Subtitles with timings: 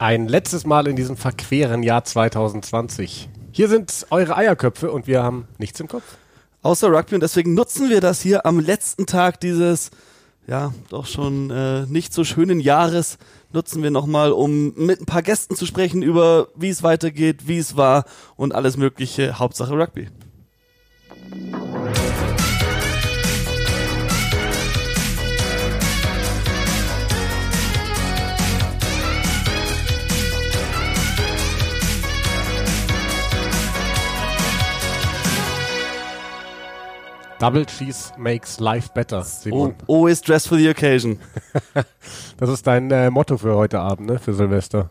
[0.00, 3.28] Ein letztes Mal in diesem verqueren Jahr 2020.
[3.52, 6.16] Hier sind eure Eierköpfe und wir haben nichts im Kopf.
[6.62, 9.90] Außer Rugby und deswegen nutzen wir das hier am letzten Tag dieses,
[10.46, 13.18] ja, doch schon äh, nicht so schönen Jahres,
[13.52, 17.58] nutzen wir nochmal, um mit ein paar Gästen zu sprechen über, wie es weitergeht, wie
[17.58, 18.06] es war
[18.36, 20.08] und alles mögliche, Hauptsache Rugby.
[37.40, 39.74] Double Cheese makes life better, Simon.
[39.88, 41.18] Oh, always dress for the occasion.
[42.36, 44.18] Das ist dein äh, Motto für heute Abend, ne?
[44.18, 44.90] Für Silvester.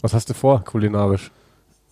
[0.00, 1.30] Was hast du vor, kulinarisch?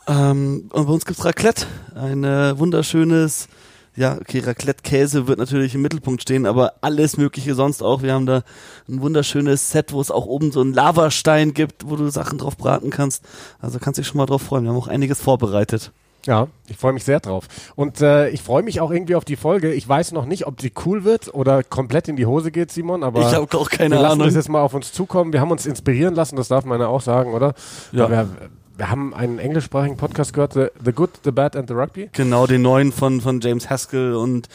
[0.06, 1.66] Ähm, und bei uns gibt's Raclette.
[1.94, 3.48] Ein äh, wunderschönes,
[3.96, 8.02] ja, okay, Raclette-Käse wird natürlich im Mittelpunkt stehen, aber alles Mögliche sonst auch.
[8.02, 8.42] Wir haben da
[8.88, 12.56] ein wunderschönes Set, wo es auch oben so einen Lavastein gibt, wo du Sachen drauf
[12.56, 13.24] braten kannst.
[13.60, 14.64] Also kannst dich schon mal drauf freuen.
[14.64, 15.92] Wir haben auch einiges vorbereitet.
[16.26, 17.46] Ja, ich freue mich sehr drauf.
[17.76, 19.72] Und äh, ich freue mich auch irgendwie auf die Folge.
[19.72, 23.02] Ich weiß noch nicht, ob sie cool wird oder komplett in die Hose geht, Simon,
[23.04, 24.26] aber Ich habe auch keine wir lassen Ahnung.
[24.26, 25.32] das jetzt mal auf uns zukommen.
[25.32, 27.54] Wir haben uns inspirieren lassen, das darf man ja auch sagen, oder?
[27.92, 28.10] Ja.
[28.10, 28.28] Wir,
[28.76, 32.10] wir haben einen englischsprachigen Podcast gehört, The, the Good, The Bad and The Rugby.
[32.12, 34.48] Genau, den neuen von, von James Haskell und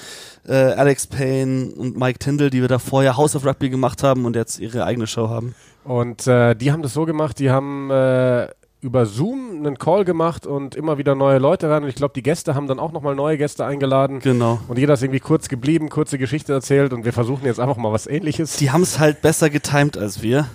[0.48, 4.26] äh, Alex Payne und Mike Tyndall, die wir da vorher House of Rugby gemacht haben
[4.26, 5.56] und jetzt ihre eigene Show haben.
[5.86, 8.48] Und äh, die haben das so gemacht, die haben äh,
[8.82, 11.84] über Zoom einen Call gemacht und immer wieder neue Leute rein.
[11.84, 14.20] Und ich glaube, die Gäste haben dann auch nochmal neue Gäste eingeladen.
[14.20, 14.60] Genau.
[14.68, 17.92] Und jeder ist irgendwie kurz geblieben, kurze Geschichte erzählt und wir versuchen jetzt einfach mal
[17.92, 18.58] was ähnliches.
[18.58, 20.48] Die haben es halt besser getimed als wir.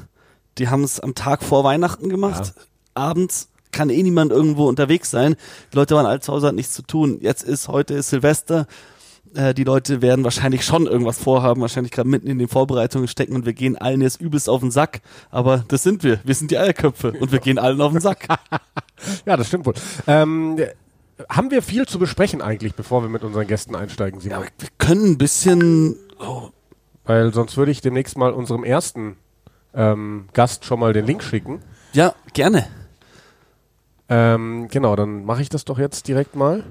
[0.58, 2.54] Die haben es am Tag vor Weihnachten gemacht.
[2.94, 5.36] Abends kann eh niemand irgendwo unterwegs sein.
[5.72, 7.18] Die Leute waren alle zu Hause, hat nichts zu tun.
[7.20, 8.66] Jetzt ist, heute ist Silvester.
[9.36, 13.34] Äh, die Leute werden wahrscheinlich schon irgendwas vorhaben, wahrscheinlich gerade mitten in den Vorbereitungen stecken
[13.34, 15.00] und wir gehen allen jetzt übelst auf den Sack.
[15.30, 16.20] Aber das sind wir.
[16.24, 18.26] Wir sind die Eierköpfe und wir gehen allen auf den Sack.
[19.26, 19.74] Ja, das stimmt wohl.
[20.06, 20.58] Ähm,
[21.28, 24.40] haben wir viel zu besprechen eigentlich, bevor wir mit unseren Gästen einsteigen, Simon?
[24.40, 26.48] Ja, wir können ein bisschen, oh,
[27.04, 29.18] Weil sonst würde ich demnächst mal unserem ersten
[29.74, 31.60] ähm, Gast schon mal den Link schicken.
[31.92, 32.66] ja, gerne.
[34.08, 36.64] Ähm, genau, dann mache ich das doch jetzt direkt mal.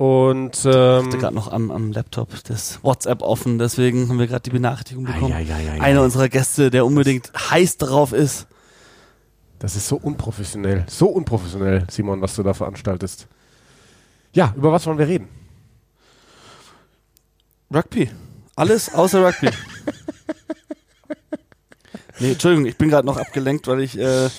[0.00, 4.28] Und Ich hatte ähm, gerade noch am, am Laptop das WhatsApp offen, deswegen haben wir
[4.28, 5.30] gerade die Benachrichtigung bekommen.
[5.34, 6.04] Ei, ei, ei, ei, Einer ei.
[6.04, 8.46] unserer Gäste, der unbedingt heiß darauf ist.
[9.58, 10.86] das ist so unprofessionell.
[10.88, 13.26] So unprofessionell, Simon, was du da veranstaltest.
[14.32, 15.28] Ja, über was wollen wir reden?
[17.70, 18.10] Rugby.
[18.56, 19.50] Alles außer Rugby.
[22.20, 24.30] nee, Entschuldigung, ich bin gerade noch abgelenkt, weil ich äh,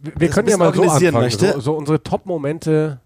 [0.00, 1.12] Wir, wir Das können ja mal so anfangen.
[1.12, 1.52] möchte.
[1.52, 2.98] So, so unsere Top-Momente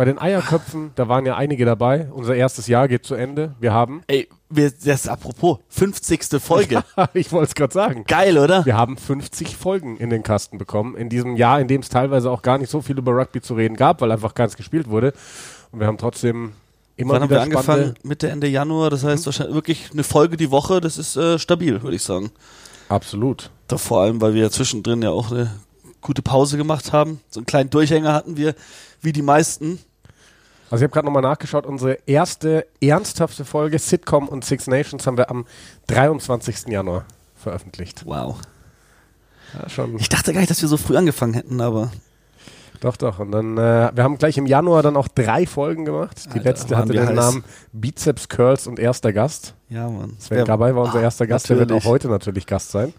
[0.00, 2.08] bei den Eierköpfen, da waren ja einige dabei.
[2.10, 3.54] Unser erstes Jahr geht zu Ende.
[3.60, 6.40] Wir haben, ey, wir, das apropos 50.
[6.40, 6.82] Folge.
[7.12, 8.64] ich wollte es gerade sagen, Geil, oder?
[8.64, 10.96] wir haben 50 Folgen in den Kasten bekommen.
[10.96, 13.52] In diesem Jahr, in dem es teilweise auch gar nicht so viel über Rugby zu
[13.52, 15.12] reden gab, weil einfach keins gespielt wurde.
[15.70, 16.52] Und wir haben trotzdem
[16.96, 17.94] immer Wann haben wieder wir angefangen?
[18.02, 18.88] Mitte, Ende Januar.
[18.88, 20.80] Das heißt wahrscheinlich wirklich eine Folge die Woche.
[20.80, 22.30] Das ist äh, stabil, würde ich sagen.
[22.88, 23.50] Absolut.
[23.68, 25.50] Da vor allem, weil wir zwischendrin ja auch eine
[26.00, 27.20] gute Pause gemacht haben.
[27.28, 28.54] So einen kleinen Durchhänger hatten wir,
[29.02, 29.78] wie die meisten.
[30.70, 35.16] Also ich habe gerade nochmal nachgeschaut, unsere erste ernsthafte Folge Sitcom und Six Nations haben
[35.16, 35.44] wir am
[35.88, 36.68] 23.
[36.68, 37.04] Januar
[37.34, 38.06] veröffentlicht.
[38.06, 38.38] Wow.
[39.60, 39.96] Ja, schon.
[39.98, 41.90] Ich dachte gar nicht, dass wir so früh angefangen hätten, aber
[42.80, 43.18] Doch, doch.
[43.18, 46.26] Und dann, äh, wir haben gleich im Januar dann auch drei Folgen gemacht.
[46.26, 47.16] Die Alter, letzte hatte den heiß.
[47.16, 49.54] Namen Bizeps Curls und erster Gast.
[49.68, 50.16] ja, Mann.
[50.20, 51.90] Sven Gabay war unser Ah, erster Gast, der wird auch natürlich.
[51.92, 52.94] heute natürlich Gast sein.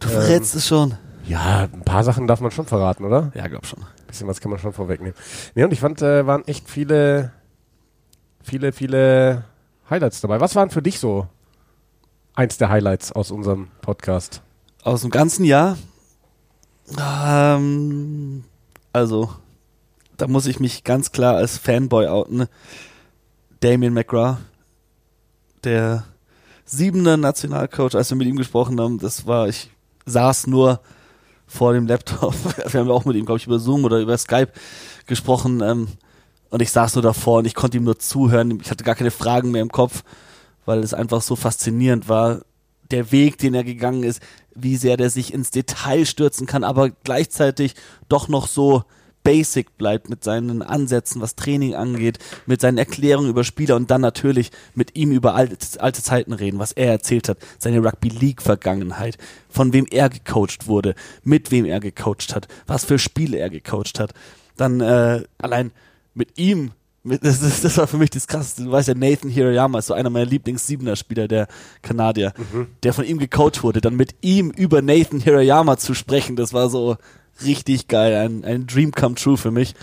[0.00, 0.94] Du verrätst es schon.
[1.28, 3.30] Ja, ein paar Sachen darf man schon verraten, oder?
[3.34, 3.82] Ja, glaub schon.
[3.82, 5.14] Ein bisschen was kann man schon vorwegnehmen.
[5.54, 7.32] Nee, und ich fand, äh, waren echt viele,
[8.42, 9.44] viele, viele
[9.90, 10.40] Highlights dabei.
[10.40, 11.26] Was waren für dich so
[12.34, 14.40] eins der Highlights aus unserem Podcast?
[14.82, 15.76] Aus dem ganzen Jahr?
[16.98, 18.44] Ähm,
[18.94, 19.30] also,
[20.16, 22.46] da muss ich mich ganz klar als Fanboy outen.
[23.60, 24.38] Damien McGrath,
[25.62, 26.04] der
[26.64, 29.70] siebender Nationalcoach, als wir mit ihm gesprochen haben, das war, ich
[30.06, 30.80] saß nur
[31.48, 32.34] vor dem Laptop.
[32.72, 34.52] Wir haben ja auch mit ihm, glaube ich, über Zoom oder über Skype
[35.06, 35.60] gesprochen.
[35.60, 35.88] Ähm,
[36.50, 38.60] und ich saß nur davor und ich konnte ihm nur zuhören.
[38.62, 40.04] Ich hatte gar keine Fragen mehr im Kopf,
[40.64, 42.42] weil es einfach so faszinierend war,
[42.90, 44.22] der Weg, den er gegangen ist,
[44.54, 47.74] wie sehr der sich ins Detail stürzen kann, aber gleichzeitig
[48.08, 48.84] doch noch so
[49.28, 54.00] basic bleibt mit seinen Ansätzen, was Training angeht, mit seinen Erklärungen über Spieler und dann
[54.00, 58.40] natürlich mit ihm über alte, alte Zeiten reden, was er erzählt hat, seine Rugby League
[58.40, 59.18] Vergangenheit,
[59.50, 60.94] von wem er gecoacht wurde,
[61.24, 64.14] mit wem er gecoacht hat, was für Spiele er gecoacht hat.
[64.56, 65.72] Dann äh, allein
[66.14, 66.70] mit ihm
[67.22, 68.64] Das, das, das war für mich das Krasseste.
[68.64, 71.48] Du weißt ja, Nathan Hirayama ist so einer meiner Lieblings-Siebener-Spieler, der
[71.80, 72.34] Kanadier,
[72.82, 73.80] der von ihm gecoacht wurde.
[73.80, 76.98] Dann mit ihm über Nathan Hirayama zu sprechen, das war so
[77.44, 78.14] richtig geil.
[78.16, 79.74] Ein, ein Dream come true für mich.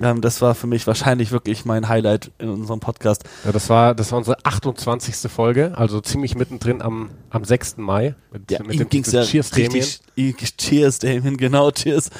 [0.00, 3.22] Ähm, das war für mich wahrscheinlich wirklich mein Highlight in unserem Podcast.
[3.44, 5.30] Ja, das war, das war unsere 28.
[5.30, 7.76] Folge, also ziemlich mittendrin am, am 6.
[7.76, 8.16] Mai.
[8.32, 9.70] Mit, Ja, mit ihm dem ging's ja Cheers, Damien.
[10.16, 10.56] richtig.
[10.56, 11.70] Cheers, Damien, genau.
[11.70, 12.10] Cheers.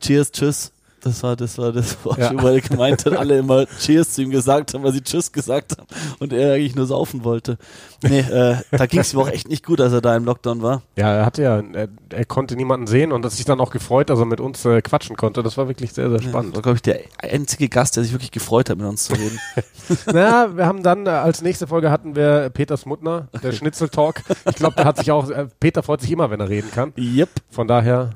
[0.00, 0.72] Cheers, tschüss.
[1.00, 2.32] Das war, das war das, wo Ja.
[2.32, 2.42] ja.
[2.42, 5.76] weil er gemeint hat, alle immer Cheers zu ihm gesagt haben, weil sie Tschüss gesagt
[5.78, 5.86] haben
[6.18, 7.56] und er eigentlich nur saufen wollte.
[8.02, 10.62] Nee, äh, da ging es ihm auch echt nicht gut, als er da im Lockdown
[10.62, 10.82] war.
[10.96, 14.10] Ja, er hatte ja, er, er konnte niemanden sehen und hat sich dann auch gefreut,
[14.10, 15.42] dass er mit uns äh, quatschen konnte.
[15.42, 16.54] Das war wirklich sehr, sehr Das spannend.
[16.56, 19.38] war, glaube ich, der einzige Gast, der sich wirklich gefreut hat, mit uns zu reden.
[20.12, 24.22] Na, wir haben dann äh, als nächste Folge hatten wir Peter Smutner, der Schnitzel-Talk.
[24.48, 26.92] Ich glaube, der hat sich auch, äh, Peter freut sich immer, wenn er reden kann.
[26.98, 27.28] yep.
[27.50, 28.10] Von daher, ja,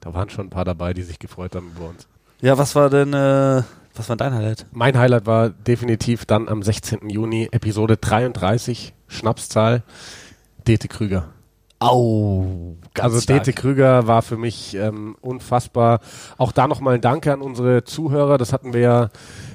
[0.00, 2.08] da waren schon ein paar dabei, die sich gefreut haben über uns.
[2.40, 3.62] Ja, was war denn, äh,
[3.94, 4.66] was war dein Highlight?
[4.72, 7.10] Mein Highlight war definitiv dann am 16.
[7.10, 9.82] Juni, Episode 33, Schnapszahl,
[10.66, 11.28] Dete Krüger.
[11.80, 13.44] Au, ganz also stark.
[13.44, 16.00] Dete Krüger war für mich ähm, unfassbar.
[16.36, 18.36] Auch da nochmal ein Danke an unsere Zuhörer.
[18.36, 19.10] Das hatten wir ja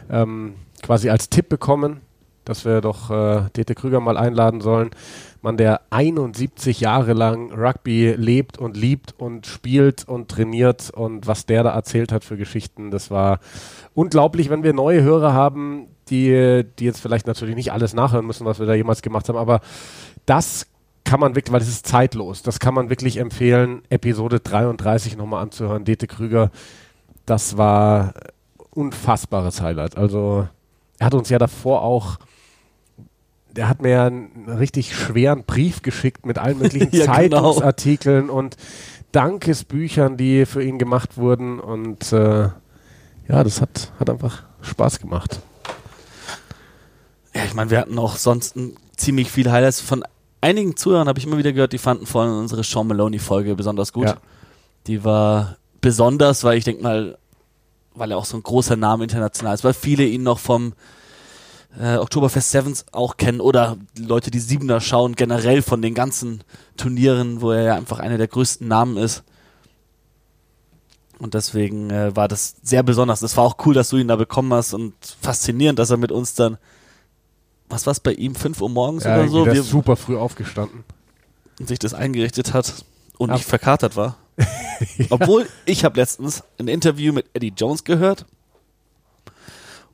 [0.10, 2.02] ähm, quasi als Tipp bekommen,
[2.46, 4.92] dass wir doch äh, Dete Krüger mal einladen sollen.
[5.44, 11.46] Man, der 71 Jahre lang Rugby lebt und liebt und spielt und trainiert und was
[11.46, 13.40] der da erzählt hat für Geschichten, das war
[13.94, 18.46] unglaublich, wenn wir neue Hörer haben, die, die jetzt vielleicht natürlich nicht alles nachhören müssen,
[18.46, 19.60] was wir da jemals gemacht haben, aber
[20.26, 20.66] das
[21.04, 25.44] kann man wirklich, weil es ist zeitlos, das kann man wirklich empfehlen, Episode 33 nochmal
[25.44, 25.84] anzuhören.
[25.84, 26.52] Dete Krüger,
[27.26, 28.14] das war
[28.72, 29.98] unfassbares Highlight.
[29.98, 30.48] Also
[31.00, 32.18] er hat uns ja davor auch,
[33.56, 37.52] der hat mir ja einen richtig schweren Brief geschickt mit allen möglichen Ja, genau.
[37.52, 38.58] Zeitungsartikeln und
[39.12, 41.60] Dankesbüchern, die für ihn gemacht wurden.
[41.60, 42.50] Und äh,
[43.28, 45.40] ja, das hat, hat einfach Spaß gemacht.
[47.36, 48.56] Ja, ich meine, wir hatten auch sonst
[48.98, 49.82] ziemlich viele Highlights.
[49.82, 50.04] Von
[50.42, 53.94] einigen Zuhörern habe ich immer wieder gehört, die fanden vor allem unsere Sean Maloney-Folge besonders
[53.94, 54.06] gut.
[54.06, 54.18] Ja.
[54.88, 57.18] Die war besonders, weil ich denke mal,
[57.94, 60.74] weil er auch so ein großer Name international ist, weil viele ihn noch vom
[61.80, 66.44] äh, Oktoberfest Sevens auch kennen oder Leute, die Siebener schauen, generell von den ganzen
[66.78, 69.24] Turnieren, wo er ja einfach einer der größten Namen ist.
[71.20, 73.22] Und deswegen äh, war das sehr besonders.
[73.22, 76.12] Es war auch cool, dass du ihn da bekommen hast und faszinierend, dass er mit
[76.12, 76.58] uns dann,
[77.70, 80.84] was war's bei ihm, 5 Uhr morgens Ja, oder so, wir, super früh aufgestanden.
[81.66, 82.84] sich das eingerichtet hat
[83.18, 83.36] und Ja.
[83.36, 84.18] nicht verkatert war.
[85.10, 88.26] Obwohl, ich habe letztens ein Interview mit Eddie Jones gehört.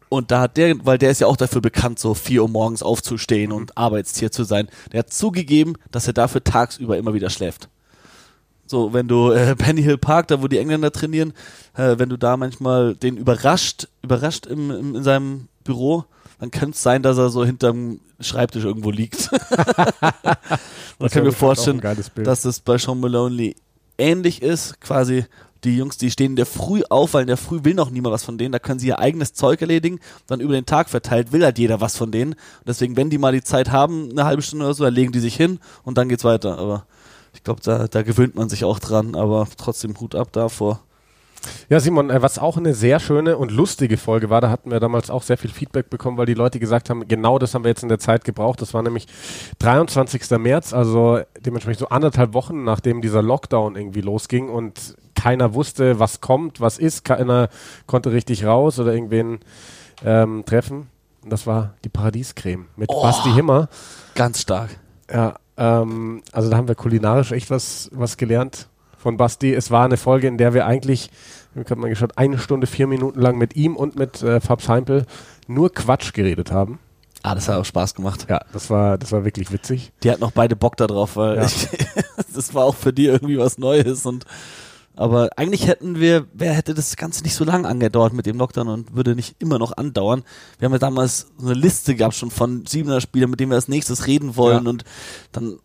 [0.10, 2.82] Und da hat der, weil der ist ja auch dafür bekannt, so 4 Uhr morgens
[2.82, 7.70] aufzustehen und Arbeitstier zu sein, der hat zugegeben, dass er dafür tagsüber immer wieder schläft.
[8.66, 11.34] So, wenn du äh, Penny Hill Park, da wo die Engländer trainieren,
[11.76, 16.06] äh, wenn du da manchmal den überrascht, überrascht im, im, in seinem Büro,
[16.40, 19.30] dann könnte es sein, dass er so hinterm Schreibtisch irgendwo liegt.
[21.00, 21.82] Man kann mir vorstellen,
[22.16, 23.56] dass es bei Sean Maloney
[23.98, 24.82] ähnlich ist.
[24.82, 25.26] Quasi
[25.64, 28.14] die Jungs, die stehen in der Früh auf, weil in der Früh will noch niemand
[28.14, 28.52] was von denen.
[28.52, 30.00] Da können sie ihr eigenes Zeug erledigen.
[30.28, 32.34] Dann über den Tag verteilt will halt jeder was von denen.
[32.34, 35.12] Und deswegen, wenn die mal die Zeit haben, eine halbe Stunde oder so, dann legen
[35.12, 36.58] die sich hin und dann geht's weiter.
[36.58, 36.86] Aber
[37.34, 39.16] ich glaube, da, da gewöhnt man sich auch dran.
[39.16, 40.82] Aber trotzdem Hut ab davor.
[41.70, 44.80] Ja, Simon, äh, was auch eine sehr schöne und lustige Folge war, da hatten wir
[44.80, 47.70] damals auch sehr viel Feedback bekommen, weil die Leute gesagt haben, genau das haben wir
[47.70, 48.62] jetzt in der Zeit gebraucht.
[48.62, 49.08] Das war nämlich
[49.60, 50.30] 23.
[50.38, 56.22] März, also dementsprechend so anderthalb Wochen, nachdem dieser Lockdown irgendwie losging und keiner wusste, was
[56.22, 57.50] kommt, was ist, keiner
[57.88, 59.40] konnte richtig raus oder irgendwen
[60.06, 60.90] ähm, treffen.
[61.24, 63.02] Und das war die Paradiescreme mit Oh.
[63.02, 63.68] Basti Himmer.
[64.16, 64.70] Ganz stark.
[65.12, 68.70] Ja, ähm, also da haben wir kulinarisch echt was, was gelernt
[69.00, 69.54] von Basti.
[69.54, 71.10] Es war eine Folge, in der wir eigentlich,
[71.56, 74.70] ich habe mal geschaut, eine Stunde, vier Minuten lang mit ihm und mit äh, Fabs
[74.70, 75.06] Heimpel
[75.48, 76.78] nur Quatsch geredet haben.
[77.24, 78.28] Ah, das hat auch Spaß gemacht.
[78.30, 79.92] Ja, das war, das war wirklich witzig.
[80.04, 81.46] Die hatten noch beide Bock da drauf, weil Ja.
[81.46, 81.68] ich,
[82.36, 84.26] das war auch für die irgendwie was Neues und
[84.96, 88.68] aber eigentlich hätten wir, wer hätte das Ganze nicht so lange angedauert mit dem Lockdown
[88.68, 90.24] und würde nicht immer noch andauern.
[90.58, 93.70] Wir haben ja damals eine Liste gehabt schon von siebener Spielern, mit denen wir als
[93.70, 94.70] nächstes reden wollen Ja.
[94.70, 94.84] und
[95.32, 95.58] dann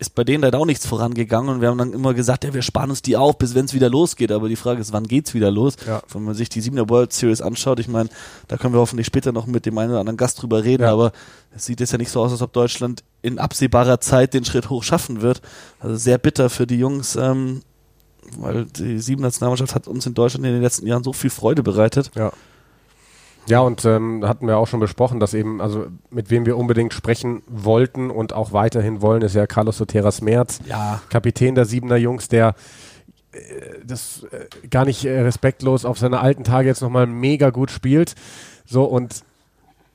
[0.00, 2.62] ist bei denen leider auch nichts vorangegangen und wir haben dann immer gesagt, ja, wir
[2.62, 4.32] sparen uns die auf, bis wenn es wieder losgeht.
[4.32, 5.76] Aber die Frage ist, wann geht's wieder los?
[5.86, 6.00] Ja.
[6.12, 8.08] Wenn man sich die Siebener World Series anschaut, ich meine,
[8.48, 10.92] da können wir hoffentlich später noch mit dem einen oder anderen Gast drüber reden, Ja.
[10.92, 11.12] aber
[11.54, 14.70] es sieht jetzt ja nicht so aus, als ob Deutschland in absehbarer Zeit den Schritt
[14.70, 15.42] hoch schaffen wird.
[15.80, 17.60] Also sehr bitter für die Jungs, ähm,
[18.38, 22.10] weil die Sieben-Nationalmannschaft hat uns in Deutschland in den letzten Jahren so viel Freude bereitet.
[22.14, 22.32] Ja.
[23.50, 26.94] Ja, und ähm, hatten wir auch schon besprochen, dass eben, also mit wem wir unbedingt
[26.94, 30.60] sprechen wollten und auch weiterhin wollen, ist ja Carlos Soteras Merz.
[30.66, 31.02] Ja.
[31.10, 32.54] Kapitän der Siebener Jungs, der
[33.84, 38.14] das äh, gar nicht äh, respektlos auf seine alten Tage jetzt nochmal mega gut spielt.
[38.64, 39.22] So, und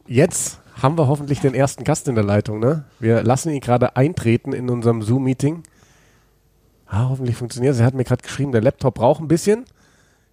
[0.08, 2.86] jetzt haben wir hoffentlich den ersten Gast in der Leitung, ne?
[3.00, 5.64] Wir lassen ihn gerade eintreten in unserem Zoom-Meeting.
[6.88, 7.80] Ah, hoffentlich funktioniert es.
[7.80, 9.66] Er hat mir gerade geschrieben, der Laptop braucht ein bisschen.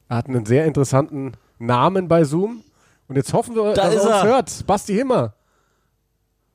[0.09, 2.63] Er hat einen sehr interessanten Namen bei Zoom.
[3.13, 4.23] Und jetzt hoffen wir, Da dass ist er uns er.
[4.25, 4.67] hört.
[4.67, 5.35] Basti Himmer.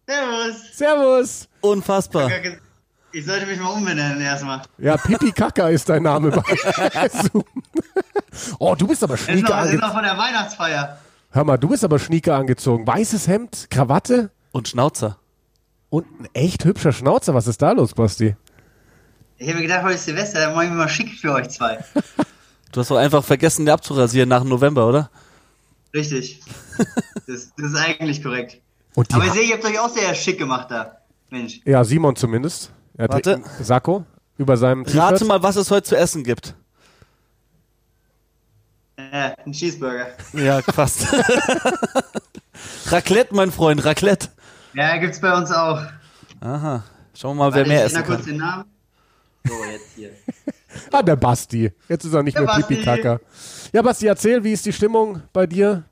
[0.07, 0.55] Servus.
[0.75, 1.47] Servus.
[1.61, 2.31] Unfassbar.
[3.11, 4.63] Ich sollte mich mal umbenennen erstmal.
[4.79, 6.41] Ja, Pipi Kaka ist dein Name bei
[7.09, 7.43] Zoom.
[8.57, 9.81] oh, du bist aber schnieke noch, ist angezogen.
[9.81, 10.97] noch von der Weihnachtsfeier.
[11.29, 12.87] Hör mal, du bist aber schnieke angezogen.
[12.87, 15.17] Weißes Hemd, Krawatte Und Schnauzer.
[15.91, 17.35] und ein echt hübscher Schnauzer.
[17.35, 18.35] Was ist da los, Basti?
[19.37, 21.49] Ich habe mir gedacht, heute ist Silvester, dann mache ich mir mal schick für euch
[21.49, 21.77] zwei.
[22.71, 25.11] Du hast doch einfach vergessen, die abzurasieren nach dem November, oder?
[25.97, 26.39] Richtig.
[27.27, 28.61] Das, das ist eigentlich korrekt.
[28.95, 30.99] Aber ich sehe, ihr habt euch auch sehr schick gemacht da.
[31.29, 31.59] Mensch.
[31.65, 32.71] ja, Simon zumindest.
[32.95, 33.41] Er hat Warte.
[33.61, 34.05] Sakko
[34.37, 35.27] über seinem Rate T-Shirt.
[35.27, 36.55] mal, was es heute zu essen gibt.
[38.95, 40.07] Äh, ein Cheeseburger.
[40.33, 41.07] Ja, fast.
[42.91, 44.29] Raclette, mein Freund, Raclette.
[44.73, 45.81] Ja, gibt's bei uns auch.
[46.39, 46.83] Aha.
[47.13, 48.33] Schauen wir mal, wer Warte, mehr ich essen ändere kurz kann.
[48.33, 48.65] den Namen.
[49.47, 50.11] So, jetzt hier.
[50.91, 51.71] Ah, der Basti.
[51.89, 53.01] Jetzt ist er nicht Der mehr Pipi Basti.
[53.03, 53.19] Kaka.
[53.73, 55.83] Ja, Basti, erzähl, wie ist die Stimmung bei dir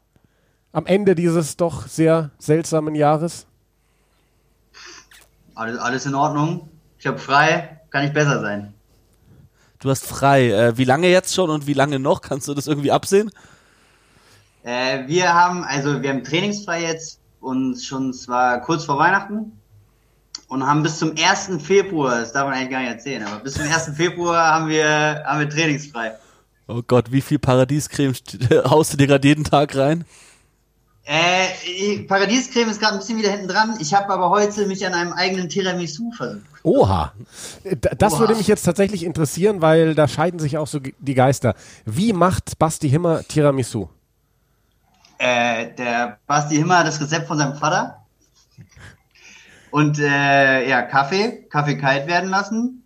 [0.72, 3.48] am Ende dieses doch sehr seltsamen Jahres?
[5.56, 6.70] Alles, alles in Ordnung.
[7.00, 7.80] Ich habe frei.
[7.90, 8.74] Kann nicht besser sein.
[9.80, 10.52] Du hast frei.
[10.52, 12.22] Äh, wie lange jetzt schon und wie lange noch?
[12.22, 13.30] Kannst du das irgendwie absehen?
[14.64, 19.52] Äh, wir haben, also wir haben trainingsfrei jetzt und schon zwar kurz vor Weihnachten
[20.48, 21.62] und haben bis zum 1.
[21.64, 23.92] Februar, das darf man eigentlich gar nicht erzählen, aber bis zum 1.
[23.96, 26.16] Februar haben wir, haben wir trainingsfrei.
[26.68, 30.06] Oh Gott, wie viel Paradiescreme st- haust du dir gerade jeden Tag rein?
[31.08, 33.78] Äh, Paradiescreme ist gerade ein bisschen wieder hinten dran.
[33.80, 36.44] Ich habe aber heute mich an einem eigenen Tiramisu versucht.
[36.64, 37.14] Oha.
[37.64, 38.22] Äh, Das Oha.
[38.22, 41.54] würde mich jetzt tatsächlich interessieren, weil da scheiden sich auch so die Geister.
[41.86, 43.88] Wie macht Basti Himmer Tiramisu?
[45.20, 48.02] Äh, der Basti Himmer hat das Rezept von seinem Vater.
[49.70, 52.82] Und äh, ja, Kaffee, Kaffee kalt werden lassen.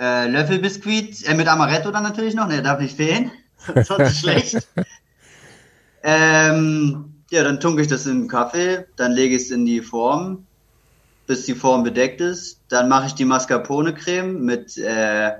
[0.00, 3.30] Äh, Löffelbiskuit, äh, mit Amaretto dann natürlich noch, ne, der darf nicht fehlen.
[3.84, 4.66] Sonst schlecht.
[6.02, 9.82] Ähm, ja, dann tunke ich das in den Kaffee, dann lege ich es in die
[9.82, 10.46] Form,
[11.26, 12.58] bis die Form bedeckt ist.
[12.70, 15.32] Dann mache ich die Mascarpone-Creme mit äh,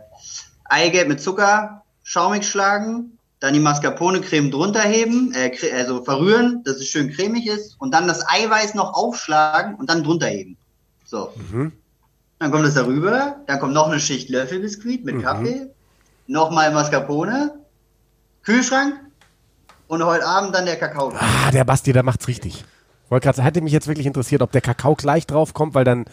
[0.65, 6.89] Eigelb mit Zucker schaumig schlagen, dann die Mascarpone-Creme drunter heben, äh, also verrühren, dass es
[6.89, 10.59] schön cremig ist und dann das Eiweiß noch aufschlagen und dann drunter heben.
[11.07, 11.33] So.
[12.41, 15.69] Dann kommt es darüber, dann kommt noch eine Schicht Löffelbiskuit mit Kaffee,
[16.27, 17.61] nochmal Mascarpone,
[18.43, 18.95] Kühlschrank
[19.89, 21.13] und heute Abend dann der Kakao.
[21.15, 22.65] Ah, der Basti, der macht's richtig.
[23.11, 26.07] Wollte gerade, hätte mich jetzt wirklich interessiert, ob der Kakao gleich drauf kommt, weil dann,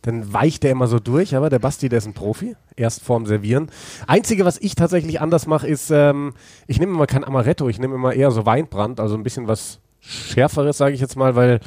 [0.00, 1.36] dann weicht der immer so durch.
[1.36, 2.56] Aber der Basti, der ist ein Profi.
[2.74, 3.70] Erst vorm Servieren.
[4.06, 6.32] Einzige, was ich tatsächlich anders mache, ist, ähm,
[6.66, 9.80] ich nehme immer kein Amaretto, ich nehme immer eher so Weinbrand, also ein bisschen was
[10.00, 11.60] Schärferes, sage ich jetzt mal, weil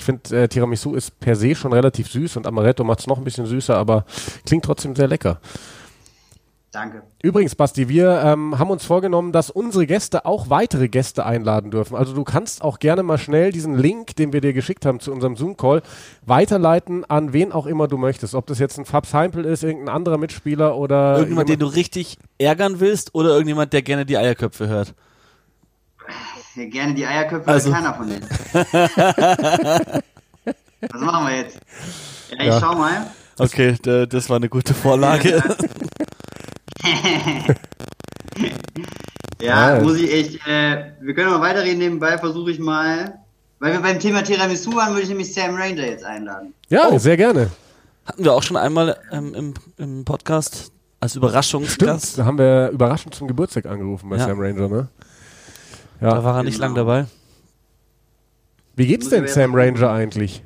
[0.00, 3.24] ich finde, äh, Tiramisu ist per se schon relativ süß und Amaretto macht's noch ein
[3.24, 4.06] bisschen süßer, aber
[4.46, 5.40] klingt trotzdem sehr lecker.
[6.72, 7.02] Danke.
[7.20, 11.96] Übrigens, Basti, wir ähm, haben uns vorgenommen, dass unsere Gäste auch weitere Gäste einladen dürfen.
[11.96, 15.12] Also du kannst auch gerne mal schnell diesen Link, den wir dir geschickt haben zu
[15.12, 15.82] unserem Zoom-Call,
[16.24, 18.34] weiterleiten an wen auch immer du möchtest.
[18.34, 22.16] Ob das jetzt ein Fabs Heimpel ist, irgendein anderer Mitspieler oder Irgendjemand, den du richtig
[22.38, 24.94] ärgern willst oder irgendjemand, der gerne die Eierköpfe hört?
[26.54, 28.26] Gerne die Eierköpfe, Also- keiner von denen.
[30.92, 31.58] Was machen wir jetzt?
[32.30, 32.60] Ja, ich Ja.
[32.60, 33.06] schau mal.
[33.38, 35.42] Okay, d- das war eine gute Vorlage.
[39.40, 39.82] Ja, Ja.
[39.82, 43.14] muss ich echt, äh, wir können mal weiterreden, nebenbei versuche ich mal,
[43.58, 46.52] weil wir beim Thema Tiramisu waren, würde ich nämlich Sam Ranger jetzt einladen.
[46.68, 46.98] Ja, Oh.
[46.98, 47.50] sehr gerne.
[48.04, 52.18] Hatten wir auch schon einmal ähm, im, im Podcast als Stimmt, Überraschungsgast.
[52.18, 54.26] da haben wir überraschend zum Geburtstag angerufen bei Ja.
[54.26, 54.88] Sam Ranger, ne?
[56.00, 56.66] Da war er nicht Genau.
[56.66, 57.06] lang dabei.
[58.76, 60.42] Wie geht's denn ich Sam Ranger eigentlich?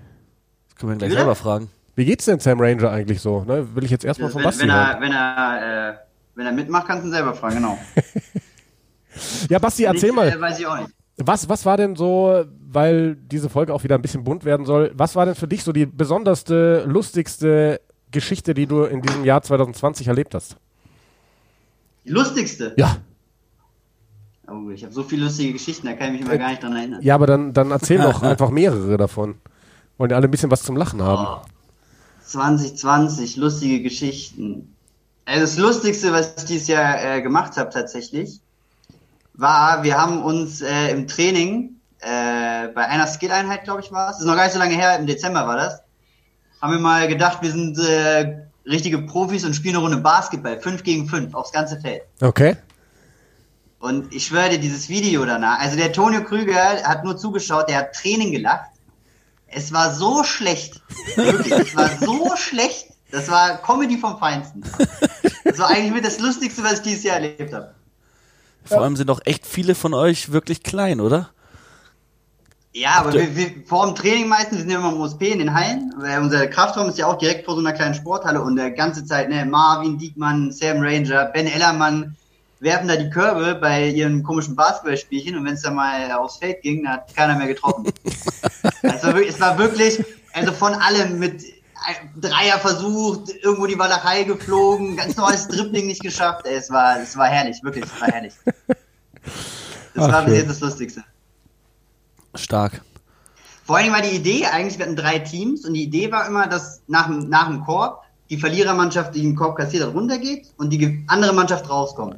[0.68, 1.68] Das können wir ihn gleich selber fragen.
[1.94, 3.44] Wie geht's denn Sam Ranger eigentlich so?
[3.44, 3.74] Ne?
[3.74, 5.94] Will ich jetzt erstmal Also von Basti wenn, er, wenn, er, äh,
[6.34, 7.78] wenn er mitmacht, kannst du ihn selber fragen, genau.
[9.48, 10.28] Ja, Basti, erzähl Nicht, mal.
[10.28, 10.90] Äh, weiß ich auch nicht.
[11.18, 14.90] Was, was war denn so, weil diese Folge auch wieder ein bisschen bunt werden soll,
[14.94, 17.80] was war denn für dich so die besonderste, lustigste
[18.10, 20.56] Geschichte, die du in diesem Jahr 2020 erlebt hast?
[22.04, 22.74] Die lustigste.
[22.76, 22.96] Ja.
[24.48, 26.76] Oh, ich habe so viele lustige Geschichten, da kann ich mich immer gar nicht dran
[26.76, 27.02] erinnern.
[27.02, 29.36] Ja, aber dann, dann erzähl doch einfach mehrere davon.
[29.96, 31.42] Wollen ja alle ein bisschen was zum Lachen haben.
[32.24, 34.74] 2020, lustige Geschichten.
[35.24, 38.40] Also das Lustigste, was ich dieses Jahr äh, gemacht habe tatsächlich,
[39.34, 44.16] war, wir haben uns äh, im Training, äh, bei einer Skill-Einheit, glaube ich, war es,
[44.16, 45.82] das ist noch gar nicht so lange her, im Dezember war das,
[46.60, 50.82] haben wir mal gedacht, wir sind äh, richtige Profis und spielen eine Runde Basketball, 5
[50.82, 52.02] gegen 5, aufs ganze Feld.
[52.20, 52.56] Okay.
[53.84, 57.76] Und ich schwöre dir, dieses Video danach, also der Tonio Krüger hat nur zugeschaut, der
[57.76, 58.70] hat Tränen gelacht.
[59.46, 60.80] Es war so schlecht.
[61.16, 62.86] Wirklich, es war so schlecht.
[63.10, 64.62] Das war Comedy vom Feinsten.
[65.44, 67.74] Das war eigentlich mit das Lustigste, was ich dieses Jahr erlebt habe.
[68.64, 71.28] Vor allem sind auch echt viele von euch wirklich klein, oder?
[72.72, 75.40] Ja, aber wir, wir, vor dem Training meistens, wir sind ja immer im OSP in
[75.40, 78.56] den Hallen, weil unser Kraftraum ist ja auch direkt vor so einer kleinen Sporthalle und
[78.56, 82.16] der ganze Zeit, ne, Marvin Diekmann, Sam Ranger, Ben Ellermann
[82.64, 86.62] werfen da die Körbe bei ihren komischen Basketballspielchen und wenn es dann mal aufs Feld
[86.62, 87.84] ging, dann hat keiner mehr getroffen.
[88.82, 90.02] also es war wirklich,
[90.32, 91.44] also von allem mit
[92.18, 96.46] Dreier versucht, irgendwo die Walachei geflogen, ganz neues Dribbling nicht geschafft.
[96.46, 98.32] Ey, es war, es war herrlich, wirklich, es war herrlich.
[99.94, 101.04] Das Ach, war bis jetzt das Lustigste.
[102.34, 102.80] Stark.
[103.66, 106.46] Vor allem war die Idee, eigentlich, wir hatten drei Teams und die Idee war immer,
[106.46, 110.70] dass nach, dem- nach dem Korb die Verlierermannschaft, die den Korb kassiert hat, runtergeht und
[110.70, 112.16] die andere Mannschaft rauskommt.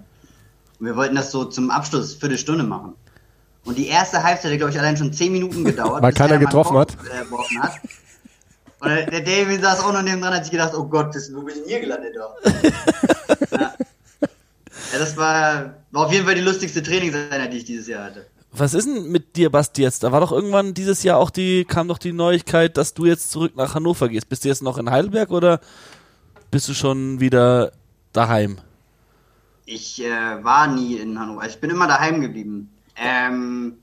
[0.78, 2.94] Und wir wollten das so zum Abschluss Viertelstunde machen.
[3.64, 6.02] Und die erste Halbzeit hat, glaube ich, allein schon zehn Minuten gedauert.
[6.02, 7.80] Weil keiner getroffen Korb, Äh, hat.
[8.78, 11.40] Und der David saß auch noch neben dran, hat sich gedacht, oh Gott, das, wo
[11.40, 12.14] bin ich denn hier gelandet?
[12.14, 12.34] Doch?
[13.50, 13.72] ja.
[14.92, 18.26] ja, das war, war auf jeden Fall die lustigste Trainingseinheit, die ich dieses Jahr hatte.
[18.52, 20.02] Was ist denn mit dir, Basti, jetzt?
[20.02, 23.30] Da war doch irgendwann dieses Jahr auch die, kam doch die Neuigkeit, dass du jetzt
[23.30, 24.28] zurück nach Hannover gehst.
[24.28, 25.60] Bist du jetzt noch in Heidelberg oder
[26.50, 27.72] bist du schon wieder
[28.12, 28.58] daheim?
[29.66, 31.44] Ich äh, war nie in Hannover.
[31.46, 32.70] Ich bin immer daheim geblieben.
[32.96, 33.78] Ähm,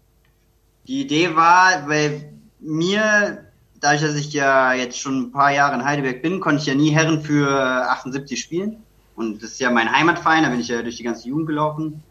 [0.87, 3.45] die Idee war, weil mir,
[3.81, 6.75] dadurch, dass ich ja jetzt schon ein paar Jahre in Heidelberg bin, konnte ich ja
[6.75, 7.51] nie Herren für
[7.89, 8.77] 78 spielen.
[9.15, 12.01] Und das ist ja mein Heimatverein, da bin ich ja durch die ganze Jugend gelaufen.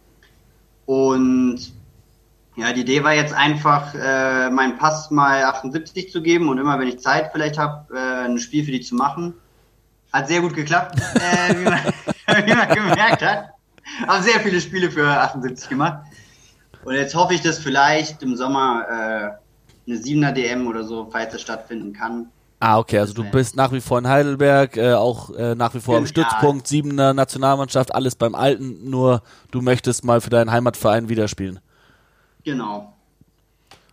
[0.84, 1.72] Und
[2.56, 6.78] ja, die Idee war jetzt einfach, äh, meinen Pass mal 78 zu geben und immer,
[6.78, 9.32] wenn ich Zeit vielleicht habe, äh, ein Spiel für die zu machen.
[10.12, 11.80] Hat sehr gut geklappt, äh, wie, man,
[12.46, 13.52] wie man gemerkt hat.
[14.06, 16.04] Haben sehr viele Spiele für 78 gemacht.
[16.84, 21.34] Und jetzt hoffe ich, dass vielleicht im Sommer äh, eine 7er DM oder so, falls
[21.34, 22.26] es stattfinden kann.
[22.60, 25.74] Ah, okay, also du wär- bist nach wie vor in Heidelberg, äh, auch äh, nach
[25.74, 26.06] wie vor am.
[26.06, 31.59] Stützpunkt, siebener Nationalmannschaft, alles beim Alten, nur du möchtest mal für deinen Heimatverein wieder spielen.
[32.44, 32.92] Genau.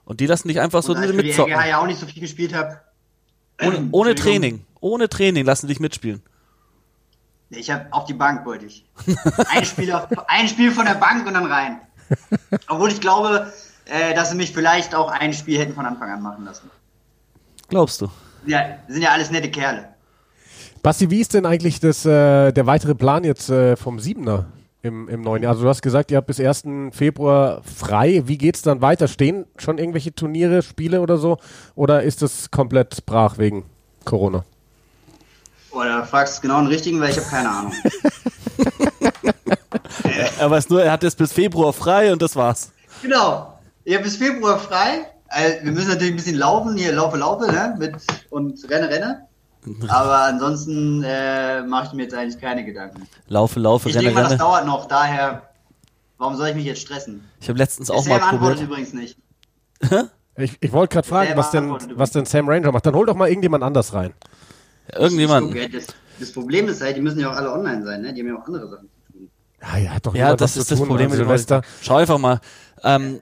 [0.06, 1.54] Und die lassen dich einfach so Und da ich für die mitzocken.
[1.54, 2.80] LGH ja auch nicht so viel gespielt habe.
[3.62, 4.66] Ohne, ohne Training.
[4.82, 6.22] Ohne Training lassen dich mitspielen.
[7.50, 8.86] Ich habe auf die Bank wollte ich.
[9.50, 11.82] Ein Spiel, auf, ein Spiel von der Bank und dann rein.
[12.68, 13.52] Obwohl ich glaube,
[13.86, 16.70] äh, dass sie mich vielleicht auch ein Spiel hätten von Anfang an machen lassen.
[17.68, 18.10] Glaubst du?
[18.46, 19.90] Ja, sind ja alles nette Kerle.
[20.82, 24.46] Basti, wie ist denn eigentlich das, äh, der weitere Plan jetzt äh, vom Siebener
[24.82, 25.52] im, im neuen Jahr?
[25.52, 26.64] Also du hast gesagt, ihr habt bis 1.
[26.92, 28.24] Februar frei.
[28.26, 29.08] Wie geht's dann weiter?
[29.08, 31.38] Stehen schon irgendwelche Turniere, Spiele oder so?
[31.76, 33.66] Oder ist das komplett brach wegen
[34.06, 34.46] Corona?
[35.72, 37.74] Oder fragst du genau den richtigen, weil ich habe keine Ahnung.
[40.40, 42.72] Er weiß nur, er hat jetzt bis Februar frei und das war's.
[43.02, 43.60] Genau.
[43.84, 45.08] Ich habe bis Februar frei.
[45.28, 47.76] Also, wir müssen natürlich ein bisschen laufen, hier laufe, laufe, ne?
[47.78, 47.96] Mit,
[48.30, 49.28] und renne, renne.
[49.90, 53.08] Aber ansonsten äh, mache ich mir jetzt eigentlich keine Gedanken.
[53.28, 55.50] Laufe, laufe, Ich renne, denke mal, das dauert noch, daher,
[56.18, 57.30] warum soll ich mich jetzt stressen?
[57.42, 58.80] Ich habe letztens auch Sam mal antwortet probiert.
[58.88, 59.18] übrigens nicht.
[60.38, 62.86] Ich, ich wollte gerade fragen, was denn, was denn Sam Ranger macht.
[62.86, 64.14] Dann hol doch mal irgendjemand anders rein.
[64.96, 65.56] Irgendjemand.
[65.74, 65.88] Das,
[66.20, 68.14] das Problem ist halt, die müssen ja auch alle online sein, ne?
[68.14, 69.30] Die haben ja auch andere Sachen zu tun.
[69.62, 71.62] Ja, ja, hat doch Ja, das ist das tun Problem an mit dem Silvester.
[71.82, 72.40] Schau einfach mal.
[72.84, 73.22] Ähm,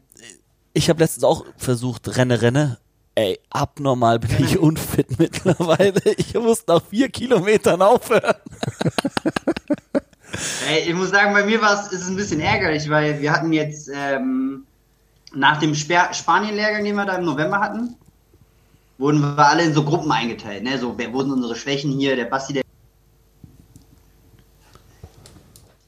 [0.73, 2.77] ich habe letztens auch versucht, renne, renne.
[3.15, 5.99] Ey, abnormal bin ich unfit mittlerweile.
[6.17, 8.35] Ich muss nach vier Kilometern aufhören.
[10.69, 13.31] Ey, ich muss sagen, bei mir war es ist es ein bisschen ärgerlich, weil wir
[13.31, 14.65] hatten jetzt ähm,
[15.33, 17.95] nach dem Spanien-Lehrgang, den wir da im November hatten,
[18.97, 20.63] wurden wir alle in so Gruppen eingeteilt.
[20.63, 20.77] Ne?
[20.77, 22.63] So, wer wurden unsere Schwächen hier, der Basti, der.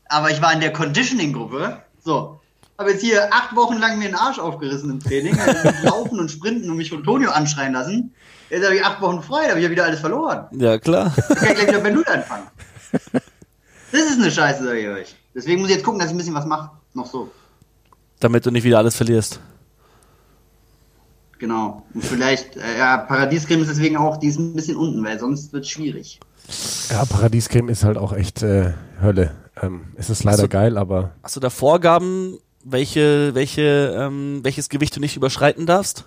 [0.10, 1.78] Aber ich war in der Conditioning-Gruppe.
[2.04, 2.39] So.
[2.78, 6.32] Habe jetzt hier acht Wochen lang mir den Arsch aufgerissen im Training, also Laufen und
[6.32, 8.13] Sprinten und mich von Tonio anschreien lassen.
[8.50, 10.48] Jetzt habe ich acht Wochen frei, da habe ich ja wieder alles verloren.
[10.52, 11.13] Ja, klar.
[11.17, 12.48] Ich kann gleich wieder bei Null anfangen.
[13.91, 15.15] Das ist eine Scheiße, sag ich euch.
[15.36, 16.72] Deswegen muss ich jetzt gucken, dass ich ein bisschen was mache.
[16.93, 17.32] Noch so.
[18.19, 19.39] Damit du nicht wieder alles verlierst.
[21.39, 21.84] Genau.
[21.93, 25.52] Und vielleicht, äh, ja, Paradiescreme ist deswegen auch, die ist ein bisschen unten, weil sonst
[25.54, 26.19] wird es schwierig.
[26.89, 29.32] Ja, Paradiescreme ist halt auch echt äh, Hölle.
[29.62, 34.41] Ähm, es ist leider Hast du- geil, aber Hast du da Vorgaben, welche, welche, ähm,
[34.43, 36.06] welches Gewicht du nicht überschreiten darfst?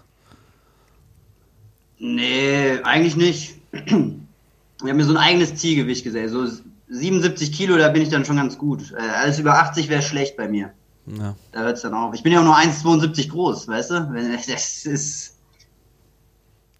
[1.99, 3.55] Nee, eigentlich nicht.
[3.73, 6.33] Wir haben mir so ein eigenes Zielgewicht gesetzt.
[6.33, 6.45] So
[6.88, 8.92] 77 Kilo, da bin ich dann schon ganz gut.
[8.92, 10.73] Äh, alles über 80 wäre schlecht bei mir.
[11.07, 11.35] Ja.
[11.53, 12.15] Da hört es dann auf.
[12.15, 14.09] Ich bin ja auch nur 1,72 groß, weißt du?
[14.12, 15.37] Wenn- Das ist.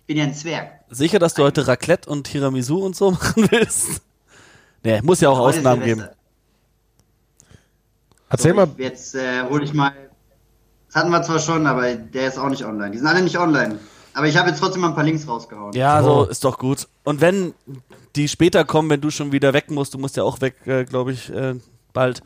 [0.01, 0.81] Ich bin ja ein Zwerg.
[0.91, 4.03] Sicher, dass du heute Raclette und Tiramisu und so machen willst?
[4.85, 6.05] Nee, muss ja auch Heute Ausnahmen geben.
[8.29, 9.93] Erzähl So, mal, ich- Jetzt äh, hole ich mal.
[10.89, 12.91] Das hatten wir zwar schon, aber der ist auch nicht online.
[12.91, 13.79] Die sind alle nicht online.
[14.15, 15.73] Aber ich habe jetzt trotzdem mal ein paar Links rausgehauen.
[15.73, 16.25] Ja, Oh.
[16.25, 16.87] so ist doch gut.
[17.05, 17.55] Und wenn
[18.15, 20.85] die später kommen, wenn du schon wieder weg musst, du musst ja auch weg, äh,
[20.85, 21.55] glaube ich, äh,
[21.95, 22.23] bald,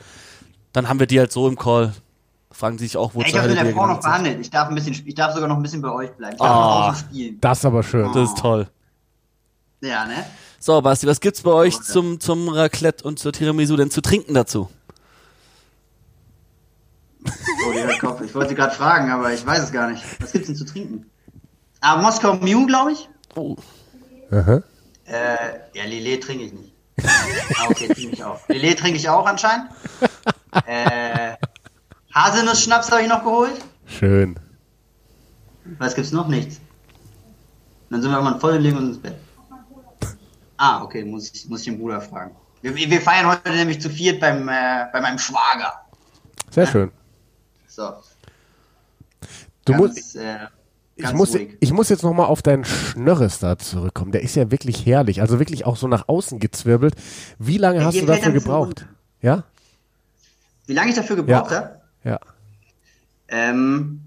[0.76, 1.94] dann haben wir die halt so im Call.
[2.52, 4.38] Fragen sie sich auch, wo Ja, ich habe mit der Frau noch behandelt.
[4.40, 6.34] Ich darf, ein bisschen, ich darf sogar noch ein bisschen bei euch bleiben.
[6.34, 6.88] Ich darf Ah.
[6.92, 7.38] noch spielen.
[7.40, 8.12] das ist aber schön.
[8.12, 8.68] Das ist toll.
[9.80, 10.24] Ja, ne?
[10.60, 14.34] So, Basti, was gibt's bei euch zum, zum Raclette und zur Tiramisu denn zu trinken
[14.34, 14.68] dazu?
[17.24, 18.20] Oh, der Kopf.
[18.20, 20.02] Ich wollte gerade fragen, aber ich weiß es gar nicht.
[20.20, 21.06] Was gibt's denn zu trinken?
[21.80, 23.08] Ah, Moskau Mew, glaube ich.
[23.34, 23.56] Oh.
[24.30, 24.62] Aha.
[25.06, 25.36] Äh,
[25.72, 26.72] ja, Lillet trinke ich nicht.
[27.02, 28.46] Ah, okay, trinke ich auch.
[28.48, 29.70] Lillet trinke ich auch anscheinend.
[30.66, 31.36] Äh,
[32.14, 33.60] Haselnuss-Schnaps habe ich noch geholt.
[33.86, 34.38] Schön.
[35.78, 36.28] Was gibt's noch?
[36.28, 36.60] Nichts.
[37.90, 39.16] Dann sind wir irgendwann voll und legen uns ins Bett.
[40.56, 42.34] Ah, okay, muss ich, muss ich den Bruder fragen.
[42.62, 45.72] Wir, wir feiern heute nämlich zu viert beim, äh, bei meinem Schwager.
[46.50, 46.90] Sehr schön.
[47.66, 47.92] So.
[49.66, 50.38] Du ganz, musst, äh,
[50.96, 51.56] ich muss, ruhig.
[51.60, 54.12] ich muss jetzt noch mal auf deinen Schnörres da zurückkommen.
[54.12, 55.20] Der ist ja wirklich herrlich.
[55.20, 56.94] Also wirklich auch so nach außen gezwirbelt.
[57.38, 58.86] Wie lange Ja, hast du dafür gebraucht?
[59.20, 59.44] Ja?
[60.66, 61.56] Wie lange ich dafür gebraucht Ja.
[61.56, 61.80] habe?
[62.04, 62.20] Ja.
[63.28, 64.00] Ähm,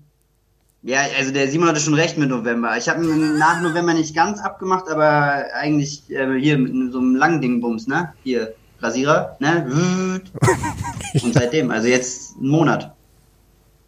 [0.82, 2.78] ja, also der Simon hatte schon recht mit November.
[2.78, 7.42] Ich habe nach November nicht ganz abgemacht, aber eigentlich äh, hier mit so einem langen
[7.42, 8.14] Dingbums, ne?
[8.24, 9.66] Hier, Rasierer, ne?
[9.68, 10.32] Wüt.
[11.24, 12.96] Und seitdem, also jetzt einen Monat.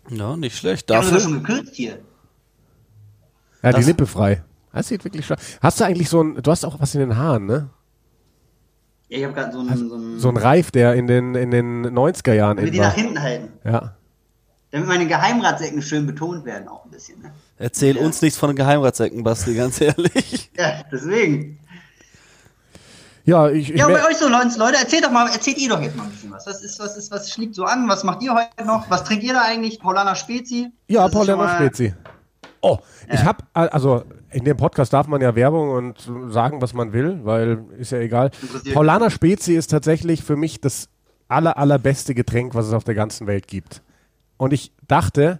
[0.09, 0.89] Ja, nicht schlecht.
[0.89, 1.99] Ich Dafür, schon gekürzt hier.
[3.63, 4.43] Ja, die Das- Lippe frei.
[4.73, 5.35] Das sieht wirklich schön.
[5.61, 7.69] Hast du eigentlich so ein, du hast auch was in den Haaren, ne?
[9.11, 11.51] Ja, ich habe gerade so einen, so einen So ein Reif, der in den, in
[11.51, 12.87] den 90er Jahren damit in die war.
[12.87, 13.49] nach hinten halten.
[13.65, 13.93] Ja.
[14.71, 17.31] Damit meine Geheimratsecken schön betont werden auch ein bisschen, ne?
[17.57, 18.03] erzähl Ja.
[18.03, 20.49] uns nichts von den Geheimratsecken, Basti, ganz ehrlich.
[20.57, 21.59] Ja, deswegen.
[23.25, 25.95] Ja, ich, ich Ja, bei euch so, Leute, erzählt doch mal, erzählt ihr doch jetzt
[25.97, 26.47] mal ein bisschen was.
[26.47, 27.87] Was ist, was ist, was schlägt so an?
[27.89, 28.89] Was macht ihr heute noch?
[28.89, 29.79] Was trinkt ihr da eigentlich?
[29.79, 30.71] Paulaner Spezi?
[30.87, 31.93] Ja, Das ist schon Paulaner Spezi.
[32.61, 32.77] Oh,
[33.11, 37.19] ich habe also in dem Podcast darf man ja Werbung und sagen, was man will,
[37.23, 38.31] weil ist ja egal.
[38.73, 40.89] Paulaner Spezi ist tatsächlich für mich das
[41.27, 43.81] aller allerbeste Getränk, was es auf der ganzen Welt gibt.
[44.37, 45.39] Und ich dachte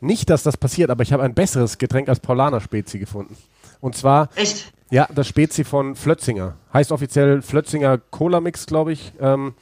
[0.00, 3.36] nicht, dass das passiert, aber ich habe ein besseres Getränk als Paulaner Spezi gefunden.
[3.80, 4.72] Und zwar Echt?
[4.90, 6.56] ja, das Spezi von Flötzinger.
[6.72, 9.12] Heißt offiziell Flötzinger Cola Mix, glaube ich.
[9.20, 9.54] Ähm,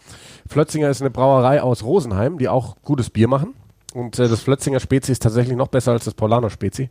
[0.48, 3.54] Flötzinger ist eine Brauerei aus Rosenheim, die auch gutes Bier machen.
[3.92, 6.90] Und äh, das Flötzinger Spezi ist tatsächlich noch besser als das Paulaner Spezi.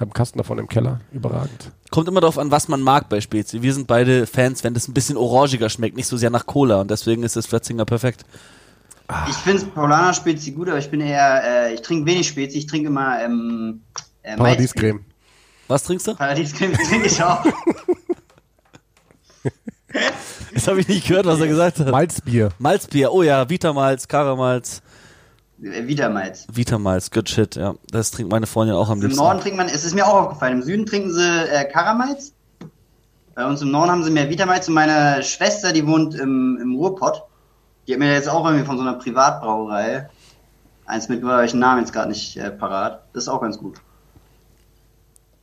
[0.00, 0.98] Ich habe einen Kasten davon im Keller.
[1.12, 1.72] Überragend.
[1.90, 3.60] Kommt immer darauf an, was man mag bei Spezi.
[3.60, 6.80] Wir sind beide Fans, wenn das ein bisschen orangiger schmeckt, nicht so sehr nach Cola.
[6.80, 8.24] Und deswegen ist das Flötzinger perfekt.
[9.28, 12.66] Ich finde Paulaner Spezi gut, aber ich bin eher, äh, ich trinke wenig Spezi, ich
[12.66, 13.82] trinke immer ähm,
[14.22, 15.04] äh, Paradiescreme.
[15.68, 16.14] Was trinkst du?
[16.14, 17.44] Paradiescreme trinke ich auch.
[20.54, 21.88] Das habe ich nicht gehört, was er gesagt hat.
[21.88, 22.50] Malzbier.
[22.58, 24.82] Malzbier, oh ja, Vitamalz, Karamalz,
[25.60, 26.46] Wiedermalz.
[26.50, 27.74] Vitamalz, good shit, ja.
[27.90, 29.22] Das trinkt meine Freundin auch am Im liebsten.
[29.22, 32.32] Norden trinkt man, es ist mir auch aufgefallen, im Süden trinken sie äh, Karamalz.
[33.34, 36.74] Bei uns im Norden haben sie mehr Vitamalz und meine Schwester, die wohnt im, im
[36.74, 37.24] Ruhrpott,
[37.86, 40.08] die hat mir jetzt auch irgendwie von so einer Privatbrauerei
[40.86, 43.04] eins mit, aber ich den Namen jetzt gerade nicht äh, parat.
[43.12, 43.80] Das ist auch ganz gut.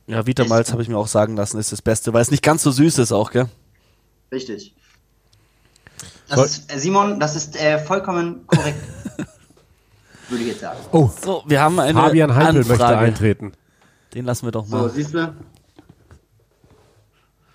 [0.06, 2.62] Ja, Vitamalz habe ich mir auch sagen lassen, ist das Beste, weil es nicht ganz
[2.62, 3.48] so süß ist auch, gell?
[4.32, 4.74] Richtig.
[6.28, 8.78] Das ist, äh, Simon, das ist äh, vollkommen korrekt.
[10.28, 10.78] Würde ich jetzt sagen.
[10.92, 12.68] Oh, So, wir haben eine Fabian Heipel Anfrage.
[12.68, 13.52] möchte eintreten.
[14.14, 14.90] Den lassen wir doch So, mal.
[14.90, 15.34] siehst du?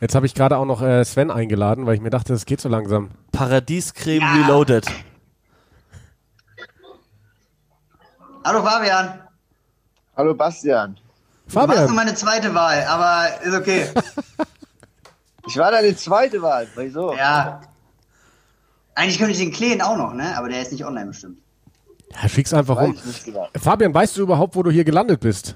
[0.01, 2.59] Jetzt habe ich gerade auch noch äh, Sven eingeladen, weil ich mir dachte, das geht
[2.59, 3.11] so langsam.
[3.31, 4.33] Paradiescreme Ja.
[4.33, 4.85] Reloaded.
[8.43, 9.19] Hallo Fabian.
[10.17, 10.95] Hallo Bastian.
[11.47, 13.87] Du warst nur Fabian, meine zweite Wahl, aber ist okay.
[15.45, 16.69] Ich war deine zweite Wahl.
[16.75, 17.13] Wieso?
[17.15, 17.59] ja.
[18.95, 20.37] Eigentlich könnte ich den klären auch noch, ne?
[20.37, 21.39] Aber der ist nicht online bestimmt.
[22.21, 22.97] Ja, schick's einfach Weiß rum.
[23.25, 23.47] genau.
[23.59, 25.55] Fabian, weißt du überhaupt, wo du hier gelandet bist?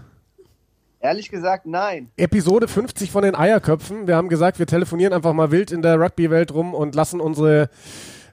[0.99, 2.09] Ehrlich gesagt, nein.
[2.17, 4.07] Episode 50 von den Eierköpfen.
[4.07, 7.69] Wir haben gesagt, wir telefonieren einfach mal wild in der Rugby-Welt rum und lassen unsere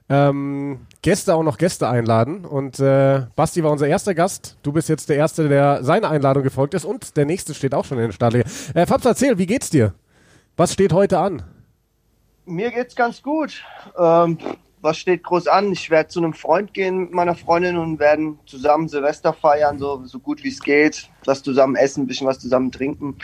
[0.09, 2.43] ähm, Gäste auch noch Gäste einladen.
[2.43, 4.57] Und äh, Basti war unser erster Gast.
[4.63, 6.85] Du bist jetzt der Erste, der seiner Einladung gefolgt ist.
[6.85, 8.51] Und der Nächste steht auch schon in den Startlöchern.
[8.73, 9.93] Äh, Fabs, erzähl, wie geht's dir?
[10.57, 11.43] Was steht heute an?
[12.45, 13.63] Mir geht's ganz gut.
[13.97, 14.37] Ähm,
[14.85, 15.71] was steht groß an?
[15.73, 20.05] Ich werde zu einem Freund gehen mit meiner Freundin und werden zusammen Silvester feiern, so,
[20.05, 21.09] so gut wie es geht.
[21.25, 23.17] Was zusammen essen, ein bisschen was zusammen trinken.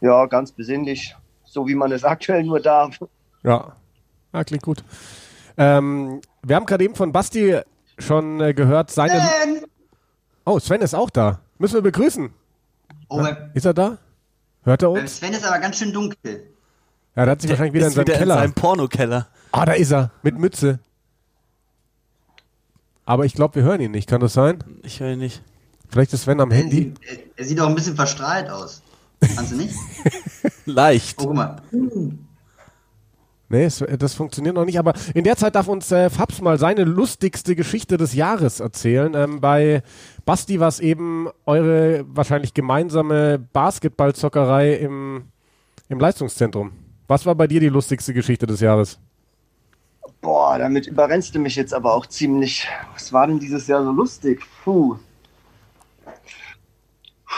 [0.00, 1.16] Ja, ganz besinnlich.
[1.44, 3.00] So wie man es aktuell nur darf.
[3.42, 3.74] Ja,
[4.32, 4.84] ja klingt gut.
[5.56, 7.58] Ähm, wir haben gerade eben von Basti
[7.98, 9.20] schon äh, gehört, seine...
[9.20, 9.64] Sven!
[10.44, 11.40] Oh, Sven ist auch da.
[11.58, 12.30] Müssen wir begrüßen.
[13.08, 13.98] Oh, bei, Ist er da?
[14.62, 15.16] Hört er uns?
[15.16, 16.52] Sven ist aber ganz schön dunkel.
[17.16, 18.34] Ja, der hat sich wahrscheinlich wieder in seinem wieder Keller.
[18.34, 19.26] in seinem Pornokeller.
[19.50, 20.12] Ah, da ist er.
[20.22, 20.78] Mit Mütze.
[23.08, 24.06] Aber ich glaube, wir hören ihn nicht.
[24.06, 24.62] Kann das sein?
[24.82, 25.42] Ich höre ihn nicht.
[25.88, 26.92] Vielleicht ist Sven am Er Handy.
[27.08, 28.82] er, er sieht auch ein bisschen verstrahlt aus.
[29.34, 29.74] Kannst du nicht?
[30.66, 31.18] Leicht.
[31.18, 31.56] Oh, guck mal.
[33.48, 33.66] Nee,
[33.98, 37.56] das funktioniert noch nicht, aber in der Zeit darf uns äh, Fabs mal seine lustigste
[37.56, 39.14] Geschichte des Jahres erzählen.
[39.14, 39.82] Ähm, bei
[40.26, 45.24] Basti war es eben eure wahrscheinlich gemeinsame Basketballzockerei im,
[45.88, 46.72] im Leistungszentrum.
[47.06, 49.00] Was war bei dir die lustigste Geschichte des Jahres?
[50.20, 52.66] Boah, damit überrennst du mich jetzt aber auch ziemlich.
[52.94, 54.42] Was war denn dieses Jahr so lustig?
[54.64, 54.96] Puh.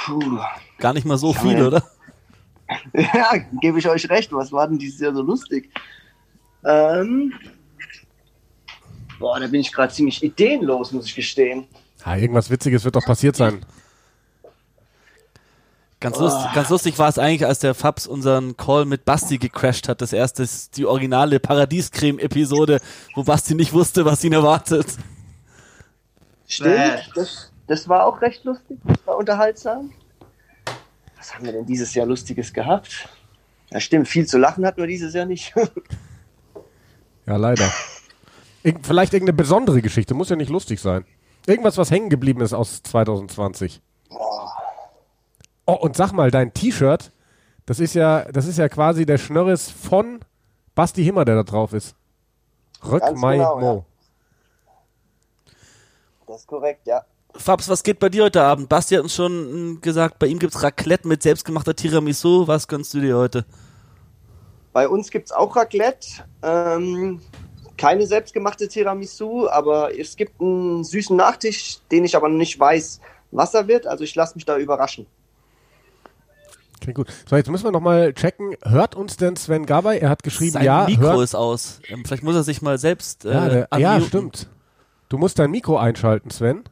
[0.06, 0.38] Puh.
[0.78, 1.66] Gar nicht mal so viel, Ja.
[1.66, 1.82] oder?
[2.94, 4.32] Ja, gebe ich euch recht.
[4.32, 5.72] Was war denn dieses Jahr so lustig?
[6.64, 7.32] Ähm,
[9.18, 11.66] boah, da bin ich gerade ziemlich ideenlos, muss ich gestehen.
[12.06, 13.64] Ja, irgendwas Witziges wird doch passiert sein.
[16.00, 19.86] Ganz, lustig, ganz lustig war es eigentlich, als der Fabs unseren Call mit Basti gecrashed
[19.86, 20.00] hat.
[20.00, 22.80] Das erste ist die originale Paradiescreme-Episode,
[23.14, 24.86] wo Basti nicht wusste, was ihn erwartet.
[26.48, 28.78] Stimmt, das, das war auch recht lustig.
[28.84, 29.92] Das war unterhaltsam.
[31.18, 33.06] Was haben wir denn dieses Jahr Lustiges gehabt?
[33.70, 35.54] Ja, stimmt, viel zu lachen hatten wir dieses Jahr nicht.
[37.26, 37.70] Ja, leider.
[38.64, 41.04] Irg vielleicht irgendeine besondere Geschichte, muss ja nicht lustig sein.
[41.46, 43.80] Irgendwas, was hängen geblieben ist aus 2020.
[45.66, 47.12] Oh, und sag mal, dein T-Shirt,
[47.66, 50.20] das ist ja, das ist ja quasi der Schnörres von
[50.74, 51.94] Basti Himmer, der da drauf ist.
[52.84, 53.84] Rück Ganz mai genau, Mo.
[56.26, 57.04] Das ist korrekt, ja.
[57.34, 58.68] Fabs, was geht bei dir heute Abend?
[58.68, 62.46] Basti hat uns schon mm, gesagt, bei ihm gibt's Raclette mit selbstgemachter Tiramisu.
[62.46, 63.44] Was gönnst du dir heute?
[64.72, 66.24] Bei uns gibt es auch Raclette.
[66.42, 67.20] Ähm,
[67.76, 73.00] keine selbstgemachte Tiramisu, aber es gibt einen süßen Nachtisch, den ich aber noch nicht weiß,
[73.30, 73.86] was er wird.
[73.86, 75.06] Also ich lasse mich da überraschen.
[76.80, 77.08] Klingt gut.
[77.28, 78.56] So, jetzt müssen wir nochmal checken.
[78.62, 79.98] Hört uns denn Sven Gabay?
[79.98, 80.86] Er hat geschrieben, Sein ja.
[80.86, 81.80] Mikro hört, ist aus.
[81.88, 84.48] Ähm, vielleicht muss er sich mal selbst äh, ja, der, ja, stimmt.
[85.08, 86.64] Du musst dein Mikro einschalten, Sven.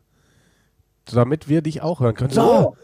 [1.06, 2.30] Damit wir dich auch hören können.
[2.30, 2.76] So, So.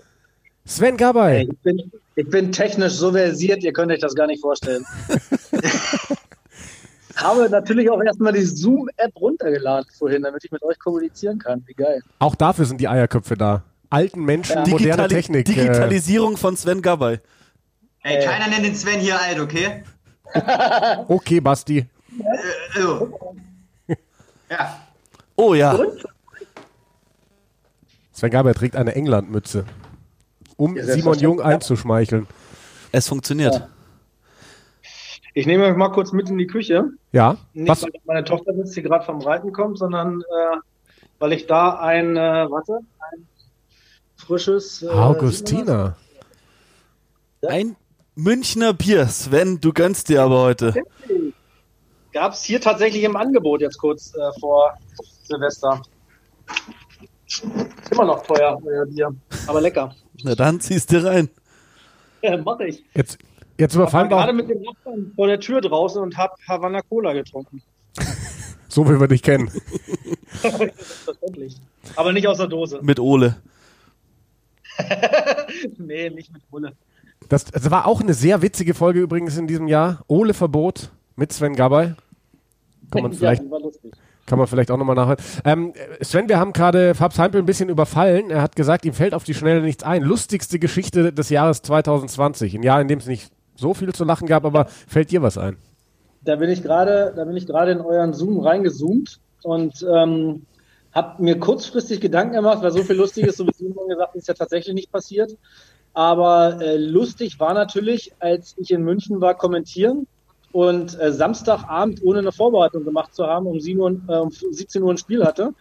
[0.66, 1.42] Sven Gabay.
[1.42, 4.84] Ich, bin, ich bin technisch so versiert, ihr könnt euch das gar nicht vorstellen.
[7.16, 11.62] Habe natürlich auch erstmal die Zoom-App runtergeladen vorhin, damit ich mit euch kommunizieren kann.
[11.66, 12.02] Wie geil.
[12.18, 13.62] Auch dafür sind die Eierköpfe da.
[13.94, 14.68] Alten Menschen, Ja.
[14.68, 15.48] moderne Digitali- Technik.
[15.48, 17.20] äh, Digitalisierung von Sven Gabay.
[18.02, 19.84] Ey, keiner nennt den Sven hier alt, okay?
[20.32, 20.40] Äh,
[21.08, 21.78] okay, Basti.
[21.78, 23.34] Äh, oh.
[24.50, 24.80] Ja.
[25.36, 25.78] Oh ja.
[28.12, 29.64] Sven Gabay trägt eine Englandmütze.
[30.56, 32.26] Um Ja, Simon Jung einzuschmeicheln.
[32.92, 33.54] Es funktioniert.
[33.54, 33.68] Ja.
[35.36, 36.90] Ich nehme euch mal kurz mit in die Küche.
[37.10, 37.36] Ja?
[37.54, 37.82] Nicht, Was?
[37.82, 40.56] weil meine Tochter jetzt hier gerade vom Reiten kommt, sondern äh,
[41.18, 42.78] weil ich da ein, äh, warte,
[43.12, 43.26] ein
[44.24, 44.82] frisches.
[44.82, 45.96] Äh, Augustina.
[47.46, 47.76] Ein
[48.14, 49.06] Münchner Bier.
[49.08, 50.74] Sven, du gönnst dir aber heute.
[52.12, 54.78] Gab es hier tatsächlich im Angebot jetzt kurz äh, vor
[55.24, 55.82] Silvester.
[57.90, 59.14] Immer noch teuer, euer Bier,
[59.46, 59.94] aber lecker.
[60.22, 61.28] Na dann ziehst du rein.
[62.22, 62.84] Ja, mach ich.
[62.94, 63.18] Jetzt,
[63.58, 66.34] jetzt Ich war überfallen wir gerade mit dem Nachbarn vor der Tür draußen und habe
[66.48, 67.62] Havana Cola getrunken.
[68.68, 69.50] so wie wir dich kennen.
[70.40, 71.56] Selbstverständlich.
[71.96, 72.78] Aber nicht aus der Dose.
[72.82, 73.36] Mit Ole.
[75.78, 76.72] nee, nicht mit Bulle.
[77.28, 80.02] Das, das war auch eine sehr witzige Folge übrigens in diesem Jahr.
[80.08, 81.94] Ole Verbot mit Sven Gabay.
[82.90, 83.58] Kann man vielleicht, Ja,
[84.26, 85.18] kann man vielleicht auch nochmal nachhören.
[85.44, 88.30] Ähm, Sven, wir haben gerade Fabs Heimpel ein bisschen überfallen.
[88.30, 90.02] Er hat gesagt, ihm fällt auf die Schnelle nichts ein.
[90.02, 92.54] Lustigste Geschichte des Jahres 2020.
[92.54, 95.38] Ein Jahr, in dem es nicht so viel zu lachen gab, aber fällt dir was
[95.38, 95.56] ein?
[96.22, 100.46] Da bin ich gerade, da bin ich gerade in euren Zoom reingezoomt und ähm,
[100.94, 104.34] habe mir kurzfristig Gedanken gemacht, weil so viel Lustiges, so wie Simon gesagt, ist ja
[104.34, 105.36] tatsächlich nicht passiert.
[105.92, 110.06] Aber äh, lustig war natürlich, als ich in München war, kommentieren
[110.52, 114.82] und äh, Samstagabend ohne eine Vorbereitung gemacht zu haben, um, 7 Uhr, äh, um 17
[114.82, 115.52] Uhr ein Spiel hatte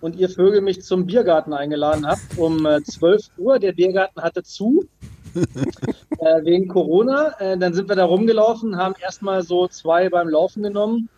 [0.00, 3.58] und ihr Vögel mich zum Biergarten eingeladen habt um äh, 12 Uhr.
[3.58, 4.84] Der Biergarten hatte zu
[5.34, 7.38] äh, wegen Corona.
[7.40, 11.08] Äh, dann sind wir da rumgelaufen, haben erstmal so zwei beim Laufen genommen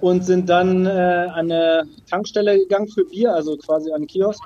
[0.00, 4.42] und sind dann äh, an eine Tankstelle gegangen für Bier, also quasi an einen Kiosk,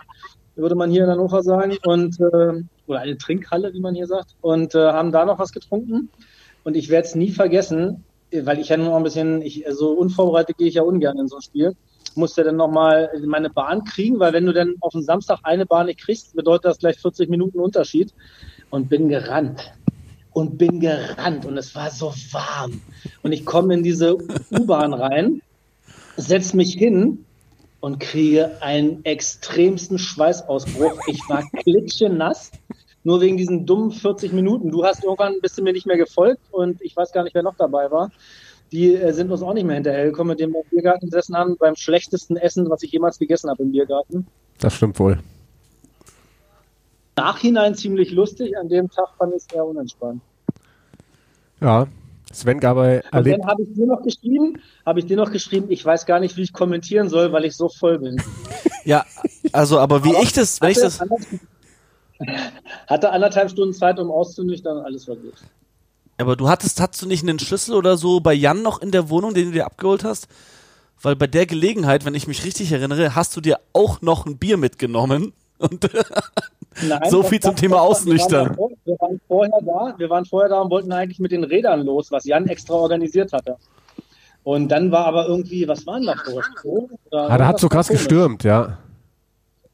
[0.56, 4.36] würde man hier in Hannover sagen, und äh, oder eine Trinkhalle, wie man hier sagt,
[4.40, 6.10] und äh, haben da noch was getrunken.
[6.64, 9.92] Und ich werde es nie vergessen, weil ich ja nur noch ein bisschen, ich, so
[9.92, 11.76] unvorbereitet gehe ich ja ungern in so ein Spiel.
[12.14, 15.86] Musste dann nochmal meine Bahn kriegen, weil wenn du dann auf dem Samstag eine Bahn
[15.86, 18.14] nicht kriegst, bedeutet das gleich 40 Minuten Unterschied.
[18.70, 19.72] Und bin gerannt.
[20.34, 21.46] Und bin gerannt.
[21.46, 22.82] Und es war so warm.
[23.22, 24.18] Und ich komme in diese
[24.50, 25.40] U-Bahn rein,
[26.16, 27.24] setz mich hin
[27.80, 30.98] und kriege einen extremsten Schweißausbruch.
[31.06, 32.50] Ich war klitschenass,
[33.04, 34.70] nur wegen diesen dummen 40 Minuten.
[34.70, 37.42] Du hast irgendwann bist du mir nicht mehr gefolgt und ich weiß gar nicht, wer
[37.42, 38.10] noch dabei war.
[38.72, 41.56] die äh, sind uns auch nicht mehr hinterhergekommen, mit dem wir im Biergarten gesessen haben,
[41.58, 44.26] beim schlechtesten Essen, was ich jemals gegessen habe im Biergarten.
[44.58, 45.18] Das stimmt wohl.
[47.16, 50.20] Nachhinein ziemlich lustig, an dem Tag fand ich es eher unentspannt.
[51.60, 51.86] Ja.
[52.32, 53.38] Sven Gabay Und erlebt.
[53.40, 56.36] dann habe ich dir noch geschrieben, habe ich dir noch geschrieben, ich weiß gar nicht,
[56.36, 58.20] wie ich kommentieren soll, weil ich so voll bin.
[58.86, 59.06] Ja,
[59.52, 61.00] also, aber wie ich das, wenn ich das,
[62.86, 65.32] Hatte anderthalb Stunden Zeit, um auszunüchtern, alles war gut.
[66.18, 69.08] aber du hattest, hattest du nicht einen Schlüssel oder so bei Jan noch in der
[69.08, 70.28] Wohnung, den du dir abgeholt hast?
[71.00, 74.36] Weil bei der Gelegenheit, wenn ich mich richtig erinnere, hast du dir auch noch ein
[74.36, 75.32] Bier mitgenommen.
[75.56, 75.88] Und
[76.82, 78.56] Nein, So viel zum Thema Ausnüchtern.
[78.56, 81.44] Wir waren, wir waren vorher da, wir waren vorher da und wollten eigentlich mit den
[81.44, 83.56] Rädern los, was Jan extra organisiert hatte.
[84.42, 86.14] Und dann war aber irgendwie, was war denn da?
[86.64, 88.02] Oder Ah, da hat so krass komisch.
[88.02, 88.78] gestürmt, ja.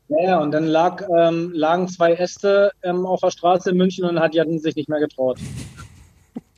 [0.09, 4.19] Ja, und dann lag, ähm, lagen zwei Äste ähm, auf der Straße in München und
[4.21, 5.39] hat Jan sich nicht mehr getraut.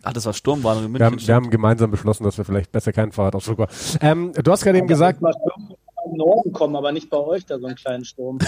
[0.02, 1.28] ah, das war Sturmwarnung in Wir haben, München.
[1.28, 3.70] wir haben gemeinsam beschlossen, dass wir vielleicht besser keinen Fahrradausflug machen.
[4.00, 5.20] Ähm, du hast gerade eben gesagt,
[6.10, 8.38] im Norden kommen, aber nicht bei euch da so einen kleinen Sturm.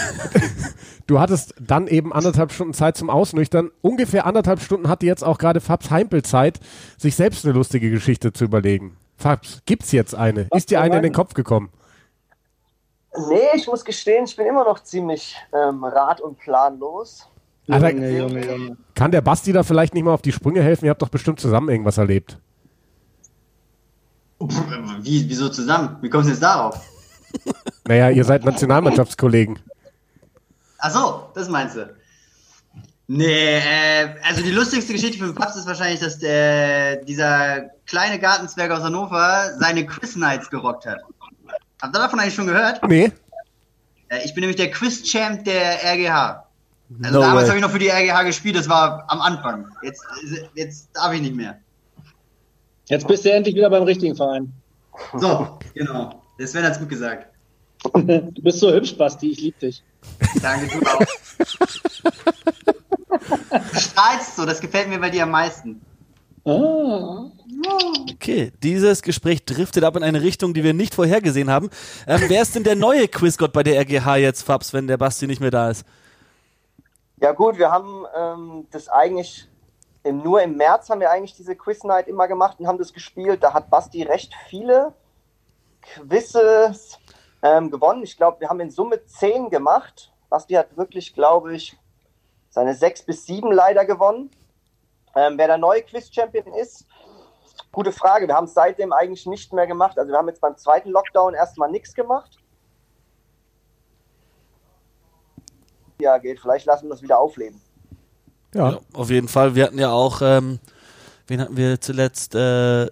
[1.07, 3.71] du hattest dann eben anderthalb Stunden Zeit zum Ausnüchtern.
[3.81, 6.59] Ungefähr anderthalb Stunden hatte jetzt auch gerade Fabs Heimpel Zeit,
[6.97, 8.97] sich selbst eine lustige Geschichte zu überlegen.
[9.17, 10.47] Fabs, gibt's jetzt eine?
[10.49, 11.13] Was Ist dir eine in den?
[11.13, 11.69] Kopf gekommen?
[13.29, 17.27] Nee, ich muss gestehen, ich bin immer noch ziemlich ähm, rat- und planlos.
[17.69, 18.77] Alter, Junge, Junge, Junge.
[18.93, 20.85] Kann der Basti da vielleicht nicht mal auf die Sprünge helfen?
[20.85, 22.37] Ihr habt doch bestimmt zusammen irgendwas erlebt.
[24.39, 25.97] Wie, wieso zusammen?
[26.01, 26.79] Wie kommst du jetzt darauf?
[27.87, 29.59] Naja, ihr seid Nationalmannschaftskollegen.
[30.79, 31.95] Ach so, das meinst du.
[33.07, 38.17] Nee, äh, also die lustigste Geschichte für den Papst ist wahrscheinlich, dass der, dieser kleine
[38.17, 40.99] Gartenzwerg aus Hannover seine Quiz Nights gerockt hat.
[41.81, 42.81] Habt ihr davon eigentlich schon gehört?
[42.87, 43.11] Nee?
[44.09, 46.45] Äh, ich bin nämlich der Quiz-Champ der RGH.
[47.03, 49.67] Also No damals habe ich noch für die RGH gespielt, das war am Anfang.
[49.83, 50.03] Jetzt,
[50.55, 51.59] jetzt darf ich nicht mehr.
[52.85, 54.51] Jetzt bist du endlich wieder beim richtigen Verein.
[55.15, 56.21] So, genau.
[56.37, 57.27] Der Sven hat's gut gesagt.
[57.83, 59.83] Du bist so hübsch, Basti, ich liebe dich.
[60.41, 60.99] Danke, du auch.
[63.49, 65.81] Du strahlst so, das gefällt mir bei dir am meisten.
[66.45, 67.25] Ah.
[68.11, 71.69] Okay, dieses Gespräch driftet ab in eine Richtung, die wir nicht vorhergesehen haben.
[72.07, 75.27] Ähm, wer ist denn der neue Quizgott bei der RGH jetzt, Fabs, wenn der Basti
[75.27, 75.85] nicht mehr da ist?
[77.21, 79.47] Ja gut, wir haben ähm, das eigentlich
[80.03, 82.93] im, nur im März haben wir eigentlich diese Quiz Night immer gemacht und haben das
[82.93, 83.41] gespielt.
[83.41, 84.93] Da hat Basti recht viele
[85.93, 86.99] Quizzes
[87.41, 88.03] ähm, gewonnen.
[88.03, 90.11] Ich glaube, wir haben in Summe zehn gemacht.
[90.29, 91.77] Basti hat wirklich, glaube ich,
[92.49, 94.31] seine sechs bis sieben leider gewonnen.
[95.15, 96.85] Ähm, wer der neue Quiz-Champion ist,
[97.71, 98.27] gute Frage.
[98.27, 99.97] Wir haben es seitdem eigentlich nicht mehr gemacht.
[99.97, 102.37] Also wir haben jetzt beim zweiten Lockdown erstmal nichts gemacht.
[105.99, 106.39] Ja, geht.
[106.39, 107.61] Vielleicht lassen wir das wieder aufleben.
[108.53, 108.71] Ja.
[108.71, 109.55] Ja, auf jeden Fall.
[109.55, 110.59] Wir hatten ja auch, ähm,
[111.27, 112.35] wen hatten wir zuletzt?
[112.35, 112.87] Äh,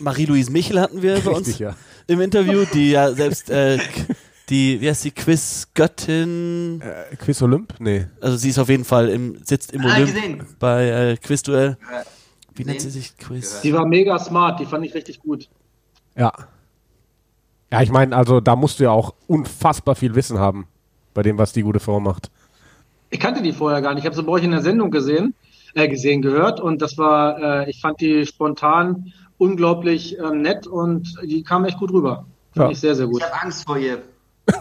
[0.00, 1.74] Marie-Louise Michel hatten wir bei uns Richtig, ja.
[2.06, 3.78] im Interview, die ja selbst äh,
[4.48, 7.74] die, wie heißt die, Quizgöttin, Äh, Quiz Olymp?
[7.78, 8.06] Nee.
[8.20, 10.46] also sie ist auf jeden Fall im, sitzt im Ah, Olymp gesehen.
[10.58, 11.76] bei äh, Quizduell.
[12.54, 13.16] Wie nennt sie sich?
[13.16, 13.60] Quiz?
[13.62, 15.48] Die war mega smart, die fand ich richtig gut.
[16.16, 16.32] Ja.
[17.72, 20.66] Ja, ich meine, also da musst du ja auch unfassbar viel Wissen haben
[21.14, 22.30] bei dem, was die gute Frau macht.
[23.10, 24.02] Ich kannte die vorher gar nicht.
[24.02, 25.34] Ich habe sie bei euch in der Sendung gesehen,
[25.74, 31.16] äh, gesehen, gehört und das war, äh, ich fand die spontan unglaublich ähm, nett und
[31.24, 32.26] die kam echt gut rüber.
[32.54, 32.70] Fand Ja.
[32.70, 33.22] ich sehr, sehr gut.
[33.22, 34.02] Ich habe Angst vor ihr.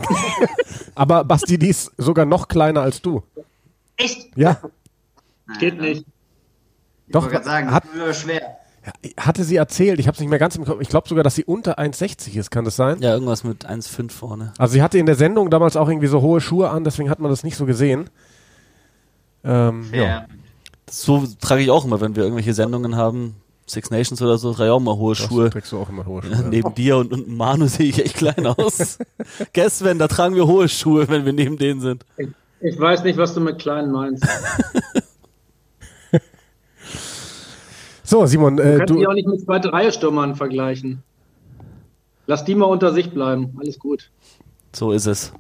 [0.96, 3.24] Aber Basti, die ist sogar noch kleiner als du.
[3.98, 4.30] Echt?
[4.38, 4.60] Ja.
[5.60, 6.06] Geht nicht.
[7.08, 8.42] Ich Doch, wollte gerade sagen, hat- das schwer.
[9.20, 10.80] Hatte sie erzählt, ich habe es nicht mehr ganz im Kopf.
[10.82, 13.02] Ich glaube sogar, dass sie unter 1,60 ist, kann das sein?
[13.02, 14.54] Ja, irgendwas mit 1,5 vorne.
[14.58, 17.20] Also sie hatte in der Sendung damals auch irgendwie so hohe Schuhe an, deswegen hat
[17.20, 18.10] man das nicht so gesehen.
[19.44, 19.86] Ähm.
[19.94, 20.26] Ja.
[20.90, 23.36] So trage ich auch immer, wenn wir irgendwelche Sendungen haben.
[23.70, 25.50] Six Nations oder so, trage ich auch immer hohe Das Schuhe.
[25.50, 26.50] trägst du auch immer hohe Ja, Schuhe.
[26.50, 28.98] neben dir und, und Manu sehe ich echt klein aus.
[29.54, 32.06] Guess, Sven, da tragen wir hohe Schuhe, wenn wir neben denen sind.
[32.62, 34.26] Ich weiß nicht, was du mit Kleinen meinst.
[38.04, 41.04] So, Simon, Du äh, kannst die du, auch nicht mit zweite Reihe Stürmern vergleichen.
[42.26, 43.56] Lass die mal unter sich bleiben.
[43.60, 44.10] Alles gut.
[44.74, 45.32] So ist es.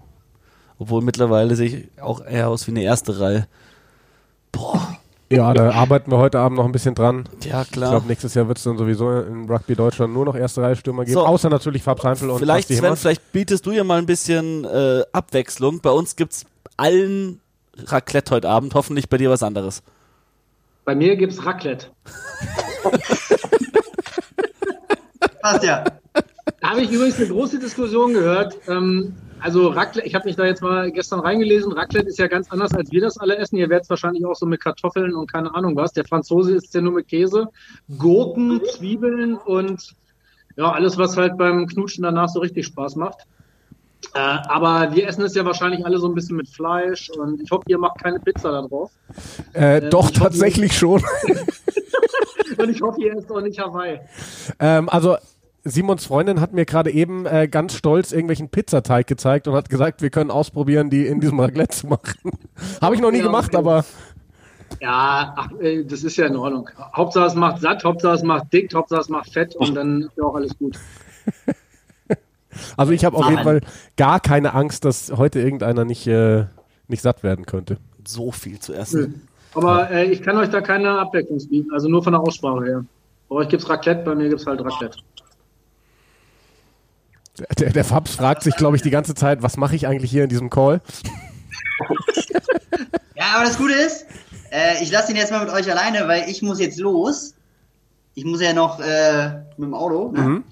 [0.77, 3.47] Obwohl mittlerweile sehe ich auch eher aus wie eine erste Reihe.
[4.51, 4.97] Boah,
[5.31, 7.25] ja, da arbeiten wir heute Abend noch ein bisschen dran.
[7.43, 7.91] ja Ich klar.
[7.91, 11.03] glaube, nächstes Jahr wird es dann sowieso in Rugby Deutschland nur noch erste Reihe Stürmer
[11.05, 11.25] geben, So.
[11.25, 15.03] außer natürlich Fab Seinfeld und Vielleicht, Sven, vielleicht bietest du ja mal ein bisschen äh,
[15.13, 15.79] Abwechslung.
[15.81, 16.45] Bei uns gibt's
[16.77, 17.41] allen
[17.85, 18.73] Raclette heute Abend.
[18.73, 19.83] Hoffentlich bei dir was anderes.
[20.85, 21.87] Bei mir gibt's Raclette.
[25.41, 25.83] Passt ja.
[26.61, 28.57] Da habe ich übrigens eine große Diskussion gehört.
[28.67, 31.71] Ähm, also Raclette, ich habe mich da jetzt mal gestern reingelesen.
[31.71, 33.57] Raclette ist ja ganz anders, als wir das alle essen.
[33.57, 35.93] Ihr werdet es wahrscheinlich auch so mit Kartoffeln und keine Ahnung was.
[35.93, 37.47] Der Franzose isst ja nur mit Käse,
[37.97, 39.95] Gurken, Zwiebeln und
[40.55, 43.19] ja, alles, was halt beim Knutschen danach so richtig Spaß macht.
[44.13, 47.51] Äh, aber wir essen es ja wahrscheinlich alle so ein bisschen mit Fleisch und ich
[47.51, 48.91] hoffe, ihr macht keine Pizza da drauf.
[49.53, 51.03] Äh, doch, ich hoffe- tatsächlich schon.
[52.57, 54.01] Und ich hoffe, ihr esst auch nicht Hawaii.
[54.59, 55.15] ähm, also,
[55.69, 60.01] Simons Freundin hat mir gerade eben äh, ganz stolz irgendwelchen Pizzateig gezeigt und hat gesagt,
[60.01, 62.31] wir können ausprobieren, die in diesem Raclette zu machen.
[62.81, 63.85] Habe ich noch nie Ja, gemacht, aber
[64.79, 66.69] Ja, ach, äh, das ist ja in Ordnung.
[66.95, 70.17] Hauptsache es macht satt, Hauptsache es macht dick, Hauptsache es macht fett und dann ist
[70.17, 70.77] ja auch alles gut.
[72.77, 73.61] also ich habe auf jeden Fall
[73.97, 76.45] gar keine Angst, dass heute irgendeiner nicht, äh,
[76.87, 77.77] nicht satt werden könnte.
[78.05, 79.27] So viel zu essen.
[79.53, 82.85] Aber äh, ich kann euch da keine Abwechslung bieten, also nur von der Aussprache her.
[83.27, 84.97] Bei euch gibt's Raclette, bei mir gibt's halt Raclette.
[87.57, 90.23] Der, der Fabs fragt sich, glaube ich, die ganze Zeit, was mache ich eigentlich hier
[90.23, 90.81] in diesem Call?
[93.15, 94.05] Ja, aber das Gute ist,
[94.51, 97.35] äh, ich lasse ihn jetzt mal mit euch alleine, weil ich muss jetzt los.
[98.15, 100.11] Ich muss ja noch äh, mit dem Auto.
[100.11, 100.21] Ne?
[100.21, 100.43] Mhm.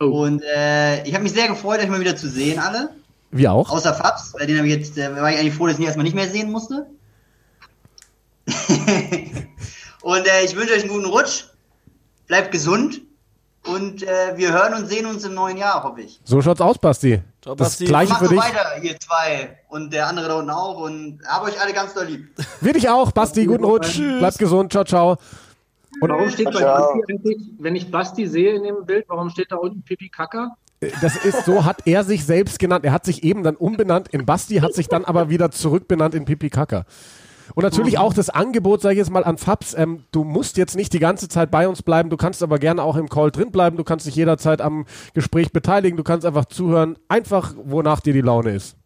[0.00, 0.24] Oh.
[0.24, 2.90] Und äh, ich habe mich sehr gefreut, euch mal wieder zu sehen, alle.
[3.30, 3.70] Wir auch.
[3.70, 5.86] Außer Fabs, weil den habe ich jetzt, äh, war ich eigentlich froh, dass ich ihn
[5.86, 6.86] erstmal nicht mehr sehen musste.
[10.02, 11.44] und äh, ich wünsche euch einen guten Rutsch.
[12.26, 13.02] Bleibt gesund.
[13.66, 16.20] Und äh, wir hören und sehen uns im neuen Jahr, hoffe ich.
[16.24, 17.22] So schaut's aus, Basti.
[17.40, 17.84] Ciao, Das Basti.
[17.86, 18.38] gleiche für so dich.
[18.40, 19.58] weiter, ihr zwei.
[19.68, 20.78] Und der andere da unten auch.
[20.80, 22.28] Und hab euch alle ganz doll lieb.
[22.60, 23.46] Wir dich auch, Basti.
[23.46, 23.96] Guten Rutsch.
[23.98, 24.70] Bleib gesund.
[24.72, 25.16] Ciao, ciao.
[26.00, 26.60] Und warum steht bei.
[26.60, 30.56] Basti eigentlich, wenn ich Basti sehe in dem Bild, warum steht da unten Pipi Kaka?
[30.80, 32.84] Äh, Das ist so, hat er sich selbst genannt.
[32.84, 36.24] Er hat sich eben dann umbenannt in Basti, hat sich dann aber wieder zurückbenannt in
[36.26, 36.84] Pipi Kaka.
[37.54, 40.76] Und natürlich auch das Angebot, sage ich jetzt mal an Fabs, ähm, du musst jetzt
[40.76, 43.50] nicht die ganze Zeit bei uns bleiben, du kannst aber gerne auch im Call drin
[43.50, 48.12] bleiben, du kannst dich jederzeit am Gespräch beteiligen, du kannst einfach zuhören, einfach wonach dir
[48.14, 48.76] die Laune ist.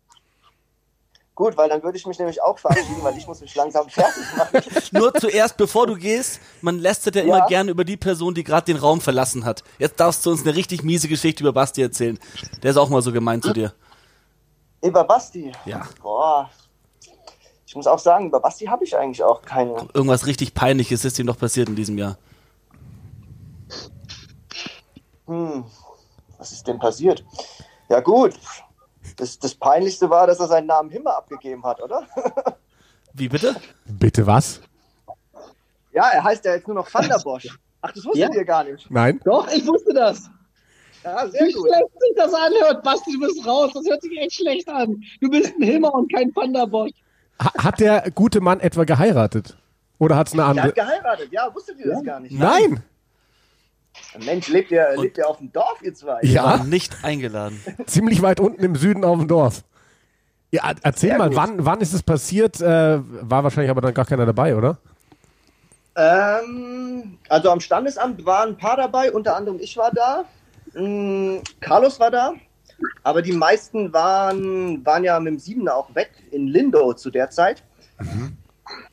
[1.37, 4.25] Gut, weil dann würde ich mich nämlich auch verabschieden, weil ich muss mich langsam fertig
[4.37, 4.61] machen.
[4.91, 7.47] Nur zuerst, bevor du gehst, man lästert ja immer Ja.
[7.47, 9.63] gerne über die Person, die gerade den Raum verlassen hat.
[9.79, 12.19] Jetzt darfst du uns eine richtig miese Geschichte über Basti erzählen.
[12.65, 13.73] Der ist auch mal so gemein zu dir.
[14.83, 15.53] Über Basti.
[15.65, 15.83] Ja.
[16.03, 16.51] Boah.
[17.69, 19.73] Ich muss auch sagen, über Basti habe ich eigentlich auch keine.
[19.93, 22.17] Irgendwas richtig Peinliches ist ihm doch passiert in diesem Jahr.
[25.27, 25.65] Hm,
[26.39, 27.23] was ist denn passiert?
[27.91, 28.33] Ja gut,
[29.19, 32.07] das, das Peinlichste war, dass er seinen Namen Himmel abgegeben hat, oder?
[33.13, 33.55] Wie bitte?
[33.85, 34.63] Bitte was?
[35.93, 37.49] Ja, er heißt ja jetzt nur noch Van der Bosch.
[37.83, 38.35] Ach, das wusstet Ja.
[38.35, 38.91] ihr gar nicht.
[38.91, 39.21] Nein?
[39.27, 40.31] Doch, ich wusste das.
[41.05, 41.67] Ja, sehr Wie gut.
[41.69, 43.73] schlecht sich das anhört, Basti, du bist raus.
[43.75, 45.03] Das hört sich echt schlecht an.
[45.21, 46.93] Du bist ein Hilmer und kein Pandabosch.
[47.41, 49.57] Ha hat der gute Mann etwa geheiratet?
[49.99, 50.67] Oder hat's eine Er andere?
[50.69, 52.33] hat geheiratet, ja, wusstet ihr das gar nicht?
[52.39, 52.83] Nein!
[54.25, 56.21] Mensch, lebt ihr, Und- lebt ihr auf dem Dorf, ihr zwei?
[56.23, 56.45] Ja.
[56.45, 57.61] War nicht eingeladen.
[57.87, 59.63] Ziemlich weit unten im Süden auf dem Dorf.
[60.51, 61.37] Ja, erzähl Sehr mal, gut.
[61.37, 62.61] wann, wann ist es passiert?
[62.61, 64.79] Äh, war wahrscheinlich aber dann gar keiner dabei, oder?
[65.97, 70.25] Ähm, also am Standesamt waren ein paar dabei, unter anderem ich war da,
[70.81, 72.35] mm, Carlos war da,
[73.03, 77.31] aber die meisten waren, waren ja mit dem Siebener auch weg in Lindow zu der
[77.31, 77.63] Zeit.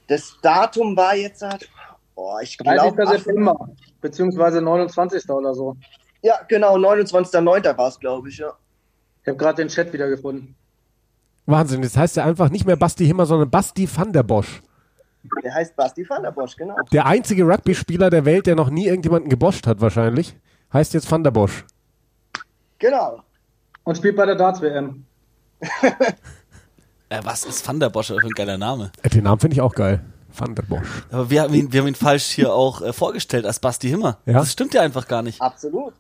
[0.08, 1.70] Das Datum war jetzt, halt-
[2.16, 2.96] oh, ich 30.
[2.96, 3.70] glaube, September,
[4.02, 5.30] beziehungsweise 29.
[5.30, 5.76] oder so.
[6.22, 7.78] ja genau, 29.09.
[7.78, 8.54] war es, glaube ich, ja.
[9.22, 10.56] Ich habe gerade den Chat wieder gefunden.
[11.48, 14.62] Wahnsinn, das heißt ja einfach nicht mehr Basti Himmer, sondern Basti van der Bosch.
[15.44, 16.76] Der heißt Basti van der Bosch, genau.
[16.92, 20.36] Der einzige Rugby-Spieler der Welt, der noch nie irgendjemanden geboscht hat wahrscheinlich,
[20.74, 21.66] heißt jetzt van der Bosch.
[22.80, 23.22] Genau.
[23.86, 25.06] Und spielt bei der Darts-WM.
[25.62, 28.92] Äh, was ist Van der Bosch für ein geiler Name?
[29.04, 30.02] Äh, Den Namen finde ich auch geil.
[30.38, 30.88] Van der Bosch.
[31.12, 34.18] Aber wir haben ihn, wir haben ihn falsch hier auch äh, vorgestellt als Basti Himmer.
[34.26, 34.34] Ja?
[34.34, 35.40] Das stimmt ja einfach gar nicht.
[35.40, 35.94] Absolut.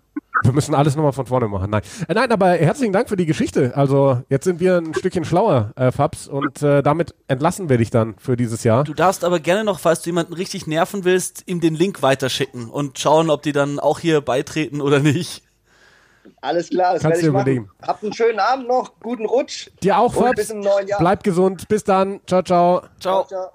[0.43, 1.69] Wir müssen alles nochmal von vorne machen.
[1.69, 1.83] Nein.
[2.07, 3.77] Äh, nein, aber herzlichen Dank für die Geschichte.
[3.77, 7.91] Also jetzt sind wir ein Stückchen schlauer, äh, Fabs, und äh, damit entlassen wir dich
[7.91, 8.83] dann für dieses Jahr.
[8.83, 12.69] Du darfst aber gerne noch, falls du jemanden richtig nerven willst, ihm den Link weiterschicken
[12.69, 15.43] und schauen, ob die dann auch hier beitreten oder nicht.
[16.41, 17.41] Alles klar, das Kannst werde ich dir machen.
[17.43, 17.69] überlegen.
[17.81, 19.69] Habt einen schönen Abend noch, guten Rutsch.
[19.83, 20.35] Dir auch, Fabs.
[20.35, 20.99] bis im neuen Jahr.
[20.99, 21.67] Bleib gesund.
[21.67, 22.19] Bis dann.
[22.27, 22.83] Ciao, ciao.
[22.99, 23.25] Ciao.
[23.25, 23.49] ciao.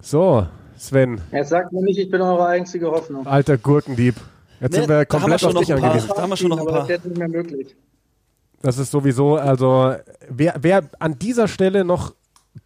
[0.00, 0.46] So,
[0.76, 3.26] Sven, Jetzt sagt mir nicht, ich bin eure einzige Hoffnung.
[3.26, 4.16] alter Gurkendieb.
[4.60, 6.10] Jetzt Nee, sind wir komplett auf dich angewiesen.
[6.14, 6.80] Da haben wir schon noch ein Aber paar.
[6.80, 7.76] Das ist jetzt nicht mehr möglich.
[8.62, 9.94] Das ist sowieso, also
[10.28, 12.14] wer, wer an dieser Stelle noch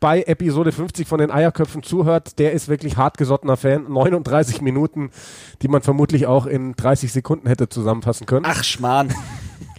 [0.01, 3.85] bei Episode 50 von den Eierköpfen zuhört, der ist wirklich hartgesottener Fan.
[3.91, 5.11] 39 Minuten,
[5.63, 8.47] die man vermutlich auch in 30 Sekunden hätte zusammenfassen können.
[8.49, 9.13] Ach, Schmarrn.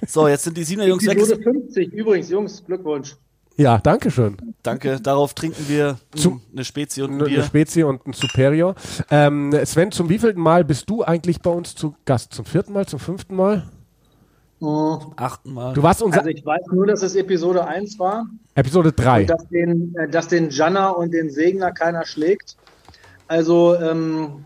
[0.08, 1.18] So, jetzt sind die Siebener Jungs weg.
[1.18, 3.16] Episode 50, übrigens, Jungs, Glückwunsch.
[3.58, 4.38] Ja, danke schön.
[4.62, 4.99] Danke.
[5.01, 7.43] Darauf trinken wir Zum- eine Spezie und ein Eine Bier.
[7.43, 8.76] Spezie und ein Superior.
[9.10, 12.34] Ähm, Sven, zum wievielten Mal bist du eigentlich bei uns zu Gast?
[12.34, 13.68] Zum vierten Mal, zum fünften Mal?
[14.60, 15.74] Achten Mal.
[15.74, 19.22] Du warst unser Also ich weiß nur, dass es Episode 1 war Episode 3.
[19.22, 22.58] und dass den, äh, dass den Janna und den Segner keiner schlägt.
[23.28, 24.45] Also ähm,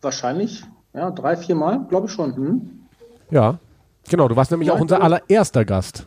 [0.00, 0.64] wahrscheinlich,
[0.94, 2.34] ja, drei, vier Mal, glaube ich schon.
[2.36, 2.70] Hm?
[3.30, 3.58] Ja.
[4.08, 6.06] Genau, du warst nämlich Ja, auch unser allererster Gast.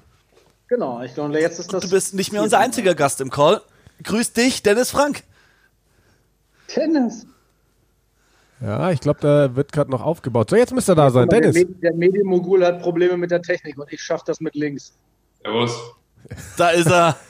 [0.68, 1.84] Genau, ich glaube, jetzt ist das.
[1.84, 3.62] Du bist nicht mehr unser einziger Gast im Call.
[4.04, 5.24] Grüß dich, Dennis Frank.
[6.68, 7.28] Tennis.
[8.62, 10.49] Ja, ich glaube, da wird gerade noch aufgebaut.
[10.51, 11.28] So, jetzt müsste er da sein.
[11.30, 11.55] Der, Dennis.
[11.55, 14.93] Med der Medienmogul hat Probleme mit der Technik und ich schaffe das mit links.
[15.43, 15.76] Servus.
[16.57, 17.16] Da ist er.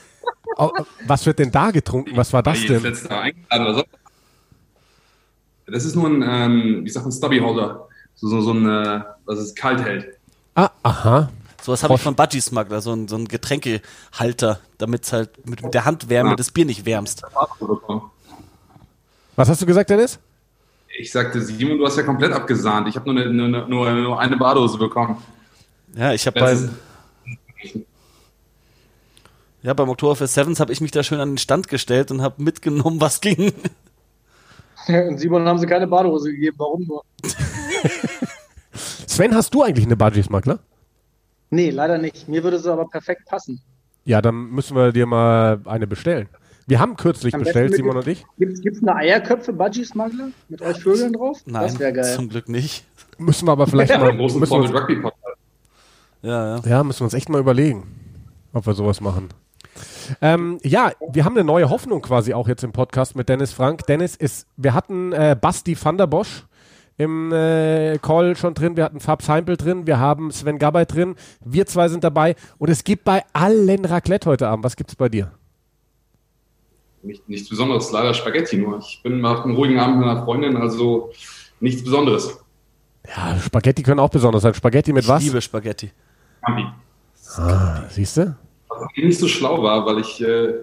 [0.57, 0.69] Oh,
[1.07, 2.15] was wird denn da getrunken?
[2.15, 2.81] Was war das denn?
[3.09, 3.31] Mal.
[5.65, 7.87] Das ist nur ein, ähm, wie sagt man, Stubby-Holder.
[8.15, 10.17] So, so, so ein, äh, was es kalt hält.
[10.53, 11.29] Ah, aha.
[11.61, 15.63] Sowas habe ich von Budgie Smuggler, so ein, so ein Getränkehalter, damit es halt mit,
[15.63, 16.35] mit der Handwärme Ah.
[16.35, 17.23] das Bier nicht wärmst.
[19.35, 20.19] Was hast du gesagt, Dennis?
[20.99, 22.87] Ich sagte, Simon, du hast ja komplett abgesahnt.
[22.87, 25.17] Ich habe nur, eine- nur, nur, nur eine Badehose bekommen.
[25.95, 26.69] Ja, ich habe beim,
[29.63, 32.41] ja, beim Oktoberfest Sevens habe ich mich da schön an den Stand gestellt und habe
[32.41, 33.53] mitgenommen, was ging.
[34.87, 36.55] Und Simon haben sie keine Badehose gegeben.
[36.57, 37.03] Warum nur?
[38.73, 40.57] Sven, hast du eigentlich eine Budgie-Smuggler?
[41.51, 42.27] Nee, leider nicht.
[42.27, 43.61] Mir würde sie aber perfekt passen.
[44.05, 46.29] Ja, dann müssen wir dir mal eine bestellen.
[46.67, 48.25] Wir haben kürzlich Am bestellt, Simon und ich.
[48.37, 51.39] Gibt es eine Eierköpfe Budgie Smuggler mit euch Vögeln drauf?
[51.45, 52.15] Nein, Das wäre geil.
[52.15, 52.85] zum Glück nicht.
[53.17, 54.15] Müssen wir aber vielleicht mal.
[54.15, 55.37] Großen Müssen wir uns, Rugby-Podcast.
[56.21, 56.61] Ja, ja.
[56.65, 57.83] ja, müssen wir uns echt mal überlegen,
[58.53, 59.29] ob wir sowas machen.
[60.21, 63.85] Ähm, ja, wir haben eine neue Hoffnung quasi auch jetzt im Podcast mit Dennis Frank.
[63.87, 66.45] Dennis ist, wir hatten äh, Basti van der Bosch
[66.97, 71.15] im äh, Call schon drin, wir hatten Fabs Heimpel drin, wir haben Sven Gabay drin,
[71.43, 74.63] wir zwei sind dabei und es gibt bei allen Raclette heute Abend.
[74.65, 75.31] Was gibt's bei dir?
[77.03, 78.79] Nicht, nichts Besonderes, leider Spaghetti nur.
[78.79, 81.11] Ich bin auf einem ruhigen Abend mit einer Freundin, also
[81.59, 82.37] nichts Besonderes.
[83.07, 84.53] Ja, Spaghetti können auch besonders sein.
[84.53, 85.23] Spaghetti mit Ich was?
[85.23, 85.91] liebe Spaghetti.
[86.45, 86.65] Campi.
[87.37, 88.35] Ah, siehst du?
[88.69, 90.53] Was nicht so schlau war, weil ich äh,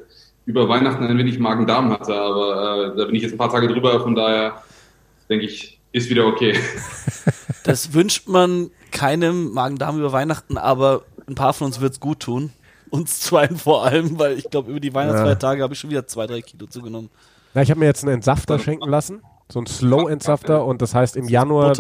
[0.47, 3.69] über Weihnachten ein wenig Magen-Darm hatte, aber äh, da bin ich jetzt ein paar Tage
[3.69, 4.63] drüber, von daher
[5.29, 6.55] denke ich, ist wieder okay.
[7.65, 12.51] Das wünscht man keinem Magen-Darm über Weihnachten, aber ein paar von uns wird's gut tun.
[12.91, 16.27] Uns zwei vor allem, weil ich glaube, über die Weihnachtsfeiertage habe ich schon wieder zwei,
[16.27, 17.11] drei Kilo zugenommen.
[17.55, 19.23] Na, ich habe mir jetzt einen Entsafter schenken lassen.
[19.51, 21.77] So einen Slow-Entsafter und das heißt im Januar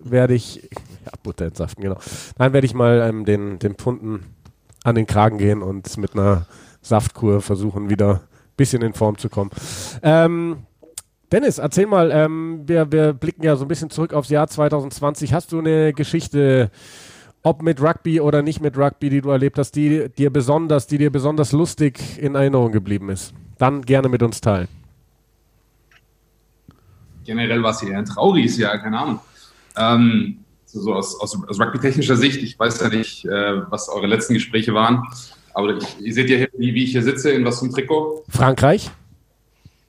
[0.00, 0.62] werde ich,
[1.04, 1.98] ja, Butter entsaften, genau.
[2.36, 4.36] Dann werde ich mal ähm, den, den Pfunden
[4.84, 6.46] an den Kragen gehen und mit einer
[6.80, 8.20] Saftkur versuchen, wieder ein
[8.56, 9.50] bisschen in Form zu kommen.
[10.02, 10.58] Ähm,
[11.32, 15.34] Dennis, erzähl mal, ähm, wir, wir blicken ja so ein bisschen zurück aufs Jahr 2020.
[15.34, 16.70] Hast du eine Geschichte,
[17.42, 20.98] ob mit Rugby oder nicht mit Rugby, die du erlebt hast, die dir besonders, die
[20.98, 23.32] dir besonders lustig in Erinnerung geblieben ist?
[23.58, 24.68] Dann gerne mit uns teilen.
[27.24, 29.20] Generell war es hier ein trauriges Jahr, keine Ahnung.
[29.76, 34.34] Ähm, so, aus, aus, aus rugby-technischer Sicht, ich weiß ja nicht, äh, was eure letzten
[34.34, 35.02] Gespräche waren,
[35.54, 38.24] aber ich, ihr seht ja hier, wie, wie ich hier sitze, in was einem Trikot.
[38.28, 38.90] Frankreich?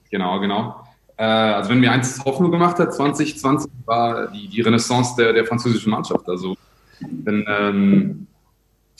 [0.09, 0.83] Genau, genau.
[1.17, 5.45] Äh, also wenn mir eins Hoffnung gemacht hat, 2020 war die, die Renaissance der, der
[5.45, 6.27] französischen Mannschaft.
[6.27, 6.55] Also
[7.01, 8.27] wenn, ähm,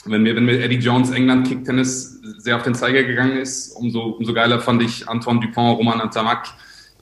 [0.04, 4.00] wenn, mir, wenn mir Eddie Jones England Kicktennis sehr auf den Zeiger gegangen ist, umso,
[4.00, 6.48] umso geiler fand ich Antoine Dupont, Roman Antamac,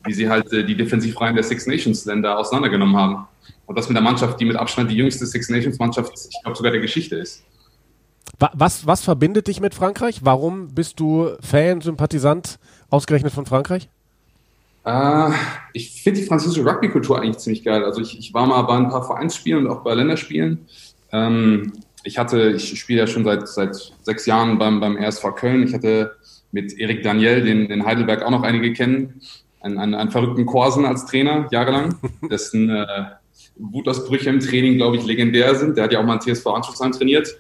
[0.05, 3.28] wie sie halt äh, die Defensivreihen der Six Nations Länder auseinandergenommen haben.
[3.66, 6.57] Und das mit der Mannschaft, die mit Abstand die jüngste Six Nations Mannschaft, ich glaube
[6.57, 7.42] sogar der Geschichte ist.
[8.38, 10.20] Wa- Was, was verbindet dich mit Frankreich?
[10.22, 13.88] Warum bist du Fan, Sympathisant ausgerechnet von Frankreich?
[14.84, 15.30] Äh,
[15.74, 17.84] ich finde die französische Rugby-Kultur eigentlich ziemlich geil.
[17.84, 20.66] Also ich, ich war mal bei ein paar Vereinsspielen und auch bei Länderspielen.
[21.13, 21.73] Ähm,
[22.05, 25.63] ich hatte, ich spiele ja schon seit, seit sechs Jahren beim, beim RSV Köln.
[25.63, 26.17] Ich hatte
[26.53, 29.21] mit Erik Daniel, den in Heidelberg auch noch einige kennen,
[29.61, 31.97] einen, einen, einen verrückten Korsen als Trainer, jahrelang,
[32.31, 32.87] dessen äh,
[33.57, 35.77] Wutausbrüche im Training, glaube ich, legendär sind.
[35.77, 37.37] Der hat ja auch mal ein TSV Anschlussheim trainiert.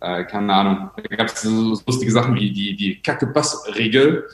[0.00, 0.90] Äh, keine Ahnung.
[0.96, 4.24] Da gab es so so lustige Sachen wie die, die Kacke-Pass-Regel.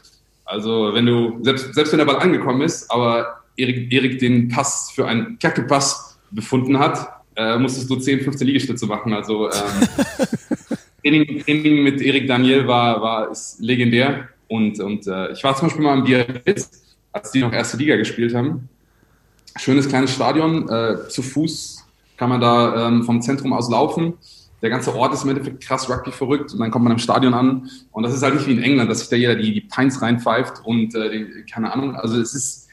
[0.45, 4.91] Also wenn du, selbst, selbst wenn der Ball angekommen ist, aber Erik, Erik den Pass
[4.95, 9.12] für einen Kacke-Pass befunden hat, äh, musstest du 10, 15 Liegestütze machen.
[9.12, 9.53] Also ähm,
[11.03, 14.28] Training, Training mit Erik Daniel war, war ist legendär.
[14.49, 17.97] Und, und äh, ich war zum Beispiel mal im Biarritz, als die noch erste Liga
[17.97, 18.68] gespielt haben.
[19.57, 21.85] Schönes kleines Stadion, äh, zu Fuß
[22.16, 24.14] kann man da ähm, vom Zentrum aus laufen.
[24.62, 27.35] Der ganze Ort ist im Endeffekt krass Rugby verrückt und dann kommt man im Stadion
[27.35, 29.61] an und das ist halt nicht wie in England, dass sich da jeder die, die
[29.61, 32.64] Pints reinpfeift und äh, den, keine Ahnung, also es ist,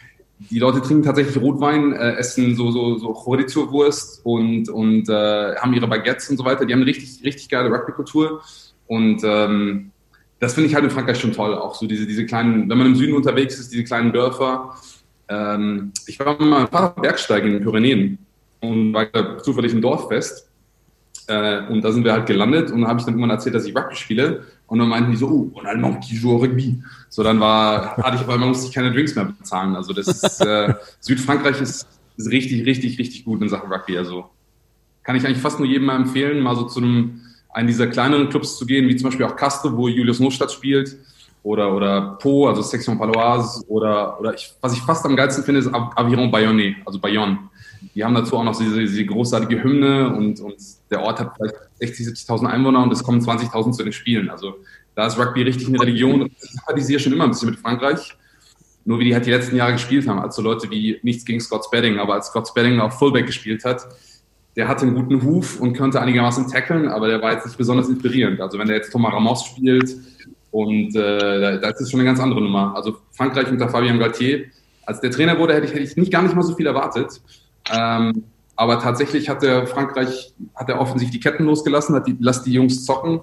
[0.50, 5.74] die Leute trinken tatsächlich Rotwein, äh, essen so, so, so Chorizo-Wurst und, und äh, haben
[5.74, 6.66] ihre Baguettes und so weiter.
[6.66, 8.42] Die haben eine richtig, richtig geile Rugby-Kultur
[8.88, 9.92] und ähm,
[10.40, 11.54] das finde ich halt in Frankreich schon toll.
[11.54, 14.76] Auch so diese, diese kleinen, wenn man im Süden unterwegs ist, diese kleinen Dörfer.
[15.30, 18.18] Ähm, ich war mal ein paar Bergsteigen in den Pyrenäen
[18.60, 20.50] und war zufällig im Dorffest.
[21.28, 23.76] Äh, und da sind wir halt gelandet und habe ich dann irgendwann erzählt, dass ich
[23.76, 24.46] Rugby spiele.
[24.72, 26.82] Und dann meinten die so, oh, und Allemand qui joue Rugby.
[27.10, 29.76] So, dann war, hatte ich, aber man musste ich keine Drinks mehr bezahlen.
[29.76, 33.98] Also das ist, äh, Südfrankreich ist, ist richtig, richtig, richtig gut in Sachen Rugby.
[33.98, 34.30] Also
[35.04, 37.20] kann ich eigentlich fast nur jedem mal empfehlen, mal so zu einem,
[37.50, 40.96] einen dieser kleineren Clubs zu gehen, wie zum Beispiel auch Castres, wo Julius Nostadt spielt.
[41.44, 43.66] Oder, oder Po, also Section Paloise.
[43.68, 47.40] Oder, oder ich, was ich fast am geilsten finde, ist Aviron Bayonnais, also Bayonne.
[47.94, 50.56] Die haben dazu auch noch diese, diese großartige Hymne und, und
[50.92, 54.30] der Ort hat vielleicht 60, 70.000 Einwohner und es kommen 20.000 zu den Spielen.
[54.30, 54.56] Also
[54.96, 56.30] da ist Rugby richtig eine Religion.
[56.42, 58.16] Ich sympathisiere schon immer ein bisschen mit Frankreich.
[58.84, 60.20] Nur wie die halt die letzten Jahre gespielt haben.
[60.20, 63.88] Also Leute wie, nichts gegen Scott Spedding, aber als Scott Spedding auf Fullback gespielt hat,
[64.56, 67.88] der hatte einen guten Huf und könnte einigermaßen tackeln, aber der war jetzt nicht besonders
[67.88, 68.42] inspirierend.
[68.42, 69.96] Also wenn der jetzt Thomas Ramos spielt
[70.50, 72.76] und äh, da ist schon eine ganz andere Nummer.
[72.76, 74.46] Also Frankreich unter Fabien Galtier,
[74.86, 77.22] als der Trainer wurde, hätte ich, hätte ich nicht gar nicht mal so viel erwartet.
[77.72, 78.24] Ähm,
[78.62, 82.54] aber tatsächlich hat der Frankreich, hat er offensiv die Ketten losgelassen, hat die, lasst die
[82.54, 83.22] Jungs zocken.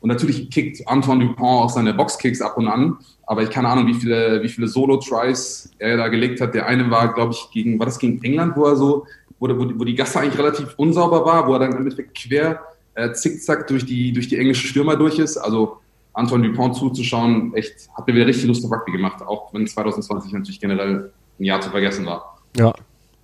[0.00, 2.96] Und natürlich kickt Antoine Dupont auch seine Boxkicks ab und an.
[3.26, 6.54] Aber ich keine Ahnung, wie viele, wie viele Solo-Tries er da gelegt hat.
[6.54, 9.04] Der eine war, glaube ich, gegen, war das gegen England, wo er so,
[9.38, 12.62] wo, wo, die Gasse eigentlich relativ unsauber war, wo er dann im Endeffekt quer
[12.94, 15.36] äh, zickzack durch die, durch die englische Stürmer durch ist.
[15.36, 15.76] Also
[16.14, 20.32] Antoine Dupont zuzuschauen, echt, hat mir wieder richtig Lust auf Rugby gemacht, auch wenn 2020
[20.32, 22.38] natürlich generell ein Jahr zu vergessen war.
[22.56, 22.72] Ja,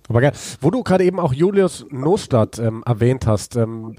[0.07, 0.33] aber geil.
[0.61, 3.95] Wo du gerade eben auch Julius Nostadt ähm, erwähnt hast, ähm,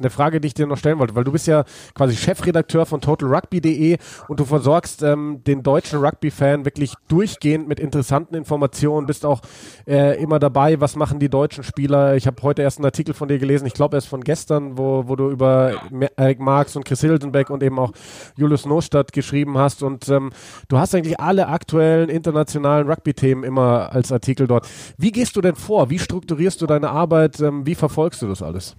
[0.00, 3.00] eine Frage, die ich dir noch stellen wollte, weil du bist ja quasi Chefredakteur von
[3.00, 3.98] totalrugby.de
[4.28, 9.42] und du versorgst ähm, den deutschen Rugby-Fan wirklich durchgehend mit interessanten Informationen, bist auch
[9.86, 12.16] äh, immer dabei, was machen die deutschen Spieler.
[12.16, 14.78] Ich habe heute erst einen Artikel von dir gelesen, ich glaube, er ist von gestern,
[14.78, 15.74] wo, wo du über
[16.16, 17.92] Eric Marx und Chris Hildenbeck und eben auch
[18.36, 20.30] Julius Nostadt geschrieben hast und ähm,
[20.68, 24.66] du hast eigentlich alle aktuellen internationalen Rugby-Themen immer als Artikel dort.
[24.96, 25.90] Wie gehst du denn vor?
[25.90, 27.40] Wie strukturierst du deine Arbeit?
[27.40, 28.76] Ähm, wie verfolgst du das alles?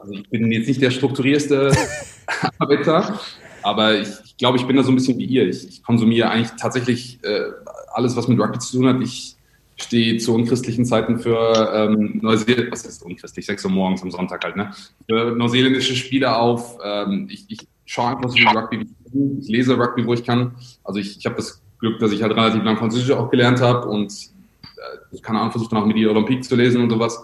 [0.00, 1.72] Also ich bin jetzt nicht der strukturierste
[2.58, 3.20] Arbeiter,
[3.62, 5.46] aber ich, ich glaube, ich bin da so ein bisschen wie ihr.
[5.46, 7.50] Ich, ich konsumiere eigentlich tatsächlich äh,
[7.92, 9.02] alles, was mit Rugby zu tun hat.
[9.02, 9.36] Ich
[9.76, 14.44] stehe zu unchristlichen Zeiten für ähm, Neuseeland, was ist unchristlich, 6 Uhr morgens am Sonntag
[14.44, 14.72] halt, ne?
[15.06, 16.78] Für neuseeländische Spiele auf.
[16.82, 19.38] Ähm, ich, ich schaue einfach so viel Rugby, wie ich kann.
[19.40, 20.54] Ich lese Rugby, wo ich kann.
[20.84, 23.88] Also ich, ich habe das Glück, dass ich halt relativ lang Französisch auch gelernt habe
[23.88, 27.18] und äh, keine Ahnung, versuche dann auch mit die Olympique zu lesen und sowas.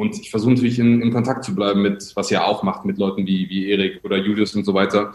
[0.00, 2.96] Und ich versuche natürlich in, in, Kontakt zu bleiben mit, was ihr auch macht, mit
[2.96, 5.12] Leuten wie, wie Erik oder Julius und so weiter.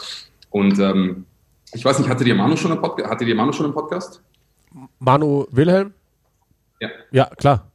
[0.52, 1.26] Und ähm,
[1.74, 3.10] ich weiß nicht, hattet ihr Manu schon im Podcast?
[3.10, 4.22] Hattet ihr Manu schon im Podcast?
[5.00, 5.92] Manu Wilhelm?
[6.80, 6.90] Ja.
[7.12, 7.72] Ja, klar.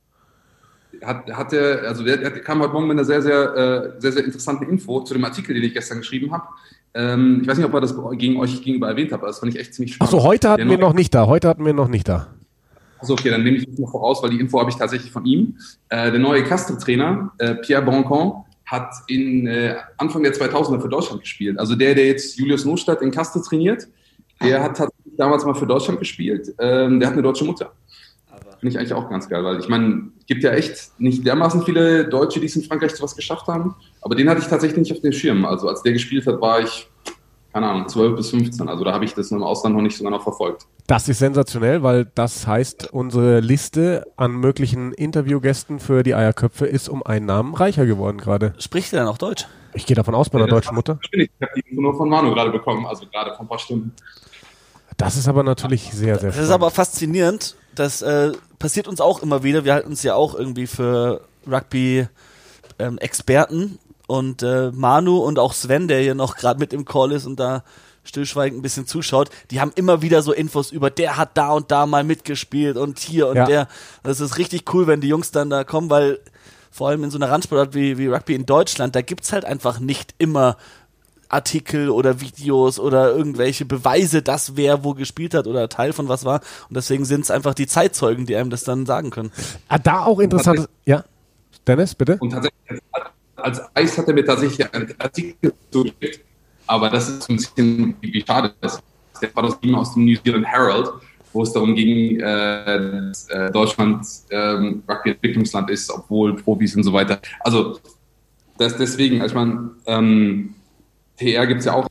[1.02, 4.12] Hat, hat der, also der, der kam heute Morgen mit einer sehr, sehr, äh, sehr,
[4.12, 6.44] sehr interessanten Info zu dem Artikel, den ich gestern geschrieben habe.
[6.94, 9.52] Ähm, ich weiß nicht, ob er das gegen euch gegenüber erwähnt hat, aber das fand
[9.52, 10.14] ich echt ziemlich spannend.
[10.14, 11.26] Achso, heute hatten wir noch nicht da.
[11.26, 12.28] Heute hatten wir noch nicht da.
[13.00, 15.24] Also okay, dann nehme ich das noch voraus, weil die Info habe ich tatsächlich von
[15.24, 15.58] ihm.
[15.88, 21.22] Äh, der neue Castre-Trainer, äh, Pierre Broncon, hat in äh, Anfang der 2000er für Deutschland
[21.22, 21.58] gespielt.
[21.58, 23.88] Also der, der jetzt Julius Nostadt in Castre trainiert,
[24.40, 26.54] der hat tatsächlich damals mal für Deutschland gespielt.
[26.58, 27.72] Ähm, der hat eine deutsche Mutter.
[28.60, 31.62] Finde ich eigentlich auch ganz geil, weil ich meine, es gibt ja echt nicht dermaßen
[31.62, 34.78] viele Deutsche, die es in Frankreich zu was geschafft haben, aber den hatte ich tatsächlich
[34.78, 35.46] nicht auf dem Schirm.
[35.46, 36.89] Also als der gespielt hat, war ich
[37.52, 38.68] keine Ahnung, 12 bis 15.
[38.68, 40.66] Also da habe ich das im Ausland noch nicht so genau verfolgt.
[40.86, 46.88] Das ist sensationell, weil das heißt, unsere Liste an möglichen Interviewgästen für die Eierköpfe ist
[46.88, 48.54] um einen Namen reicher geworden gerade.
[48.58, 49.46] Spricht er dann auch Deutsch?
[49.74, 50.98] Ich gehe davon aus, bei ja, einer deutschen Mutter.
[51.12, 53.92] Ich habe die nur von Manu gerade bekommen, also gerade vor ein paar Stunden.
[54.96, 56.36] Das ist aber natürlich sehr, sehr spannend.
[56.36, 57.56] Das ist aber faszinierend.
[57.74, 59.64] Das äh, passiert uns auch immer wieder.
[59.64, 63.62] Wir halten uns ja auch irgendwie für Rugby-Experten.
[63.62, 63.78] Ähm,
[64.10, 67.38] und äh, Manu und auch Sven, der hier noch gerade mit im Call ist und
[67.38, 67.62] da
[68.02, 71.70] stillschweigend ein bisschen zuschaut, die haben immer wieder so Infos über, der hat da und
[71.70, 73.44] da mal mitgespielt und hier und ja.
[73.44, 73.68] der.
[74.02, 76.18] Das ist richtig cool, wenn die Jungs dann da kommen, weil
[76.72, 79.78] vor allem in so einer Randsportart wie, wie Rugby in Deutschland, da gibt's halt einfach
[79.78, 80.56] nicht immer
[81.28, 86.24] Artikel oder Videos oder irgendwelche Beweise, dass wer wo gespielt hat oder Teil von was
[86.24, 86.40] war.
[86.68, 89.30] Und deswegen sind es einfach die Zeitzeugen, die einem das dann sagen können.
[89.68, 90.68] Ah, da auch interessant.
[90.84, 91.04] Ja,
[91.64, 92.16] Dennis, bitte.
[92.18, 92.80] Und tatsächlich
[93.42, 96.24] als Eis hat er mir tatsächlich einen Artikel zugeschickt,
[96.66, 98.54] aber das ist ein bisschen wie schade.
[98.60, 98.82] Das
[99.34, 100.88] war das Ding aus dem New Zealand Herald,
[101.32, 106.92] wo es darum ging, äh, dass äh, Deutschland ähm, Rugby-Entwicklungsland ist, obwohl Profis und so
[106.92, 107.20] weiter.
[107.40, 107.78] Also
[108.58, 110.54] das deswegen, also ich meine, ähm,
[111.16, 111.86] TR gibt es ja auch.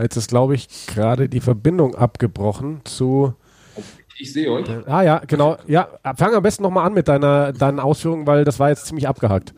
[0.00, 3.34] Jetzt ist, glaube ich, gerade die Verbindung abgebrochen zu.
[4.18, 4.66] Ich sehe euch.
[4.86, 5.56] Ah ja, genau.
[5.66, 9.06] Ja, fang am besten nochmal an mit deiner, deinen Ausführungen, weil das war jetzt ziemlich
[9.06, 9.54] abgehakt.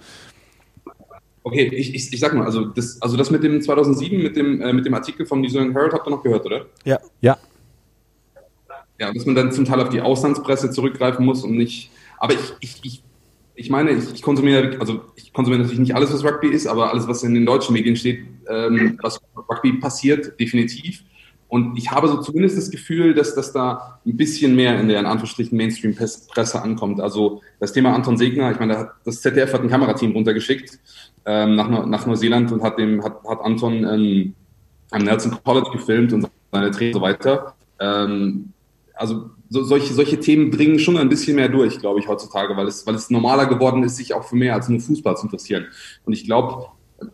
[1.48, 4.60] Okay, ich, ich, ich sag mal, also das, also das mit dem 2007, mit dem,
[4.60, 6.66] äh, mit dem Artikel vom New Herald habt ihr noch gehört, oder?
[6.84, 6.98] Ja.
[7.22, 7.38] Ja.
[9.00, 11.90] Ja, dass man dann zum Teil auf die Auslandspresse zurückgreifen muss und nicht.
[12.18, 13.02] Aber ich, ich, ich,
[13.54, 16.90] ich meine, ich, ich konsumiere, also ich konsumiere natürlich nicht alles, was Rugby ist, aber
[16.92, 19.18] alles, was in den deutschen Medien steht, ähm, was
[19.48, 21.02] Rugby passiert, definitiv.
[21.48, 25.00] Und ich habe so zumindest das Gefühl, dass das da ein bisschen mehr in der
[25.00, 27.00] in Anführungsstrichen Mainstream-Presse ankommt.
[27.00, 30.78] Also das Thema Anton Segner, ich meine, das ZDF hat ein Kamerateam runtergeschickt
[31.28, 34.34] ähm, nach, nach Neuseeland und hat dem hat, hat Anton ähm,
[34.90, 37.54] am Nelson College gefilmt und seine Trainer und so weiter.
[37.78, 38.54] Ähm,
[38.94, 42.66] also so, solche, solche Themen dringen schon ein bisschen mehr durch, glaube ich, heutzutage, weil
[42.66, 45.66] es, weil es normaler geworden ist, sich auch für mehr als nur Fußball zu interessieren.
[46.06, 46.68] Und ich glaube,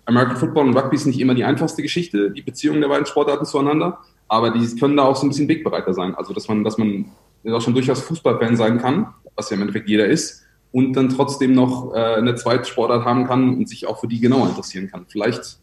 [0.06, 3.44] American Football und Rugby ist nicht immer die einfachste Geschichte, die Beziehung der beiden Sportarten
[3.44, 3.98] zueinander,
[4.28, 6.14] aber die können da auch so ein bisschen wegbereiter sein.
[6.14, 7.06] Also, dass man, dass man
[7.48, 10.43] auch schon durchaus Fußballfan sein kann, was ja im Endeffekt jeder ist,
[10.74, 14.18] und dann trotzdem noch äh, eine zweite Sportart haben kann und sich auch für die
[14.18, 15.06] genauer interessieren kann.
[15.08, 15.60] Vielleicht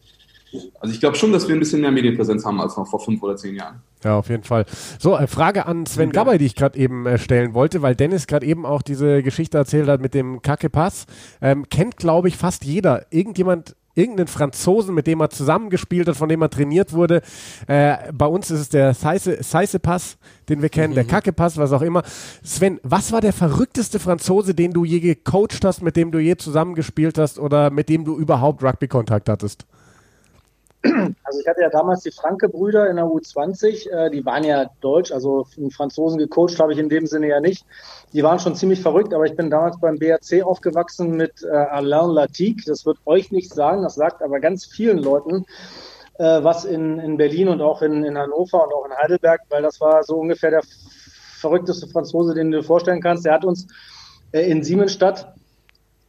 [0.80, 3.22] also ich glaube schon, dass wir ein bisschen mehr Medienpräsenz haben als noch vor fünf
[3.22, 3.80] oder zehn Jahren.
[4.04, 4.66] Ja, auf jeden Fall.
[4.98, 6.12] So, eine Frage an Sven ja.
[6.12, 9.56] Gabay, die ich gerade eben äh, stellen wollte, weil Dennis gerade eben auch diese Geschichte
[9.56, 11.06] erzählt hat mit dem Kacke-Pass.
[11.40, 13.06] Ähm, kennt, glaube ich, fast jeder.
[13.10, 17.22] Irgendjemand irgendeinen Franzosen, mit dem er zusammengespielt hat, von dem er trainiert wurde.
[17.66, 20.16] Äh, bei uns ist es der Seise-Pass,
[20.48, 20.96] den wir kennen, mhm.
[20.96, 22.02] der Kacke-Pass, was auch immer.
[22.42, 26.36] Sven, was war der verrückteste Franzose, den du je gecoacht hast, mit dem du je
[26.36, 29.66] zusammengespielt hast oder mit dem du überhaupt Rugby-Kontakt hattest?
[31.24, 35.12] Also ich hatte ja damals die Franke-Brüder in der U20, äh, die waren ja deutsch,
[35.12, 37.64] also einen Franzosen gecoacht habe ich in dem Sinne ja nicht.
[38.12, 42.10] Die waren schon ziemlich verrückt, aber ich bin damals beim BRC aufgewachsen mit äh, Alain
[42.10, 42.64] Latique.
[42.66, 45.46] Das wird euch nicht sagen, das sagt aber ganz vielen Leuten
[46.18, 49.62] äh, was in, in Berlin und auch in, in Hannover und auch in Heidelberg, weil
[49.62, 50.62] das war so ungefähr der
[51.38, 53.24] verrückteste Franzose, den du dir vorstellen kannst.
[53.24, 53.66] Der hat uns
[54.32, 55.32] äh, in Siemensstadt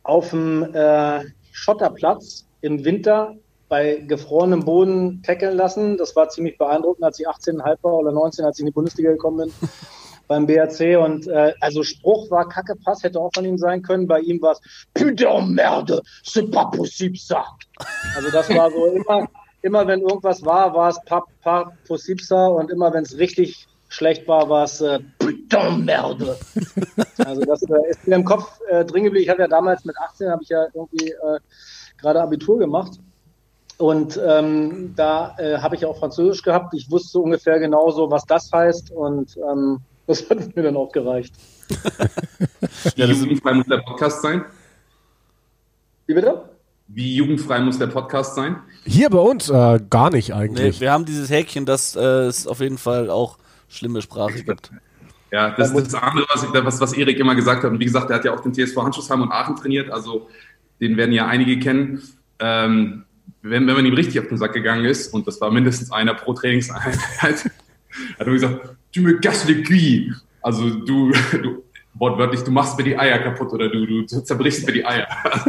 [0.03, 1.21] auf dem äh,
[1.51, 3.35] Schotterplatz im Winter
[3.73, 5.97] bei gefrorenem Boden tackeln lassen.
[5.97, 9.09] Das war ziemlich beeindruckend, als ich 18,5 war oder 19, als ich in die Bundesliga
[9.09, 9.69] gekommen bin
[10.27, 10.99] beim BRC.
[11.03, 14.05] Und äh, also Spruch war Kacke Pass, hätte auch von ihm sein können.
[14.05, 14.61] Bei ihm war es
[14.93, 17.45] Putain merde, c'est pas possible ça.
[18.15, 19.27] Also das war so immer,
[19.63, 23.67] immer wenn irgendwas war, war es pas, pas possible ça und immer wenn es richtig
[23.89, 26.37] schlecht war, war es äh, Putain merde.
[27.25, 29.23] Also das äh, ist mir im Kopf äh, drin geblieben.
[29.23, 31.39] Ich habe ja damals mit 18 habe ich ja irgendwie äh,
[31.97, 32.99] gerade Abitur gemacht
[33.83, 36.73] und ähm, da äh, habe ich auch Französisch gehabt.
[36.73, 38.91] Ich wusste ungefähr genauso, was das heißt.
[38.91, 41.35] Und ähm, das hat mir dann auch gereicht.
[42.95, 44.45] Wie jugendfrei muss der Podcast sein?
[46.07, 46.43] Wie bitte?
[46.87, 48.55] Wie jugendfrei muss der Podcast sein?
[48.85, 50.75] Hier bei uns äh, gar nicht eigentlich.
[50.75, 54.71] Nee, wir haben dieses Häkchen, dass äh, es auf jeden Fall auch schlimme Sprache gibt.
[55.29, 57.71] Ja, das ist das andere, was, was, was Erik immer gesagt hat.
[57.71, 59.91] Und wie gesagt, er hat ja auch den TSV Handschussheim und Aachen trainiert.
[59.91, 60.29] Also
[60.79, 62.01] den werden ja einige kennen.
[62.39, 63.03] Ähm,
[63.43, 66.13] wenn, wenn man ihm richtig auf den Sack gegangen ist, und das war mindestens einer
[66.13, 67.51] pro Trainingseinheit, hat
[68.17, 70.13] er gesagt, du me casses le cuit.
[70.41, 71.63] Also du, du,
[71.93, 75.07] wortwörtlich, du machst mir die Eier kaputt oder du, du zerbrichst mir die Eier.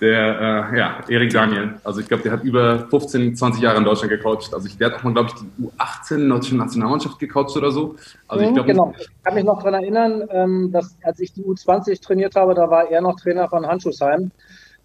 [0.00, 1.74] der, äh, ja, Erik Daniel.
[1.84, 4.52] Also ich glaube, der hat über 15, 20 Jahre in Deutschland gecoacht.
[4.52, 7.96] Also ich, der hat auch mal, glaube ich, die U18 deutsche Nationalmannschaft gecoacht oder so.
[8.26, 8.94] Also ich mhm, glaub, genau.
[8.98, 12.68] Ich kann mich noch daran erinnern, ähm, dass als ich die U20 trainiert habe, da
[12.68, 14.32] war er noch Trainer von Handschuhsheim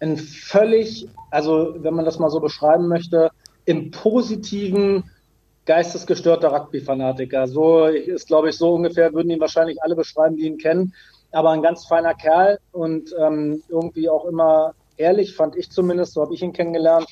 [0.00, 3.30] ein völlig, also wenn man das mal so beschreiben möchte,
[3.64, 5.10] im positiven
[5.66, 7.46] geistesgestörter Rugby-Fanatiker.
[7.46, 10.94] So ist, glaube ich, so ungefähr, würden ihn wahrscheinlich alle beschreiben, die ihn kennen.
[11.30, 16.22] Aber ein ganz feiner Kerl und ähm, irgendwie auch immer ehrlich, fand ich zumindest, so
[16.22, 17.06] habe ich ihn kennengelernt.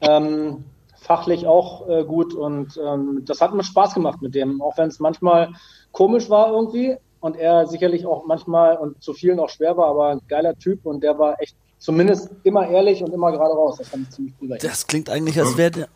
[0.00, 0.64] Ähm,
[0.96, 4.88] fachlich auch äh, gut und ähm, das hat mir Spaß gemacht mit dem, auch wenn
[4.88, 5.52] es manchmal
[5.92, 10.08] komisch war irgendwie und er sicherlich auch manchmal und zu vielen auch schwer war, aber
[10.08, 13.78] ein geiler Typ und der war echt zumindest immer ehrlich und immer gerade raus.
[13.78, 14.58] Das fand ich ziemlich cool.
[14.60, 15.88] Das klingt eigentlich, als wäre der.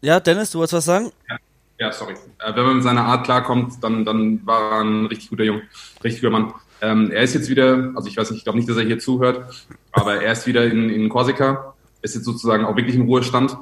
[0.00, 1.10] Ja, Dennis, du wolltest was sagen?
[1.28, 1.36] Ja,
[1.78, 2.14] ja sorry.
[2.38, 5.62] Äh, wenn man mit seiner Art klarkommt, dann, dann war er ein richtig guter Junge,
[6.04, 6.54] richtig guter Mann.
[6.80, 9.00] Ähm, er ist jetzt wieder, also ich weiß nicht, ich glaube nicht, dass er hier
[9.00, 13.56] zuhört, aber er ist wieder in, in Korsika, ist jetzt sozusagen auch wirklich im Ruhestand.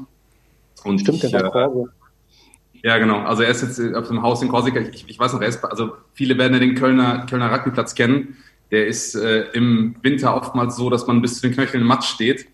[0.85, 1.51] Und Stimmt, ich, äh,
[2.83, 3.21] ja, genau.
[3.21, 4.81] Also er ist jetzt auf dem Haus in Korsika.
[4.81, 8.37] Ich, ich weiß noch, er ist, also viele werden ja den Kölner, Kölner Rugbyplatz kennen
[8.71, 12.09] der ist äh, im Winter oftmals so, dass man bis zu den Knöcheln im Matsch
[12.09, 12.47] steht.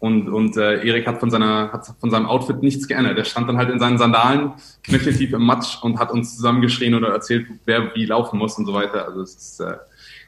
[0.00, 3.16] Und, und äh, Erik hat von, seiner, hat von seinem Outfit nichts geändert.
[3.18, 7.10] Er stand dann halt in seinen Sandalen, knöcheltief im Matsch und hat uns zusammengeschrien oder
[7.10, 9.06] erzählt, wer wie laufen muss und so weiter.
[9.06, 9.76] Also es ist, äh,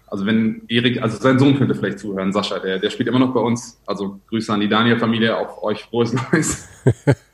[0.06, 3.34] also wenn Erik, also sein Sohn könnte vielleicht zuhören, Sascha, der, der spielt immer noch
[3.34, 3.80] bei uns.
[3.84, 6.68] Also Grüße an die Daniel-Familie, auch euch frohes Neues.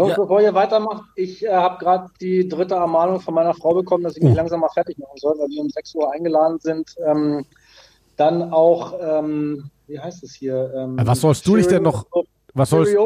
[0.00, 0.22] Jungs, ja.
[0.22, 4.16] bevor ihr weitermacht, ich äh, habe gerade die dritte Ermahnung von meiner Frau bekommen, dass
[4.16, 6.94] ich mich langsam mal fertig machen soll, weil wir um 6 Uhr eingeladen sind.
[7.06, 7.44] Ähm,
[8.16, 10.72] Dann auch, ähm, wie heißt es hier?
[10.74, 12.06] Ähm, was sollst du dich denn noch?
[12.54, 12.96] Was sollst,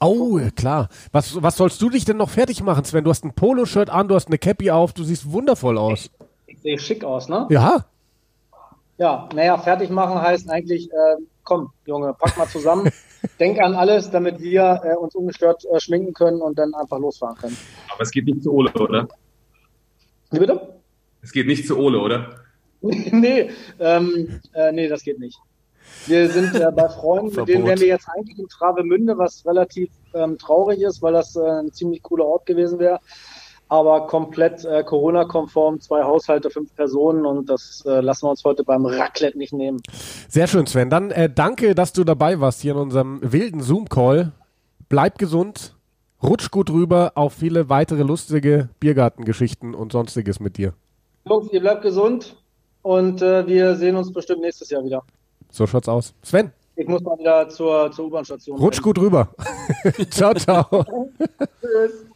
[0.00, 0.88] oh, klar.
[1.10, 3.02] Was, was sollst du dich denn noch fertig machen, Sven?
[3.02, 6.10] Du hast ein Poloshirt an, du hast eine Cappy auf, du siehst wundervoll aus.
[6.46, 7.46] Ich sehe schick aus, ne?
[7.50, 7.86] Ja,
[8.98, 11.16] Ja, naja, fertig machen heißt eigentlich, äh,
[11.46, 12.90] komm, Junge, pack mal zusammen,
[13.40, 17.36] denk an alles, damit wir äh, uns ungestört äh, schminken können und dann einfach losfahren
[17.38, 17.56] können.
[17.90, 19.08] Aber es geht nicht zu Ole, oder?
[20.30, 20.80] Wie bitte?
[21.22, 22.40] Es geht nicht zu Ole, oder?
[22.82, 25.38] nee, ähm, äh, nee, das geht nicht.
[26.06, 29.90] Wir sind äh, bei Freunden, mit denen wären wir jetzt eigentlich in Travemünde, was relativ
[30.14, 33.00] ähm, traurig ist, weil das äh, ein ziemlich cooler Ort gewesen wäre.
[33.68, 38.62] Aber komplett äh, Corona-konform, zwei Haushalte, fünf Personen und das äh, lassen wir uns heute
[38.62, 39.80] beim Raclette nicht nehmen.
[40.28, 40.88] sehr schön, Sven.
[40.88, 44.30] Dann äh, danke, dass du dabei warst hier in unserem wilden Zoom-Call.
[44.88, 45.74] Bleib gesund,
[46.22, 50.72] rutsch gut rüber auf viele weitere lustige Biergartengeschichten und sonstiges mit dir.
[51.24, 52.36] Jungs, ihr bleibt gesund
[52.82, 55.02] und äh, wir sehen uns bestimmt nächstes Jahr wieder.
[55.50, 56.14] So schaut's aus.
[56.22, 58.58] Sven, Ich muss mal wieder zur, zur U-Bahn-Station.
[58.60, 59.28] rutsch gut rüber.
[60.10, 60.66] ciao, ciao.
[61.60, 62.06] Tschüss.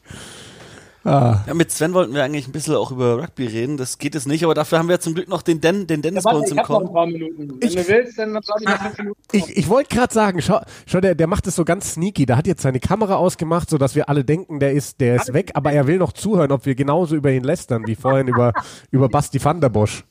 [1.05, 3.77] Ja, mit Sven wollten wir eigentlich ein bisschen auch über Rugby reden.
[3.77, 6.25] Das geht jetzt nicht, aber dafür haben wir zum Glück noch den, Den, den Dennis
[6.25, 6.67] Ja, bei uns ich im.
[6.69, 9.21] Wenn du willst, ich noch fünf Minuten.
[9.33, 12.27] Ich, ich wollte gerade sagen, schau, schau der, der macht es so ganz sneaky.
[12.27, 15.53] Der hat jetzt seine Kamera ausgemacht, sodass wir alle denken, der ist, der ist weg,
[15.55, 18.53] aber er will noch zuhören, ob wir genauso über ihn lästern, wie vorhin über,
[18.91, 20.05] über Basti van der Bosch.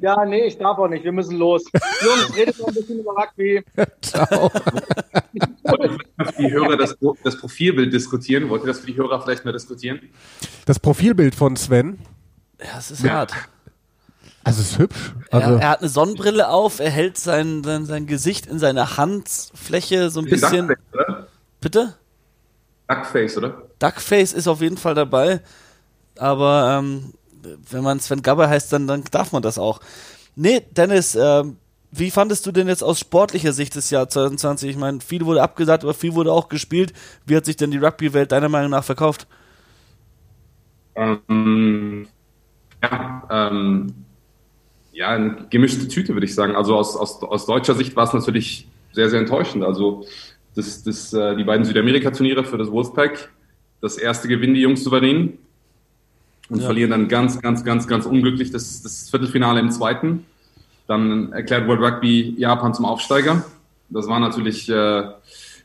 [0.00, 1.04] Ja, nee, ich darf auch nicht.
[1.04, 1.64] Wir müssen los.
[2.04, 3.64] Jungs, redet noch ein bisschen über Rugby.
[4.02, 4.50] Ciao.
[4.50, 8.48] Für die Hörer das, das Profilbild diskutieren.
[8.48, 10.00] Wollt ihr das für die Hörer vielleicht mal diskutieren?
[10.66, 11.98] Das Profilbild von Sven,
[12.60, 13.32] Ja, es ist hart.
[14.44, 15.14] also ist hübsch.
[15.30, 18.96] Also, er, er hat eine Sonnenbrille auf, er hält sein, sein, sein Gesicht in seiner
[18.96, 20.68] Handfläche so ein bisschen.
[20.68, 21.26] Duckface, oder?
[21.60, 21.94] Bitte?
[22.88, 23.62] Duckface, oder?
[23.78, 25.40] Duckface ist auf jeden Fall dabei.
[26.18, 27.12] Aber ähm,
[27.70, 29.80] wenn man Sven Gabber heißt, dann, dann darf man das auch.
[30.34, 31.56] Nee, Dennis, ähm,
[31.90, 34.70] wie fandest du denn jetzt aus sportlicher Sicht das Jahr 2020?
[34.70, 36.92] Ich meine, viel wurde abgesagt, aber viel wurde auch gespielt.
[37.24, 39.26] Wie hat sich denn die Rugby-Welt deiner Meinung nach verkauft?
[40.94, 42.06] Ähm,
[42.82, 43.94] ja, ähm,
[44.92, 46.56] ja, eine gemischte Tüte, würde ich sagen.
[46.56, 49.64] Also aus, aus, aus deutscher Sicht war es natürlich sehr, sehr enttäuschend.
[49.64, 50.06] Also
[50.54, 53.30] das, das, äh, die beiden Südamerika-Turniere für das Wolfpack,
[53.80, 55.38] das erste gewinnen die Jungs souverän
[56.48, 56.66] und Ja.
[56.66, 60.24] verlieren dann ganz, ganz, ganz, ganz unglücklich das, das Viertelfinale im zweiten.
[60.86, 63.44] Dann erklärt World Rugby Japan zum Aufsteiger.
[63.88, 65.04] Das war natürlich äh,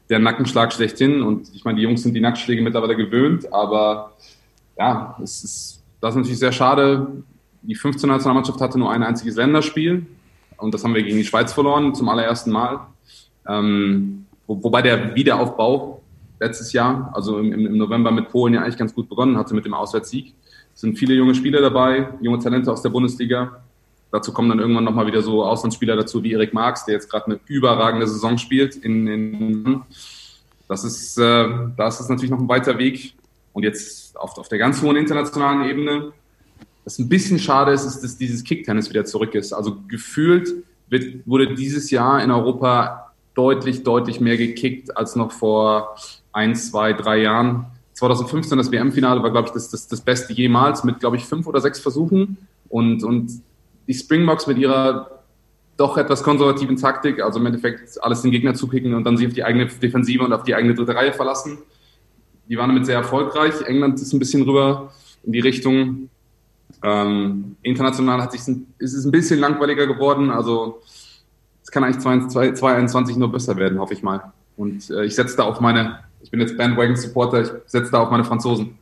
[0.09, 1.21] der Nackenschlag schlechthin.
[1.21, 4.13] Und ich meine, die Jungs sind die Nackenschläge mittlerweile gewöhnt, aber
[4.77, 7.07] ja, es ist, das ist natürlich sehr schade.
[7.61, 10.05] Die 15 Nationalmannschaft hatte nur ein einziges Länderspiel
[10.57, 12.79] und das haben wir gegen die Schweiz verloren zum allerersten Mal.
[13.47, 16.01] Ähm, wo, wobei der Wiederaufbau
[16.39, 19.65] letztes Jahr, also im, im November mit Polen ja eigentlich ganz gut begonnen hatte mit
[19.65, 20.34] dem Auswärtssieg.
[20.74, 23.61] Sind viele junge Spieler dabei, junge Talente aus der Bundesliga.
[24.11, 27.28] Dazu kommen dann irgendwann nochmal wieder so Auslandsspieler dazu wie Erik Marx, der jetzt gerade
[27.28, 28.76] eine überragende Saison spielt.
[28.76, 29.82] In, in,
[30.67, 31.47] das ist, äh,
[31.78, 33.13] da ist es natürlich noch ein weiter Weg.
[33.53, 36.13] Und jetzt auf, auf der ganz hohen internationalen Ebene,
[36.84, 39.53] was ein bisschen schade ist, ist, dass dieses Kicktennis wieder zurück ist.
[39.53, 40.53] Also gefühlt
[40.89, 45.95] wird, wurde dieses Jahr in Europa deutlich, deutlich mehr gekickt als noch vor
[46.34, 47.65] ein, zwei, drei Jahren.
[48.02, 51.45] 2015 das WM-Finale war, glaube ich, das, das, das Beste jemals mit, glaube ich, fünf
[51.45, 52.38] oder sechs Versuchen.
[52.68, 53.32] Und, und
[53.88, 55.24] die Springboks mit ihrer
[55.78, 59.34] doch etwas konservativen Taktik, also im Endeffekt alles den Gegner zukicken und dann sich auf
[59.34, 61.60] die eigene Defensive und auf die eigene dritte Reihe verlassen.
[62.49, 63.62] Die waren damit sehr erfolgreich.
[63.66, 64.91] England ist ein bisschen rüber
[65.24, 66.10] in die Richtung.
[66.84, 68.41] Ähm, international hat sich
[68.80, 70.32] ist es ein bisschen langweiliger geworden.
[70.32, 70.82] Also
[71.62, 74.34] es kann eigentlich 2021 nur besser werden, hoffe ich mal.
[74.58, 75.99] Und äh, ich setze da auf meine,
[76.32, 78.77] bin jetzt Bandwagon-Supporter, ich setze da auf meine Franzosen.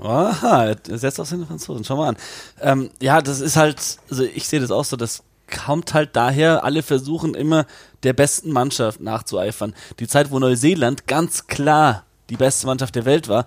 [0.00, 1.84] Aha, setzt auf seine Franzosen.
[1.84, 2.16] Schau mal an.
[2.60, 5.22] Ähm, ja, das ist halt, also ich sehe das auch so, das
[5.52, 7.66] kommt halt daher, alle versuchen immer
[8.02, 9.74] der besten Mannschaft nachzueifern.
[9.98, 13.46] Die Zeit, wo Neuseeland ganz klar die beste Mannschaft der Welt war,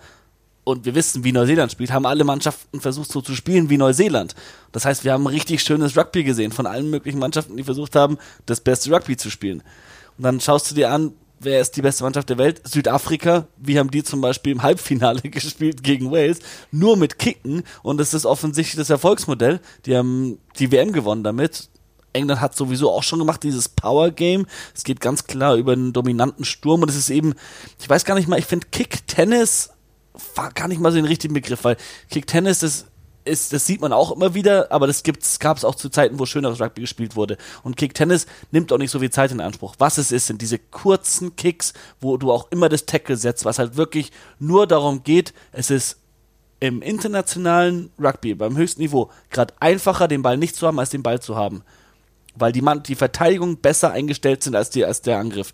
[0.65, 4.33] und wir wissen, wie Neuseeland spielt, haben alle Mannschaften versucht, so zu spielen wie Neuseeland.
[4.71, 8.17] Das heißt, wir haben richtig schönes Rugby gesehen von allen möglichen Mannschaften, die versucht haben,
[8.47, 9.61] das beste Rugby zu spielen.
[10.17, 12.61] Und dann schaust du dir an, wer ist die beste Mannschaft der Welt?
[12.65, 13.47] Südafrika.
[13.57, 16.39] Wie haben die zum Beispiel im Halbfinale gespielt gegen Wales?
[16.71, 17.63] Nur mit Kicken.
[17.83, 19.59] Und es ist offensichtlich das Erfolgsmodell.
[19.85, 21.69] Die haben die WM gewonnen damit.
[22.13, 24.45] England hat sowieso auch schon gemacht, dieses Power Game.
[24.73, 27.33] Es geht ganz klar über einen dominanten Sturm und es ist eben,
[27.79, 29.71] ich weiß gar nicht mal, ich finde Kick-Tennis
[30.53, 31.75] gar nicht mal so den richtigen Begriff, weil
[32.09, 32.85] Kick-Tennis, das
[33.25, 35.03] ist, das sieht man auch immer wieder, aber das
[35.39, 37.37] gab es auch zu Zeiten, wo schöneres Rugby gespielt wurde.
[37.63, 39.75] Und Kick-Tennis nimmt auch nicht so viel Zeit in Anspruch.
[39.79, 43.59] Was es ist, sind diese kurzen Kicks, wo du auch immer das Tackle setzt, was
[43.59, 45.97] halt wirklich nur darum geht, es ist
[46.59, 51.03] im internationalen Rugby, beim höchsten Niveau, gerade einfacher, den Ball nicht zu haben, als den
[51.03, 51.63] Ball zu haben.
[52.35, 55.53] weil die, Mann, die Verteidigung besser eingestellt sind als, die, als der Angriff.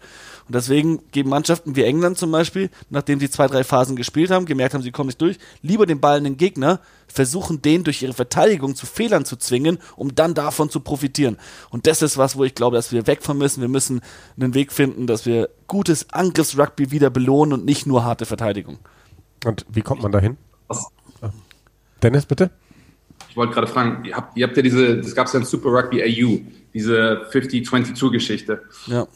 [0.52, 4.46] Und deswegen geben Mannschaften wie England zum Beispiel, nachdem sie zwei, drei Phasen gespielt haben,
[4.46, 8.02] gemerkt haben, sie kommen nicht durch, lieber den Ball in den Gegner, versuchen den durch
[8.02, 11.38] ihre Verteidigung zu Fehlern zu zwingen, um dann davon zu profitieren.
[11.70, 13.62] Und das ist was, wo ich glaube, dass wir weg von müssen.
[13.62, 14.02] Wir müssen
[14.38, 18.80] einen Weg finden, dass wir gutes Angriffsrugby wieder belohnen und nicht nur harte Verteidigung.
[19.46, 20.36] Und wie kommt man dahin?
[20.68, 20.86] Was?
[22.04, 22.52] Dennis, bitte?
[23.30, 25.46] Ich wollte gerade fragen, ihr habt, ihr habt ja diese, das gab es ja in
[25.46, 26.42] Super Rugby AU,
[26.74, 28.64] diese 50-22-Geschichte.
[28.88, 29.08] Ja.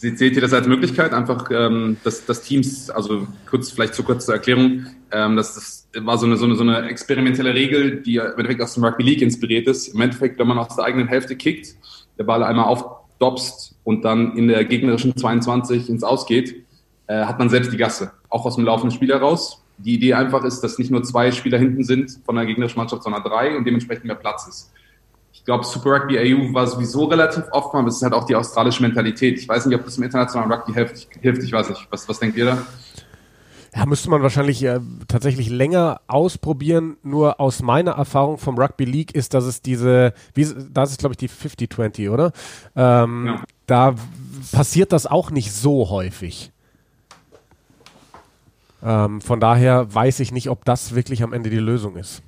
[0.00, 4.24] Seht, ihr das als Möglichkeit, einfach, ähm, dass, dass Teams, also kurz, vielleicht zu kurz
[4.24, 8.16] zur Erklärung, ähm, dass das war so eine, so, eine, so eine experimentelle Regel, die
[8.16, 9.88] im Endeffekt aus dem Rugby League inspiriert ist.
[9.88, 11.76] Im Endeffekt, wenn man aus der eigenen Hälfte kickt,
[12.16, 16.64] der Ball einmal aufdopst und dann in der gegnerischen 22 ins Ausgeht,
[17.06, 19.62] äh, hat man selbst die Gasse, auch aus dem laufenden Spiel heraus.
[19.76, 23.02] Die Idee einfach ist, dass nicht nur zwei Spieler hinten sind von der gegnerischen Mannschaft,
[23.02, 24.72] sondern drei und dementsprechend mehr Platz ist.
[25.40, 28.36] Ich glaube, Super Rugby AU war sowieso relativ oft, aber es ist halt auch die
[28.36, 29.38] australische Mentalität.
[29.38, 31.08] Ich weiß nicht, ob das im internationalen Rugby hilft.
[31.18, 31.88] hilft ich weiß nicht.
[31.88, 32.58] Was, was denkt ihr da?
[33.74, 36.98] Ja, müsste man wahrscheinlich äh, tatsächlich länger ausprobieren.
[37.02, 41.14] Nur aus meiner Erfahrung vom Rugby League ist, dass es diese, wie, das ist glaube
[41.14, 42.32] ich die 50-20, oder?
[42.76, 43.42] Ähm, Ja.
[43.66, 43.94] Da
[44.52, 46.52] passiert das auch nicht so häufig.
[48.82, 52.22] Ähm, von daher weiß ich nicht, ob das wirklich am Ende die Lösung ist.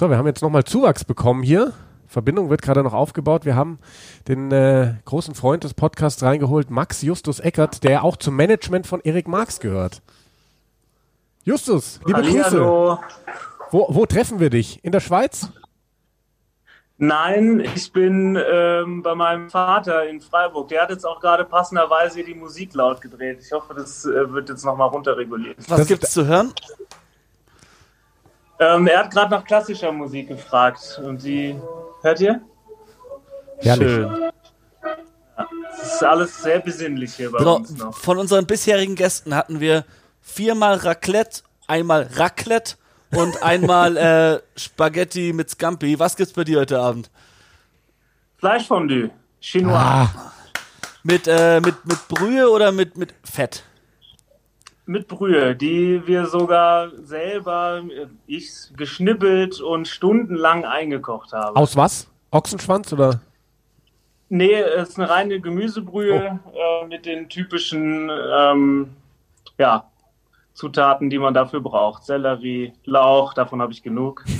[0.00, 1.74] So, wir haben jetzt nochmal Zuwachs bekommen hier.
[2.06, 3.44] Verbindung wird gerade noch aufgebaut.
[3.44, 3.78] Wir haben
[4.28, 9.02] den äh, großen Freund des Podcasts reingeholt, Max Justus Eckert, der auch zum Management von
[9.02, 10.00] Erik Marx gehört.
[11.44, 12.44] Justus, liebe Grüße.
[12.44, 12.98] Hallihallo.
[13.70, 14.82] Wo, wo treffen wir dich?
[14.82, 15.50] In der Schweiz?
[16.96, 20.68] Nein, ich bin ähm, bei meinem Vater in Freiburg.
[20.68, 23.40] Der hat jetzt auch gerade passenderweise die Musik laut gedreht.
[23.44, 25.58] Ich hoffe, das äh, wird jetzt nochmal runterreguliert.
[25.68, 26.54] Was Das- gibt's zu hören?
[28.60, 31.00] Ähm, er hat gerade nach klassischer Musik gefragt.
[31.02, 31.58] Und die
[32.02, 32.40] hört ihr?
[33.58, 33.88] Herrlich.
[33.88, 34.30] Schön.
[35.82, 37.96] Es ist alles sehr besinnlich hier bei So, uns noch.
[37.96, 39.84] von unseren bisherigen Gästen hatten wir
[40.20, 42.74] viermal Raclette, einmal Raclette
[43.12, 45.98] und einmal äh, Spaghetti mit Scampi.
[45.98, 47.10] Was gibt's bei dir heute Abend?
[48.38, 49.10] Fleischfondue.
[49.40, 49.74] Chinois.
[49.74, 50.32] Ah,
[51.02, 53.64] Mit, äh, mit, mit Brühe oder mit, mit Fett?
[54.90, 61.54] Mit Brühe, die wir sogar selber, äh, ich, geschnippelt und stundenlang eingekocht haben.
[61.54, 62.10] aus was?
[62.32, 63.20] Ochsenschwanz oder?
[64.30, 68.90] Nee, es ist eine reine Gemüsebrühe äh, mit den typischen ähm,
[69.58, 69.88] ja,
[70.54, 72.04] Zutaten, die man dafür braucht.
[72.04, 74.24] Sellerie, Lauch, davon habe ich genug.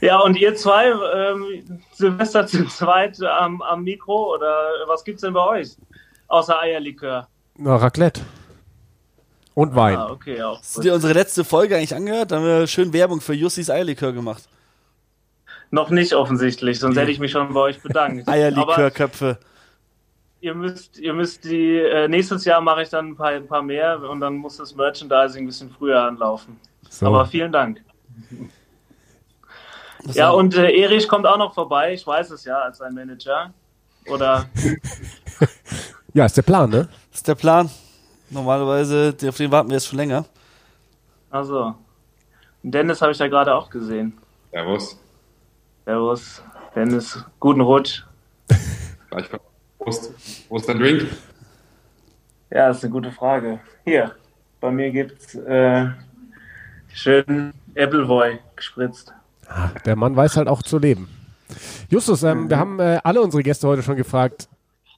[0.00, 5.32] ja, und ihr zwei, ähm, Silvester zu zweit am, am Mikro oder was gibt's denn
[5.32, 5.76] bei euch?
[6.28, 7.28] Außer Eierlikör.
[7.56, 8.22] Na, Raclette.
[9.54, 9.96] Und Wein.
[9.96, 10.58] Ah, okay, auch.
[10.58, 12.32] Hast du dir unsere letzte Folge eigentlich angehört?
[12.32, 14.48] Da haben wir schön Werbung für Jussis Eierlikör gemacht.
[15.70, 18.28] Noch nicht offensichtlich, sonst hätte ich mich schon bei euch bedankt.
[18.28, 19.38] Eierlikörköpfe.
[20.40, 23.62] ihr müsst, ihr müsst die, äh, nächstes Jahr mache ich dann ein paar, ein paar
[23.62, 26.58] mehr und dann muss das Merchandising ein bisschen früher anlaufen.
[26.90, 27.06] So.
[27.06, 27.80] Aber vielen Dank.
[30.04, 32.94] Was Ja, und äh, Erich kommt auch noch vorbei, ich weiß es ja, als sein
[32.94, 33.52] Manager.
[34.06, 34.48] Oder,
[36.14, 36.88] Ja, ist der Plan, ne?
[37.10, 37.68] Das ist der Plan.
[38.30, 40.24] Normalerweise, auf den warten wir jetzt schon länger.
[41.30, 41.74] also.
[42.66, 44.16] Dennis habe ich da gerade auch gesehen.
[44.50, 44.98] Servus.
[45.84, 46.42] Servus,
[46.74, 48.04] Dennis, guten Rutsch.
[49.10, 49.26] Gleich
[49.78, 50.12] Prost.
[50.48, 51.02] Prost, dein Drink.
[52.50, 53.60] Ja, das ist eine gute Frage.
[53.84, 54.14] Hier,
[54.60, 55.88] bei mir gibt's äh,
[56.94, 59.12] schön Appleboy gespritzt.
[59.46, 61.10] Ah, Der Mann weiß halt auch zu leben.
[61.90, 64.48] Justus, ähm, wir haben äh, alle unsere Gäste heute schon gefragt,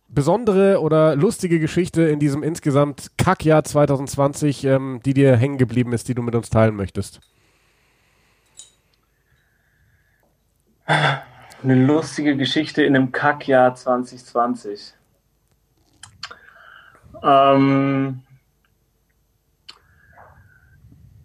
[0.09, 6.09] besondere oder lustige Geschichte in diesem insgesamt Kackjahr 2020, ähm, die dir hängen geblieben ist,
[6.09, 7.21] die du mit uns teilen möchtest.
[10.87, 14.95] Eine lustige Geschichte in einem Kackjahr 2020.
[17.23, 18.23] Ähm,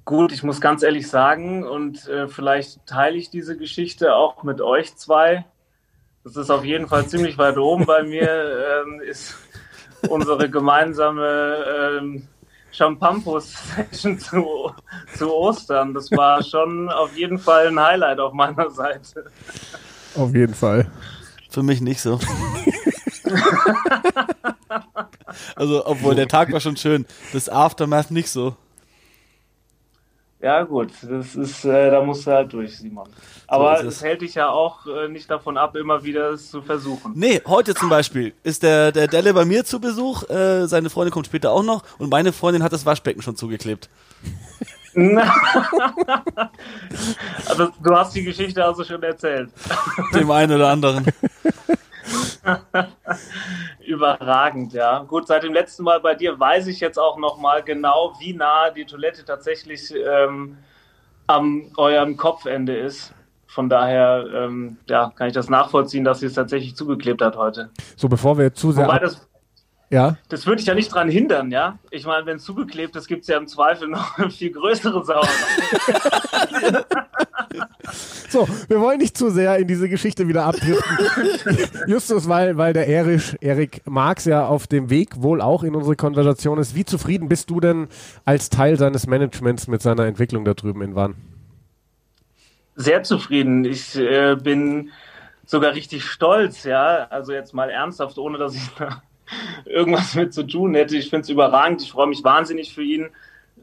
[0.05, 4.61] gut, ich muss ganz ehrlich sagen, und äh, vielleicht teile ich diese Geschichte auch mit
[4.61, 5.45] euch zwei.
[6.23, 9.35] Das ist auf jeden Fall ziemlich weit oben bei mir, ähm, ist
[10.07, 12.27] unsere gemeinsame ähm,
[12.71, 14.71] Champampus-Session zu,
[15.15, 15.93] zu Ostern.
[15.93, 19.25] Das war schon auf jeden Fall ein Highlight auf meiner Seite.
[20.15, 20.91] Auf jeden Fall.
[21.49, 22.19] Für mich nicht so.
[25.55, 27.05] also, obwohl der Tag war schon schön.
[27.33, 28.55] Das Aftermath nicht so.
[30.41, 33.07] Ja, gut, das ist, äh, da musst du halt durch, Simon.
[33.45, 33.97] Aber es.
[33.97, 37.11] es hält dich ja auch äh, nicht davon ab, immer wieder es zu versuchen.
[37.15, 40.27] Nee, heute zum Beispiel ist der, der Delle bei mir zu Besuch.
[40.29, 41.83] Äh, seine Freundin kommt später auch noch.
[41.99, 43.89] Und meine Freundin hat das Waschbecken schon zugeklebt.
[47.45, 49.51] also, du hast die Geschichte also schon erzählt.
[50.13, 51.05] Dem einen oder anderen.
[53.85, 55.03] Überragend, ja.
[55.03, 58.33] Gut, seit dem letzten Mal bei dir weiß ich jetzt auch noch mal genau, wie
[58.33, 60.57] nah die Toilette tatsächlich ähm,
[61.27, 63.13] am eurem Kopfende ist.
[63.47, 67.69] Von daher ähm, ja, kann ich das nachvollziehen, dass sie es tatsächlich zugeklebt hat heute.
[67.97, 68.85] So, bevor wir zu sehr.
[68.85, 69.27] Wobei das,
[69.89, 70.15] ja.
[70.29, 71.77] das würde ich ja nicht dran hindern, ja.
[71.89, 75.03] Ich meine, wenn es zugeklebt ist, gibt es ja im Zweifel noch eine viel größere
[75.03, 75.27] Sauerei.
[78.29, 81.57] So, wir wollen nicht zu sehr in diese Geschichte wieder abdriften.
[81.87, 85.95] Justus, weil, weil der Erich, Erik Marx ja auf dem Weg wohl auch in unsere
[85.95, 86.75] Konversation ist.
[86.75, 87.87] Wie zufrieden bist du denn
[88.25, 91.15] als Teil seines Managements mit seiner Entwicklung da drüben in Wann?
[92.75, 93.65] Sehr zufrieden.
[93.65, 94.91] Ich äh, bin
[95.45, 97.07] sogar richtig stolz, ja.
[97.09, 99.01] Also jetzt mal ernsthaft, ohne dass ich da
[99.65, 100.95] irgendwas mit zu tun hätte.
[100.95, 101.81] Ich finde es überragend.
[101.81, 103.09] Ich freue mich wahnsinnig für ihn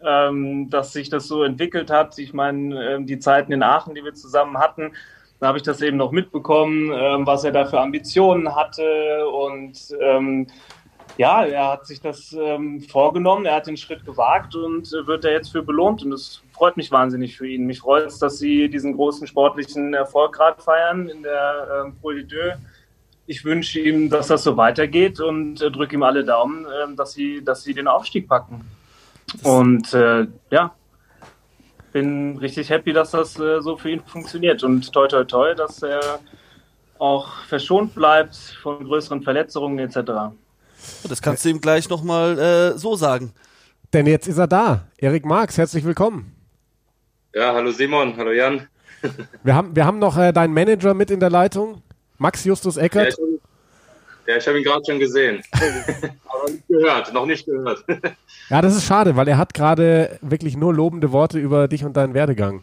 [0.05, 2.19] ähm, dass sich das so entwickelt hat.
[2.19, 4.93] Ich meine, ähm, die Zeiten in Aachen, die wir zusammen hatten,
[5.41, 9.29] da habe ich das eben noch mitbekommen, ähm, was er da für Ambitionen hatte.
[9.29, 10.49] Und ähm,
[11.17, 15.25] ja, er hat sich das ähm, vorgenommen, er hat den Schritt gewagt und äh, wird
[15.25, 16.03] er jetzt für belohnt.
[16.03, 17.67] Und das freut mich wahnsinnig für ihn.
[17.67, 22.13] Mich freut es, dass sie diesen großen sportlichen Erfolg gerade feiern in der ähm, Pro
[23.31, 27.13] ich wünsche ihm, dass das so weitergeht und äh, drücke ihm alle Daumen, äh, dass,
[27.13, 28.65] sie, dass sie den Aufstieg packen.
[29.43, 30.75] Und äh, ja,
[31.93, 34.63] bin richtig happy, dass das äh, so für ihn funktioniert.
[34.63, 36.21] Und toi, toi, toi, dass er
[36.99, 40.33] auch verschont bleibt von größeren Verletzungen etc.
[41.09, 43.33] Das kannst du ihm gleich nochmal äh, so sagen.
[43.93, 44.89] Denn jetzt ist er da.
[44.99, 46.35] Erik Marx, herzlich willkommen.
[47.35, 48.67] Ja, hallo Simon, hallo Jan.
[49.45, 51.83] wir, haben, wir haben noch äh, deinen Manager mit in der Leitung,
[52.19, 53.17] Max Justus Eckert.
[53.17, 53.25] Ja,
[54.29, 55.43] ja, ich habe ihn gerade schon gesehen.
[55.53, 57.83] Aber nicht gehört, noch nicht gehört.
[58.51, 61.97] ja, das ist schade, weil er hat gerade wirklich nur lobende Worte über dich und
[61.97, 62.63] deinen Werdegang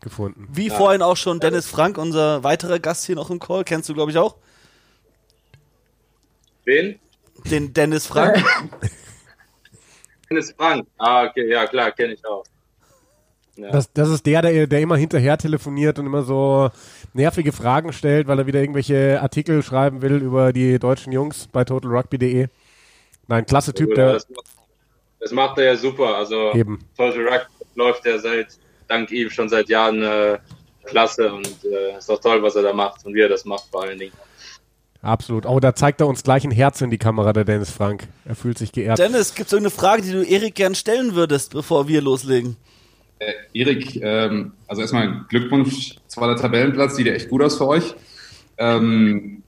[0.00, 0.48] gefunden.
[0.50, 0.74] Wie ja.
[0.74, 4.10] vorhin auch schon Dennis Frank, unser weiterer Gast hier noch im Call, kennst du, glaube
[4.10, 4.34] ich, auch?
[6.64, 6.98] Wen?
[7.44, 8.44] Den Dennis Frank.
[10.30, 12.44] Dennis Frank, ah, okay, ja klar, kenne ich auch.
[13.60, 13.70] Ja.
[13.70, 16.70] Das, das ist der, der, der immer hinterher telefoniert und immer so
[17.12, 21.64] nervige Fragen stellt, weil er wieder irgendwelche Artikel schreiben will über die deutschen Jungs bei
[21.64, 22.48] totalrugby.de.
[23.28, 24.14] Nein, klasse Typ, der.
[24.14, 24.26] Das,
[25.20, 26.16] das, macht er ja super.
[26.16, 26.84] Also eben.
[26.96, 28.58] Total Rugby läuft ja seit,
[28.88, 30.38] dank ihm schon seit Jahren äh,
[30.84, 33.64] klasse und äh, ist auch toll, was er da macht und wie er das macht
[33.70, 34.12] vor allen Dingen.
[35.02, 35.46] Absolut.
[35.46, 38.06] Oh, da zeigt er uns gleich ein Herz in die Kamera, der Dennis Frank.
[38.26, 38.98] Er fühlt sich geehrt.
[38.98, 42.56] Dennis, gibt es irgendeine Frage, die du Erik gern stellen würdest, bevor wir loslegen?
[43.20, 47.94] Äh, Erik, ähm, also erstmal Glückwunsch, zweiter Tabellenplatz, sieht ja echt gut aus für euch.
[48.56, 49.42] Ähm,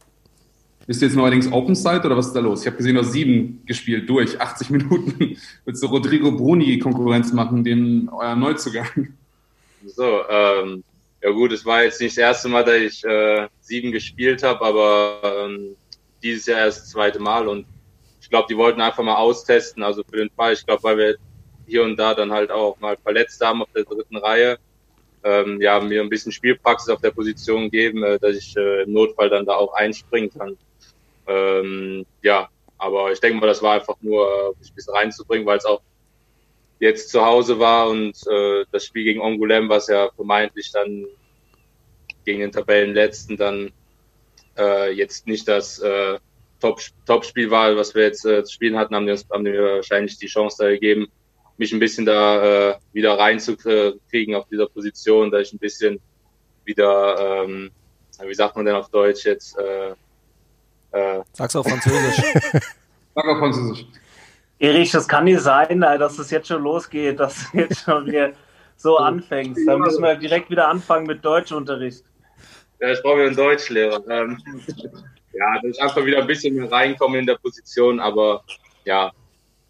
[0.86, 2.60] bist du jetzt neuerdings Open Side oder was ist da los?
[2.60, 5.38] Ich habe gesehen, du hast sieben gespielt durch, 80 Minuten.
[5.64, 9.14] Willst du Rodrigo Bruni Konkurrenz machen, den euer Neuzugang?
[9.86, 10.84] So, ähm,
[11.22, 14.66] ja gut, es war jetzt nicht das erste Mal, dass ich äh, sieben gespielt habe,
[14.66, 15.76] aber ähm,
[16.22, 17.64] dieses Jahr erst das zweite Mal und
[18.20, 21.16] ich glaube, die wollten einfach mal austesten, also für den Fall, ich glaube, weil wir
[21.66, 24.58] hier und da dann halt auch mal verletzt haben auf der dritten Reihe.
[25.24, 28.92] Ähm, ja, mir ein bisschen Spielpraxis auf der Position geben, äh, dass ich äh, im
[28.92, 30.56] Notfall dann da auch einspringen kann.
[31.28, 32.48] Ähm, ja,
[32.78, 35.64] aber ich denke mal, das war einfach nur, äh, mich ein bisschen reinzubringen, weil es
[35.64, 35.80] auch
[36.80, 41.06] jetzt zu Hause war und äh, das Spiel gegen Angoulême, was ja vermeintlich dann
[42.24, 43.70] gegen den Tabellenletzten dann
[44.58, 46.18] äh, jetzt nicht das äh,
[47.06, 50.18] Top-Spiel war, was wir jetzt äh, zu spielen hatten, haben die uns haben die wahrscheinlich
[50.18, 51.06] die Chance da gegeben,
[51.62, 56.00] mich ein bisschen da äh, wieder reinzukriegen auf dieser Position, da ich ein bisschen
[56.64, 57.70] wieder, ähm,
[58.20, 59.56] wie sagt man denn auf Deutsch jetzt?
[59.58, 59.90] Äh,
[60.92, 62.22] äh, Sag's auf Französisch.
[63.14, 63.86] Sag auf Französisch.
[64.58, 68.32] Erich, das kann nicht sein, dass es jetzt schon losgeht, dass du jetzt schon wieder
[68.76, 69.62] so anfängst.
[69.66, 72.04] Da müssen wir direkt wieder anfangen mit Deutschunterricht.
[72.80, 74.02] Ja, ich brauche wieder einen Deutschlehrer.
[74.08, 74.38] Ähm,
[75.32, 78.44] ja, dass ich einfach wieder ein bisschen mehr reinkomme in der Position, aber
[78.84, 79.12] ja,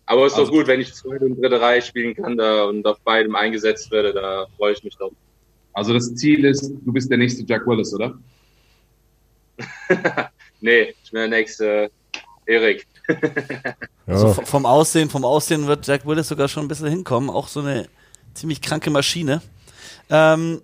[0.07, 2.65] aber es ist also, doch gut, wenn ich zweite und dritte Reihe spielen kann da
[2.65, 5.13] und auf beidem eingesetzt werde, da freue ich mich drauf.
[5.73, 8.19] Also das Ziel ist, du bist der nächste Jack Willis, oder?
[10.61, 11.91] nee, ich bin der nächste
[12.47, 12.87] Erik.
[14.07, 17.31] also vom Aussehen, vom Aussehen wird Jack Willis sogar schon ein bisschen hinkommen.
[17.31, 17.89] Auch so eine
[18.35, 19.41] ziemlich kranke Maschine.
[20.11, 20.61] Ähm,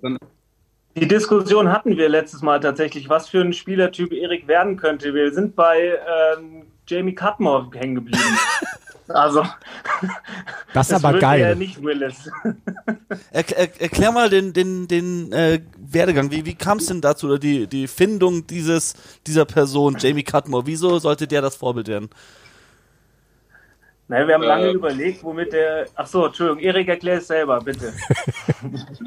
[0.97, 5.15] die Diskussion hatten wir letztes Mal tatsächlich, was für ein Spielertyp Erik werden könnte.
[5.15, 5.97] Wir sind bei
[6.36, 8.39] ähm, Jamie Cutmore hängen geblieben.
[9.09, 9.43] Also,
[10.74, 11.40] das ist aber geil.
[11.40, 12.30] Er nicht Willis.
[13.30, 16.30] Er, er, erklär mal den, den, den äh, Werdegang.
[16.30, 18.94] Wie, wie kam es denn dazu, oder die, die Findung dieses,
[19.26, 20.66] dieser Person, Jamie Cutmore?
[20.66, 22.10] Wieso sollte der das Vorbild werden?
[24.09, 24.72] Naja, wir haben lange Äh.
[24.72, 25.86] überlegt, womit der.
[25.94, 27.93] Ach so, Entschuldigung, Erik, erklär es selber, bitte.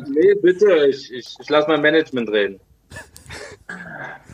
[0.07, 2.59] Nee, bitte, ich, ich, ich lasse mein Management reden.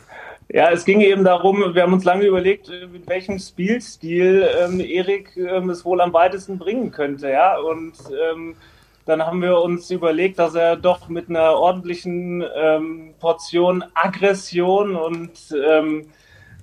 [0.50, 4.80] Ja, es ging eben darum, wir haben uns lange überlegt, äh, mit welchem Spielstil ähm,
[4.80, 7.58] Erik ähm, es wohl am weitesten bringen könnte, ja.
[7.58, 7.92] Und
[8.32, 8.56] ähm,
[9.04, 15.32] dann haben wir uns überlegt, dass er doch mit einer ordentlichen ähm, Portion Aggression und
[15.52, 16.06] ähm,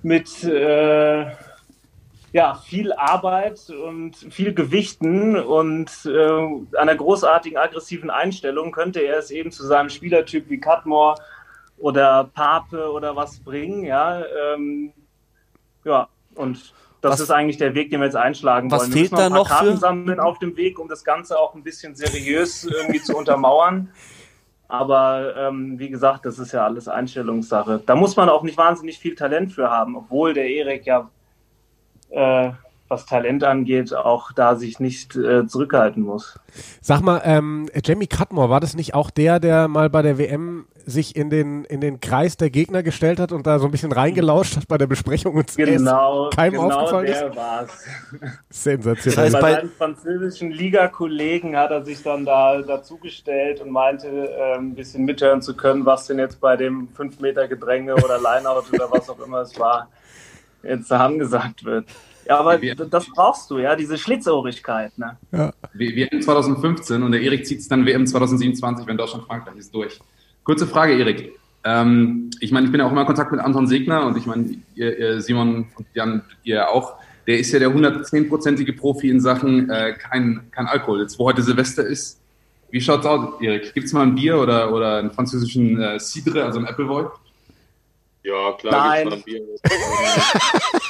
[0.02, 1.26] mit äh,
[2.32, 9.30] ja, viel Arbeit und viel Gewichten und äh, einer großartigen aggressiven Einstellung könnte er es
[9.30, 11.14] eben zu seinem Spielertyp wie Cutmore
[11.78, 14.22] oder Pape oder was bringen, ja.
[14.54, 14.92] Ähm,
[15.84, 16.72] ja, und
[17.02, 18.92] das Was- ist eigentlich der Weg, den wir jetzt einschlagen was wollen.
[18.92, 20.88] fehlt wir müssen da noch ein paar noch für- Karten sammeln auf dem Weg, um
[20.88, 23.90] das Ganze auch ein bisschen seriös irgendwie zu untermauern.
[24.68, 27.82] Aber ähm, wie gesagt, das ist ja alles Einstellungssache.
[27.86, 31.08] Da muss man auch nicht wahnsinnig viel Talent für haben, obwohl der Erik ja,
[32.10, 32.50] äh,
[32.88, 36.38] was Talent angeht, auch da sich nicht äh, zurückhalten muss.
[36.80, 40.66] Sag mal, ähm, Jamie Cutmore, war das nicht auch der, der mal bei der WM
[40.88, 43.90] sich in den, in den Kreis der Gegner gestellt hat und da so ein bisschen
[43.90, 47.70] reingelauscht hat bei der Besprechung und Genau, keinem genau aufgefallen der war's.
[48.50, 48.62] ist?
[48.62, 49.14] Sensationell.
[49.16, 54.06] Das heißt, bei, bei- seinen französischen Ligakollegen hat er sich dann da dazugestellt und meinte,
[54.08, 58.18] äh, ein bisschen mithören zu können, was denn jetzt bei dem 5 Meter Gedränge oder
[58.18, 59.88] Lineout oder was auch immer es war,
[60.62, 61.86] jetzt angesagt wird.
[62.28, 64.96] Ja, aber Wir- das brauchst du, ja, diese Schlitzohrigkeit.
[64.98, 65.16] Ne?
[65.30, 65.50] W-
[65.96, 69.98] WM 2015 und der Erik zieht es dann WM 2027, wenn Deutschland-Frankreich ist, durch.
[70.44, 71.32] Kurze Frage, Erik.
[71.64, 74.26] Ähm, ich meine, ich bin ja auch immer in Kontakt mit Anton Segner und ich
[74.26, 76.94] meine, ihr, ihr Simon und Jan, ihr auch.
[77.26, 81.00] Der ist ja der 110-prozentige Profi in Sachen äh, kein, kein Alkohol.
[81.02, 82.20] Jetzt, wo heute Silvester ist,
[82.70, 83.74] wie schaut's aus, Erik?
[83.74, 87.06] Gibt's mal ein Bier oder, oder einen französischen äh, Cidre, also ein Appleboy?
[88.22, 89.08] Ja, klar, Nein.
[89.08, 89.42] gibt's mal ein Bier.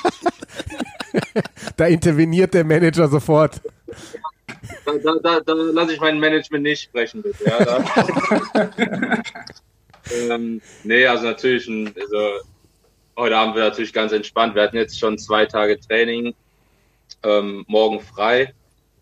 [1.77, 3.61] Da interveniert der Manager sofort.
[4.85, 7.45] Da, da, da, da lasse ich mein Management nicht sprechen, bitte.
[7.45, 7.85] Ja,
[10.31, 12.41] ähm, nee, also natürlich, also,
[13.17, 14.55] heute Abend wird natürlich ganz entspannt.
[14.55, 16.35] Wir hatten jetzt schon zwei Tage Training,
[17.23, 18.55] ähm, morgen frei.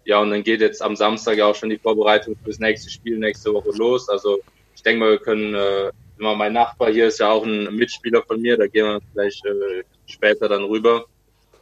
[0.04, 3.18] Ja, und dann geht jetzt am Samstag ja auch schon die Vorbereitung fürs nächste Spiel
[3.18, 4.08] nächste Woche los.
[4.08, 4.38] Also
[4.74, 8.22] ich denke mal, wir können, äh, immer mein Nachbar hier ist ja auch ein Mitspieler
[8.22, 11.06] von mir, da gehen wir vielleicht äh, später dann rüber.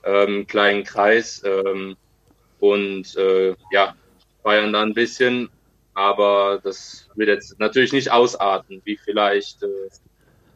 [0.04, 1.42] Ähm, kleinen Kreis.
[1.44, 1.96] Ähm,
[2.60, 3.94] und äh, ja,
[4.42, 5.50] feiern da ein bisschen,
[5.94, 9.66] aber das wird jetzt natürlich nicht ausarten, wie vielleicht äh,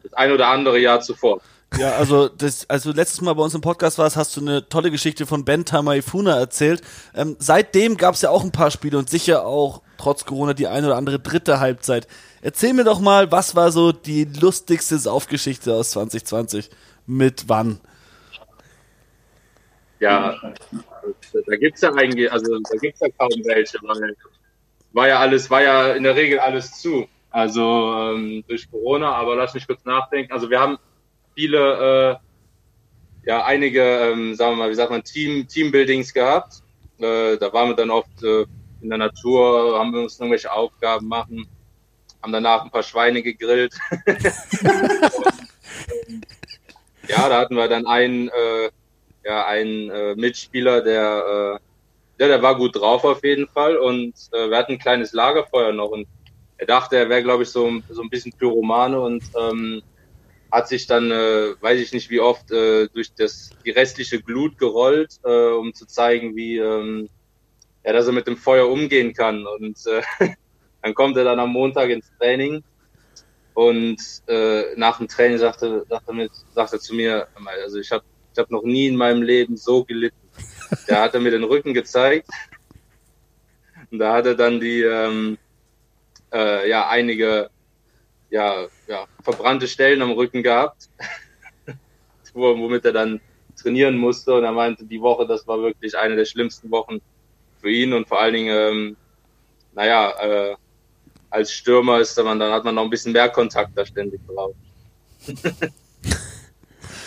[0.03, 1.41] das ein oder andere Jahr zuvor.
[1.77, 4.89] Ja, also das, als letztes Mal bei uns im Podcast warst, hast du eine tolle
[4.89, 6.81] Geschichte von Ben Tamaifuna erzählt.
[7.13, 10.67] Ähm, seitdem gab es ja auch ein paar Spiele und sicher auch trotz Corona die
[10.67, 12.07] eine oder andere dritte Halbzeit.
[12.41, 16.69] Erzähl mir doch mal, was war so die lustigste Saufgeschichte aus 2020?
[17.05, 17.79] Mit wann?
[19.99, 20.39] Ja,
[21.47, 24.15] da gibt's ja eigentlich, also da gibt's ja kaum welche, weil
[24.93, 27.07] war ja alles, war ja in der Regel alles zu.
[27.29, 27.61] Also
[28.15, 30.31] ähm, durch Corona, aber lass mich kurz nachdenken.
[30.31, 30.77] Also wir haben
[31.35, 32.19] viele,
[33.23, 36.63] äh, ja, einige, ähm, sagen wir mal, wie sagt man, Team, Teambuildings gehabt.
[36.99, 38.45] Äh, da waren wir dann oft äh,
[38.81, 41.47] in der Natur, haben wir uns irgendwelche Aufgaben machen,
[42.23, 43.75] haben danach ein paar Schweine gegrillt.
[47.07, 48.71] ja, da hatten wir dann einen, äh,
[49.27, 51.59] ja, einen äh, Mitspieler, der,
[52.17, 55.11] äh, ja, der war gut drauf auf jeden Fall und äh, wir hatten ein kleines
[55.11, 56.07] Lagerfeuer noch und
[56.57, 59.81] er dachte, er wäre, glaube ich, so, so ein bisschen Pyromane und ähm,
[60.49, 64.57] hat sich dann, äh, weiß ich nicht wie oft, äh, durch das, die restliche Glut
[64.57, 67.09] gerollt, äh, um zu zeigen, wie, ähm,
[67.85, 69.45] ja, dass er mit dem Feuer umgehen kann.
[69.45, 70.01] Und äh,
[70.81, 72.63] dann kommt er dann am Montag ins Training
[73.53, 73.97] und
[74.27, 77.27] äh, nach dem Training sagte, sagte, mir, sagte zu mir,
[77.63, 78.05] also ich habe
[78.37, 80.15] ich hab noch nie in meinem Leben so gelitten.
[80.87, 82.29] Da hat er mir den Rücken gezeigt
[83.89, 85.39] und da hat er dann die, ähm,
[86.31, 87.49] äh, ja, einige
[88.29, 90.87] ja, ja, verbrannte Stellen am Rücken gehabt,
[92.33, 93.21] wo- womit er dann
[93.59, 94.35] trainieren musste.
[94.35, 96.99] Und er meinte, die Woche, das war wirklich eine der schlimmsten Wochen
[97.59, 98.97] für ihn und vor allen Dingen, ähm,
[99.73, 100.55] naja, äh,
[101.31, 104.53] als Stürmer ist man, dann hat man noch ein bisschen mehr Kontakt da ständig drauf.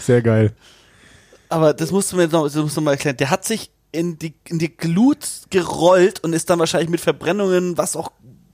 [0.00, 0.52] Sehr geil.
[1.50, 3.16] Aber das musst du mir noch, das musst du mal erklären.
[3.16, 7.76] Der hat sich in die, in die Glut gerollt und ist dann wahrscheinlich mit Verbrennungen,
[7.76, 8.12] was auch,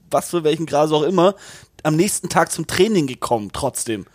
[0.09, 1.35] was für welchen Grad auch immer,
[1.83, 4.05] am nächsten Tag zum Training gekommen, trotzdem.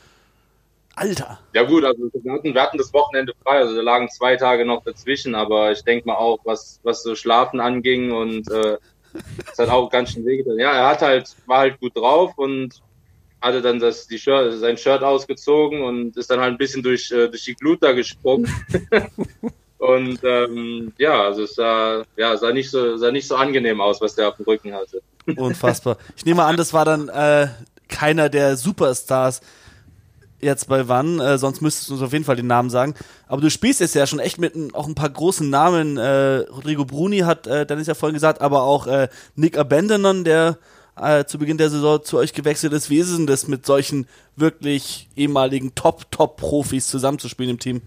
[0.94, 1.38] Alter.
[1.54, 4.66] Ja gut, also wir hatten, wir hatten das Wochenende frei, also da lagen zwei Tage
[4.66, 8.76] noch dazwischen, aber ich denke mal auch, was, was so Schlafen anging und äh,
[9.50, 10.59] es hat auch ganz schön wehgetan.
[10.59, 12.82] Ja, er hat halt, war halt gut drauf und
[13.43, 17.10] hatte dann das, die Shirt, sein Shirt ausgezogen und ist dann halt ein bisschen durch,
[17.10, 18.48] äh, durch die Glut da gesprungen.
[19.82, 24.01] Und ähm, ja, also es sah, ja, sah, nicht so, sah nicht so angenehm aus,
[24.01, 25.02] was der auf dem Rücken hatte.
[25.36, 25.98] Unfassbar.
[26.16, 27.48] Ich nehme an, das war dann äh,
[27.89, 29.40] keiner der Superstars
[30.40, 32.94] jetzt bei Wann, äh, sonst müsstest du uns auf jeden Fall den Namen sagen.
[33.27, 35.97] Aber du spielst jetzt ja schon echt mit ein, auch ein paar großen Namen.
[35.97, 40.59] Äh, Rodrigo Bruni hat äh, Dennis ja vorhin gesagt, aber auch äh, Nick Abandonon, der
[41.01, 42.90] äh, zu Beginn der Saison zu euch gewechselt ist.
[42.90, 44.06] Wie ist es denn das, mit solchen
[44.36, 47.82] wirklich ehemaligen Top-Top-Profis zusammenzuspielen im Team?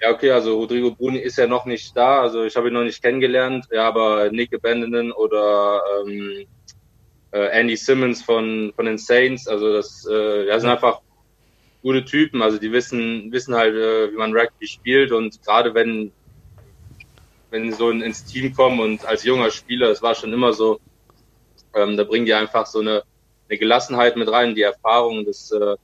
[0.00, 2.84] Ja, okay, also Rodrigo Bruni ist ja noch nicht da, also ich habe ihn noch
[2.84, 6.46] nicht kennengelernt, ja, aber Nick Abandonon oder ähm,
[7.32, 11.00] äh, Andy Simmons von, von den Saints, also das äh, ja, sind einfach
[11.86, 15.12] gute Typen, also die wissen, wissen halt, äh, wie man Rugby spielt.
[15.12, 16.10] Und gerade wenn,
[17.50, 20.80] wenn sie so ins Team kommen und als junger Spieler, es war schon immer so,
[21.76, 23.02] ähm, da bringen die einfach so eine,
[23.48, 25.76] eine Gelassenheit mit rein, die Erfahrung, das äh,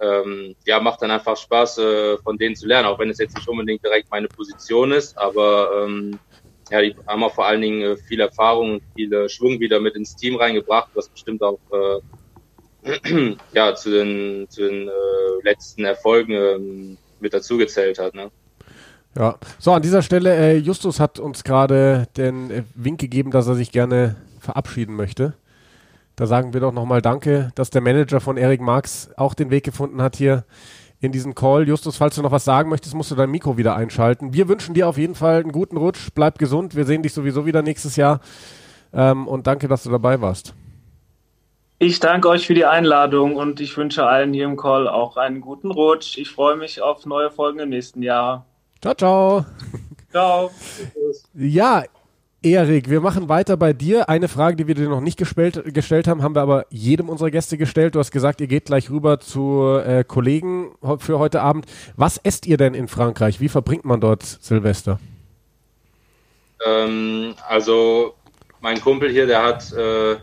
[0.00, 3.36] ähm, ja, macht dann einfach Spaß, äh, von denen zu lernen, auch wenn es jetzt
[3.36, 6.18] nicht unbedingt direkt meine Position ist, aber ähm,
[6.70, 9.94] ja, die haben auch vor allen Dingen äh, viel Erfahrung und viel Schwung wieder mit
[9.94, 14.92] ins Team reingebracht, was bestimmt auch äh, ja, zu den, zu den äh,
[15.42, 18.14] letzten Erfolgen äh, mit dazugezählt hat.
[18.14, 18.30] Ne?
[19.16, 23.48] Ja, so an dieser Stelle, äh, Justus hat uns gerade den äh, Wink gegeben, dass
[23.48, 25.34] er sich gerne verabschieden möchte.
[26.16, 29.64] Da sagen wir doch nochmal Danke, dass der Manager von Erik Marx auch den Weg
[29.64, 30.44] gefunden hat hier
[31.00, 31.66] in diesen Call.
[31.66, 34.34] Justus, falls du noch was sagen möchtest, musst du dein Mikro wieder einschalten.
[34.34, 36.08] Wir wünschen dir auf jeden Fall einen guten Rutsch.
[36.14, 36.76] Bleib gesund.
[36.76, 38.20] Wir sehen dich sowieso wieder nächstes Jahr.
[38.92, 40.54] Ähm, und danke, dass du dabei warst.
[41.78, 45.40] Ich danke euch für die Einladung und ich wünsche allen hier im Call auch einen
[45.40, 46.18] guten Rutsch.
[46.18, 48.44] Ich freue mich auf neue Folgen im nächsten Jahr.
[48.82, 49.46] Ciao, ciao.
[50.10, 50.50] Ciao.
[51.32, 51.84] Ja,
[52.42, 54.08] Erik, wir machen weiter bei dir.
[54.08, 57.30] Eine Frage, die wir dir noch nicht gestellt, gestellt haben, haben wir aber jedem unserer
[57.30, 57.94] Gäste gestellt.
[57.94, 61.66] Du hast gesagt, ihr geht gleich rüber zu äh, Kollegen für heute Abend.
[61.96, 63.40] Was esst ihr denn in Frankreich?
[63.40, 64.98] Wie verbringt man dort Silvester?
[66.64, 68.14] Ähm, also
[68.60, 70.16] mein Kumpel hier, der hat äh,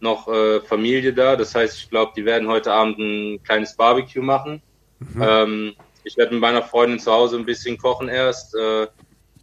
[0.00, 1.34] noch äh, Familie da.
[1.34, 4.60] Das heißt, ich glaube, die werden heute Abend ein kleines Barbecue machen.
[4.98, 5.22] Mhm.
[5.22, 5.72] Ähm,
[6.04, 8.54] ich werde mit meiner Freundin zu Hause ein bisschen kochen erst.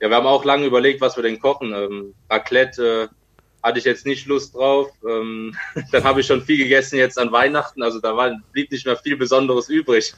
[0.01, 1.73] Ja, wir haben auch lange überlegt, was wir denn kochen.
[1.73, 3.15] Ähm, Raclette äh,
[3.61, 4.89] hatte ich jetzt nicht Lust drauf.
[5.07, 5.55] Ähm,
[5.91, 7.83] dann habe ich schon viel gegessen jetzt an Weihnachten.
[7.83, 10.11] Also da war, blieb nicht mehr viel Besonderes übrig.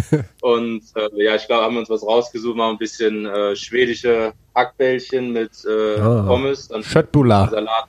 [0.40, 4.32] und äh, ja, ich glaube, haben wir uns was rausgesucht, mal ein bisschen äh, schwedische
[4.54, 6.26] Hackbällchen mit äh, oh.
[6.26, 6.70] Pommes.
[6.90, 7.50] Köttbullar.
[7.50, 7.84] Salat.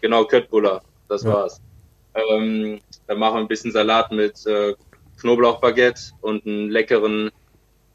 [0.00, 0.80] Genau, Köttbullar.
[1.10, 1.34] Das ja.
[1.34, 1.60] war's.
[2.14, 4.74] Ähm, dann machen wir ein bisschen Salat mit äh,
[5.20, 7.30] Knoblauchbaguette und einen leckeren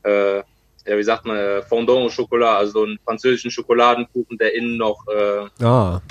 [0.04, 0.44] äh,
[0.86, 5.06] ja, wie sagt man, äh, Fondant au Chocolat, also einen französischen Schokoladenkuchen, der innen noch
[5.08, 6.02] äh, ah,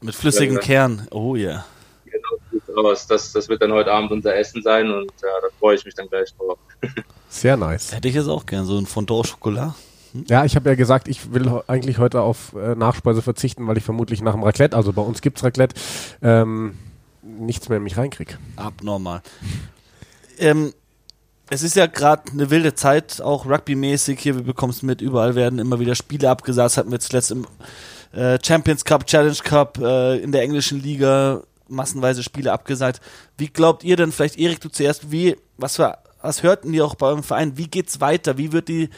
[0.00, 1.08] mit flüssigem äh, Kern.
[1.10, 1.48] Oh ja.
[1.48, 1.64] Yeah.
[2.66, 5.84] Genau, das, das wird dann heute Abend unser Essen sein und ja, da freue ich
[5.84, 6.58] mich dann gleich drauf.
[7.28, 7.92] Sehr nice.
[7.92, 9.74] Hätte ich jetzt auch gern, so ein Fondant au Chocolat.
[10.12, 10.24] Hm?
[10.28, 13.84] Ja, ich habe ja gesagt, ich will eigentlich heute auf äh, Nachspeise verzichten, weil ich
[13.84, 15.74] vermutlich nach dem Raclette, also bei uns gibt's Raclette,
[16.22, 16.76] ähm,
[17.22, 18.38] nichts mehr in mich reinkrieg.
[18.56, 19.22] Abnormal.
[20.38, 20.72] ähm,
[21.50, 24.20] es ist ja gerade eine wilde Zeit, auch rugbymäßig.
[24.20, 26.76] Hier, wir bekommen es mit, überall werden immer wieder Spiele abgesagt.
[26.76, 27.44] Hatten wir zuletzt im
[28.12, 33.00] äh, Champions Cup, Challenge Cup, äh, in der englischen Liga massenweise Spiele abgesagt.
[33.36, 36.94] Wie glaubt ihr denn, vielleicht Erik, du zuerst, wie, was, für, was hörten die auch
[36.94, 37.58] bei eurem Verein?
[37.58, 38.38] Wie geht's weiter?
[38.38, 38.88] Wie wird die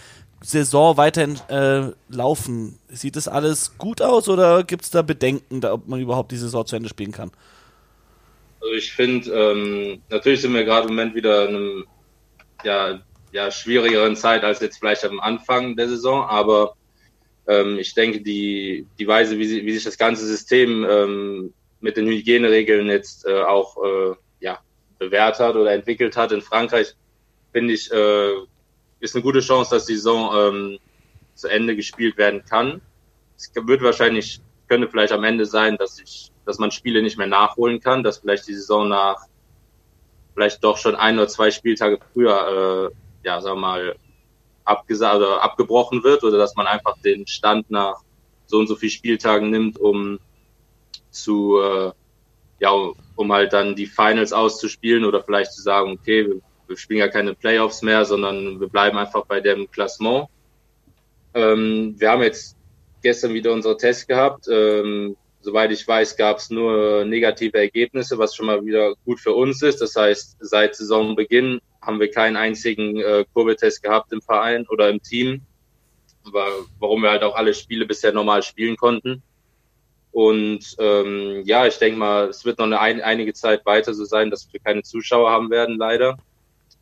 [0.42, 2.78] Saison weiterhin äh, laufen?
[2.90, 6.36] Sieht das alles gut aus oder gibt es da Bedenken, da, ob man überhaupt die
[6.36, 7.30] Saison zu Ende spielen kann?
[8.60, 11.84] Also ich finde, ähm, natürlich sind wir gerade im Moment wieder in einem
[12.64, 13.00] ja,
[13.32, 16.74] ja, schwierigeren Zeit als jetzt vielleicht am Anfang der Saison, aber
[17.46, 21.96] ähm, ich denke, die, die Weise, wie, sie, wie sich das ganze System ähm, mit
[21.96, 24.60] den Hygieneregeln jetzt äh, auch äh, ja,
[24.98, 26.94] bewährt hat oder entwickelt hat in Frankreich,
[27.52, 28.34] finde ich, äh,
[29.00, 30.78] ist eine gute Chance, dass die Saison ähm,
[31.34, 32.80] zu Ende gespielt werden kann.
[33.36, 37.26] Es wird wahrscheinlich, könnte vielleicht am Ende sein, dass ich, dass man Spiele nicht mehr
[37.26, 39.26] nachholen kann, dass vielleicht die Saison nach
[40.34, 43.96] vielleicht doch schon ein oder zwei Spieltage früher, äh, ja, sagen wir mal,
[44.64, 47.96] abgesagt oder abgebrochen wird oder dass man einfach den Stand nach
[48.46, 50.18] so und so viel Spieltagen nimmt, um
[51.10, 51.92] zu, äh,
[52.60, 52.70] ja,
[53.16, 57.08] um halt dann die Finals auszuspielen oder vielleicht zu sagen, okay, wir, wir spielen ja
[57.08, 60.28] keine Playoffs mehr, sondern wir bleiben einfach bei dem Klassement.
[61.34, 62.56] Ähm, wir haben jetzt
[63.02, 64.46] gestern wieder unsere Tests gehabt.
[64.48, 69.32] Ähm, Soweit ich weiß, gab es nur negative Ergebnisse, was schon mal wieder gut für
[69.32, 69.80] uns ist.
[69.80, 75.02] Das heißt, seit Saisonbeginn haben wir keinen einzigen äh, Kurbeltest gehabt im Verein oder im
[75.02, 75.42] Team,
[76.78, 79.22] warum wir halt auch alle Spiele bisher normal spielen konnten.
[80.12, 84.04] Und ähm, ja, ich denke mal, es wird noch eine ein, einige Zeit weiter so
[84.04, 86.18] sein, dass wir keine Zuschauer haben werden, leider.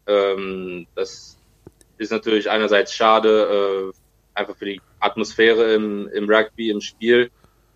[0.06, 1.38] Ähm, das
[1.96, 7.30] ist natürlich einerseits schade, äh, einfach für die Atmosphäre im, im Rugby, im Spiel.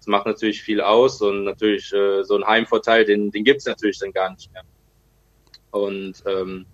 [0.05, 3.99] Das macht natürlich viel aus und natürlich äh, so ein Heimvorteil, den, den gibt's natürlich
[3.99, 4.63] dann gar nicht mehr.
[5.71, 6.67] Und ähm,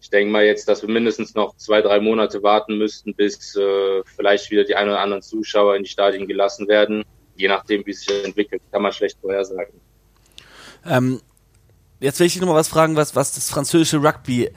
[0.00, 4.02] ich denke mal jetzt, dass wir mindestens noch zwei, drei Monate warten müssten, bis äh,
[4.04, 7.04] vielleicht wieder die ein oder anderen Zuschauer in die Stadien gelassen werden.
[7.34, 9.80] Je nachdem, wie es sich entwickelt, kann man schlecht vorhersagen.
[10.86, 11.20] Ähm,
[11.98, 14.50] jetzt will ich dich noch mal was fragen, was, was das französische Rugby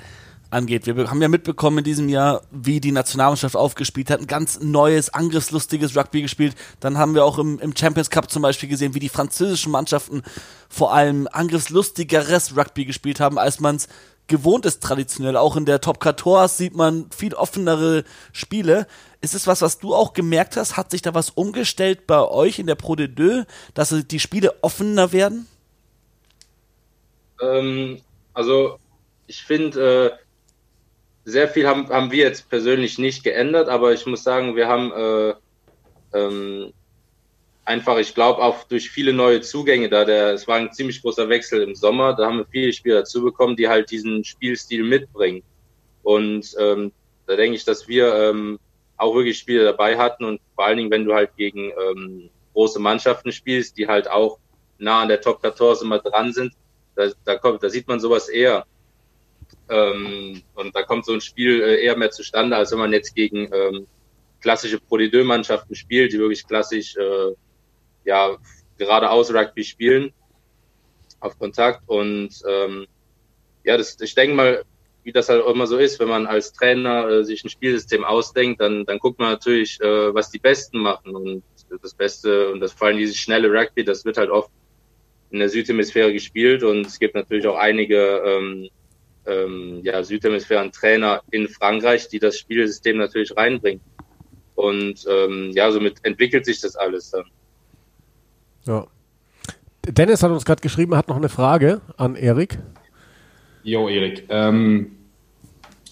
[0.54, 0.86] angeht.
[0.86, 4.22] Wir haben ja mitbekommen in diesem Jahr, wie die Nationalmannschaft aufgespielt hat.
[4.22, 6.56] Ein ganz neues, angriffslustiges Rugby gespielt.
[6.80, 10.24] Dann haben wir auch im, im Champions Cup zum Beispiel gesehen, wie die französischen Mannschaften
[10.70, 13.88] vor allem angriffslustigeres Rugby gespielt haben, als man es
[14.28, 15.38] gewohnt ist traditionell.
[15.38, 18.88] Auch in der Top 14 sieht man viel offenere Spiele.
[19.22, 20.78] Ist es was, was du auch gemerkt hast?
[20.78, 24.56] Hat sich da was umgestellt bei euch in der Pro de Deux, dass die Spiele
[24.62, 25.48] offener werden?
[27.42, 28.02] Ähm,
[28.34, 28.80] also
[29.28, 30.23] ich finde, äh,
[31.26, 34.92] sehr viel haben, haben wir jetzt persönlich nicht geändert, aber ich muss sagen, wir haben
[34.92, 35.34] äh,
[36.18, 36.74] ähm,
[37.66, 41.30] einfach, ich glaube, auch durch viele neue Zugänge da, der, es war ein ziemlich großer
[41.30, 45.44] Wechsel im Sommer, da haben wir viele Spieler dazu bekommen, die halt diesen Spielstil mitbringen.
[46.04, 46.92] Und ähm,
[47.26, 48.60] da denke ich, dass wir ähm,
[48.98, 52.80] auch wirklich Spiele dabei hatten und vor allen Dingen, wenn du halt gegen ähm, große
[52.80, 54.40] Mannschaften spielst, die halt auch
[54.78, 56.54] nah an der Top 14 immer dran sind,
[56.96, 58.66] da, da kommt, da sieht man sowas eher.
[59.70, 63.16] Ähm, und da kommt so ein Spiel äh, eher mehr zustande, als wenn man jetzt
[63.16, 63.88] gegen ähm,
[64.42, 67.34] klassische Pro mannschaften spielt, die wirklich klassisch äh,
[68.06, 68.38] ja
[68.78, 70.14] geradeaus Rugby spielen
[71.20, 71.82] auf Kontakt.
[71.88, 72.86] Und ähm,
[73.64, 74.64] ja, das, ich denke mal,
[75.04, 78.62] wie das halt immer so ist, wenn man als Trainer äh, sich ein Spielsystem ausdenkt,
[78.62, 81.16] dann, dann guckt man natürlich, äh, was die Besten machen.
[81.16, 81.44] Und
[81.82, 84.52] das Beste, und das vor allem dieses schnelle Rugby, das wird halt oft
[85.32, 88.70] in der Südhemisphäre gespielt und es gibt natürlich auch einige ähm,
[89.26, 93.82] ähm, ja, Südhemisphären-Trainer in Frankreich, die das Spielsystem natürlich reinbringen.
[94.56, 97.26] Und ähm, ja, somit entwickelt sich das alles dann.
[98.66, 98.88] Ja.
[99.86, 102.60] Dennis hat uns gerade geschrieben, hat noch eine Frage an Erik.
[103.64, 104.26] Jo, Erik.
[104.30, 104.92] Ähm,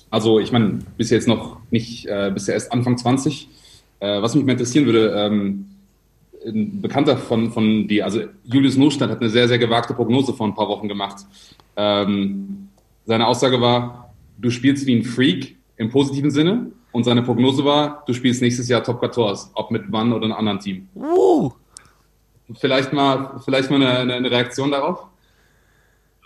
[0.10, 3.50] also ich meine, bis jetzt noch nicht, äh, bis erst Anfang 20.
[4.00, 5.68] Äh, was mich mal interessieren würde, ähm,
[6.46, 10.48] ein Bekannter von, von dir, also Julius Nurstadt hat eine sehr, sehr gewagte Prognose vor
[10.48, 11.26] ein paar Wochen gemacht.
[11.76, 12.70] Ähm,
[13.12, 18.06] seine Aussage war, du spielst wie ein Freak im positiven Sinne und seine Prognose war,
[18.08, 20.88] du spielst nächstes Jahr Top 14, ob mit Wann oder einem anderen Team.
[20.96, 21.52] Uh.
[22.58, 25.08] Vielleicht mal, vielleicht mal eine, eine Reaktion darauf?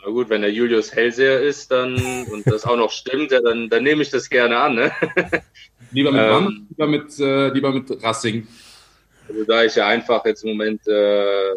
[0.06, 1.95] Na gut, wenn der Julius Hellseher ist, dann
[2.32, 4.76] und das auch noch stimmt, ja, dann, dann nehme ich das gerne an.
[4.76, 4.91] Ne?
[5.91, 8.48] Lieber mit ähm, Wann, lieber mit, äh, lieber mit Rassing.
[9.28, 11.56] Also da ich ja einfach jetzt im Moment äh,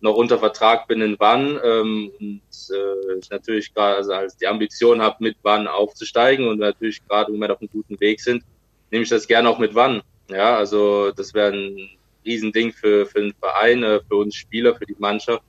[0.00, 2.40] noch unter Vertrag bin in Wann ähm, und
[2.70, 7.28] äh, ich natürlich gerade also als die Ambition habe, mit Wann aufzusteigen und natürlich gerade
[7.28, 8.42] im Moment auf einem guten Weg sind,
[8.90, 10.02] nehme ich das gerne auch mit Wann.
[10.28, 11.90] Ja, also das wäre ein
[12.24, 15.42] Riesending für, für den Verein, äh, für uns Spieler, für die Mannschaft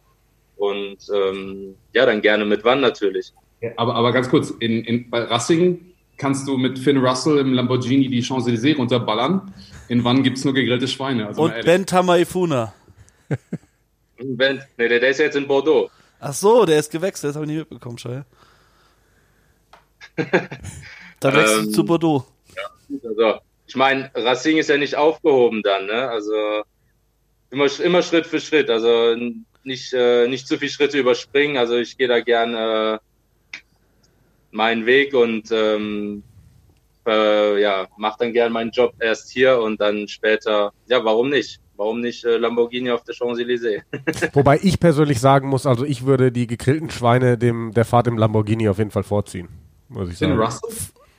[0.56, 3.34] und ähm, ja, dann gerne mit Wann natürlich.
[3.76, 8.08] Aber, aber ganz kurz, in, in, bei Racing kannst du mit Finn Russell im Lamborghini
[8.08, 9.54] die Champs-Élysées runterballern.
[9.88, 11.28] In Wann gibt es nur gegrillte Schweine.
[11.28, 12.74] Also und Ben Tamaifuna.
[14.20, 15.90] Ben, nee, der, der ist jetzt in Bordeaux.
[16.20, 18.26] Ach so, der ist gewechselt, das habe ich nicht mitbekommen, Scheiße.
[21.20, 22.26] da wechselt ähm, zu Bordeaux.
[22.56, 26.10] Ja, also, ich meine, Racing ist ja nicht aufgehoben dann, ne?
[26.10, 26.64] Also
[27.52, 28.70] immer, immer Schritt für Schritt.
[28.70, 29.16] Also
[29.64, 31.58] nicht, äh, nicht zu viel Schritte überspringen.
[31.58, 33.00] Also ich gehe da gern äh,
[34.52, 36.24] meinen Weg und ähm,
[37.06, 41.60] äh, ja, mache dann gern meinen Job erst hier und dann später, ja, warum nicht?
[41.78, 43.84] Warum nicht äh, Lamborghini auf der Champs-Élysées?
[44.34, 48.18] Wobei ich persönlich sagen muss, also ich würde die gegrillten Schweine dem, der Fahrt im
[48.18, 49.48] Lamborghini auf jeden Fall vorziehen.
[49.88, 50.34] Muss ich sagen.
[50.34, 50.70] Finn Russell?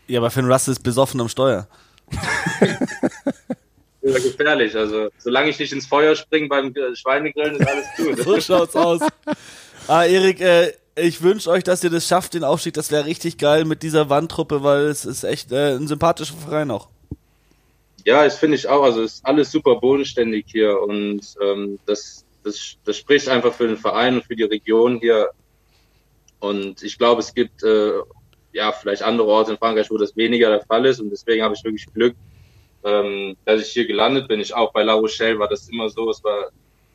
[0.09, 1.69] Ja, aber Finn Russell ist besoffen am Steuer.
[4.03, 4.75] ja, gefährlich.
[4.75, 8.19] Also, solange ich nicht ins Feuer springe beim Schweinegrillen, ist alles gut.
[8.25, 9.01] so schaut's aus.
[9.87, 12.75] Ah, Erik, äh, ich wünsche euch, dass ihr das schafft, den Aufstieg.
[12.75, 16.73] Das wäre richtig geil mit dieser Wandtruppe, weil es ist echt äh, ein sympathischer Verein
[16.73, 16.89] auch.
[18.09, 18.85] Ja, das finde ich auch.
[18.85, 23.67] Also es ist alles super bodenständig hier und ähm, das, das, das spricht einfach für
[23.67, 25.29] den Verein und für die Region hier.
[26.41, 27.93] Und ich glaube, es gibt äh,
[28.55, 31.55] ja vielleicht andere Orte in Frankreich, wo das weniger der Fall ist und deswegen habe
[31.55, 32.17] ich wirklich Glück,
[32.83, 34.41] ähm, dass ich hier gelandet bin.
[34.41, 36.09] Ich auch bei La Rochelle war das immer so.
[36.09, 36.51] Es war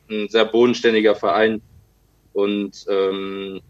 [0.09, 1.61] ein sehr bodenständiger Verein
[2.33, 3.61] und ähm,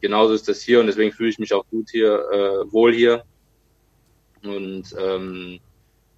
[0.00, 3.24] genauso ist das hier und deswegen fühle ich mich auch gut hier, äh, wohl hier.
[4.44, 5.58] Und ähm,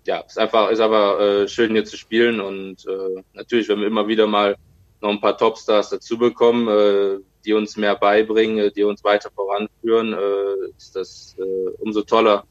[0.08, 3.86] ja, ist einfach, ist aber äh, schön hier zu spielen und äh, natürlich, wenn wir
[3.86, 4.56] immer wieder mal
[5.02, 10.14] noch ein paar Topstars dazu bekommen, äh, die uns mehr beibringen, die uns weiter voranführen,
[10.14, 12.44] äh, ist das äh, umso toller.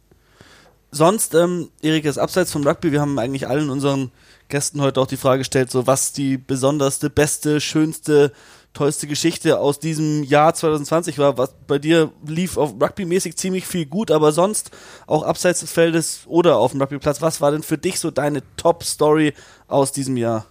[0.91, 4.11] sonst, ähm, Erik, ist abseits vom Rugby, wir haben eigentlich allen unseren
[4.49, 8.33] Gästen heute auch die Frage gestellt, so was die besonderste, beste, schönste,
[8.77, 11.37] tollste Geschichte aus diesem Jahr 2020 war.
[11.37, 14.69] Was bei dir lief auf Rugby-mäßig ziemlich viel gut, aber sonst
[15.07, 17.21] auch abseits des Feldes oder auf dem Rugbyplatz.
[17.21, 19.33] Was war denn für dich so deine Top-Story
[19.67, 20.45] aus diesem Jahr?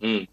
[0.00, 0.28] Hm.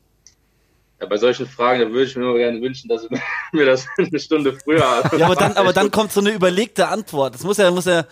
[1.02, 3.08] Ja, bei solchen Fragen, da würde ich mir immer gerne wünschen, dass
[3.52, 4.80] mir das eine Stunde früher.
[5.18, 7.34] Ja, aber dann, aber dann kommt so eine überlegte Antwort.
[7.34, 8.06] Das muss ja, muss ja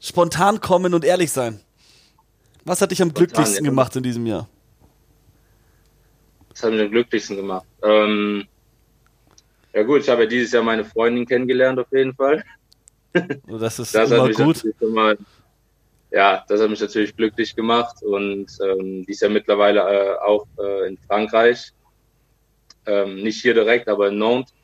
[0.00, 1.60] spontan kommen und ehrlich sein.
[2.64, 3.70] Was hat dich am spontan, glücklichsten ja.
[3.70, 4.48] gemacht in diesem Jahr?
[6.62, 7.66] Was hat mich am glücklichsten gemacht?
[7.82, 8.46] Ähm,
[9.72, 12.44] ja gut, ich habe ja dieses Jahr meine Freundin kennengelernt auf jeden Fall.
[13.48, 14.62] Das ist das immer gut.
[14.78, 15.16] Immer,
[16.12, 20.46] ja, das hat mich natürlich glücklich gemacht und ähm, die ist ja mittlerweile äh, auch
[20.56, 21.72] äh, in Frankreich.
[22.86, 24.54] Ähm, nicht hier direkt, aber in Nantes.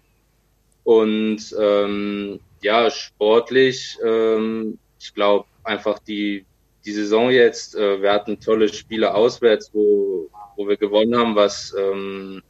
[0.84, 6.46] Und ähm, ja, sportlich, ähm, ich glaube einfach die,
[6.84, 11.74] die Saison jetzt, äh, wir hatten tolle Spiele auswärts, wo, wo wir gewonnen haben, was
[11.78, 12.42] ähm,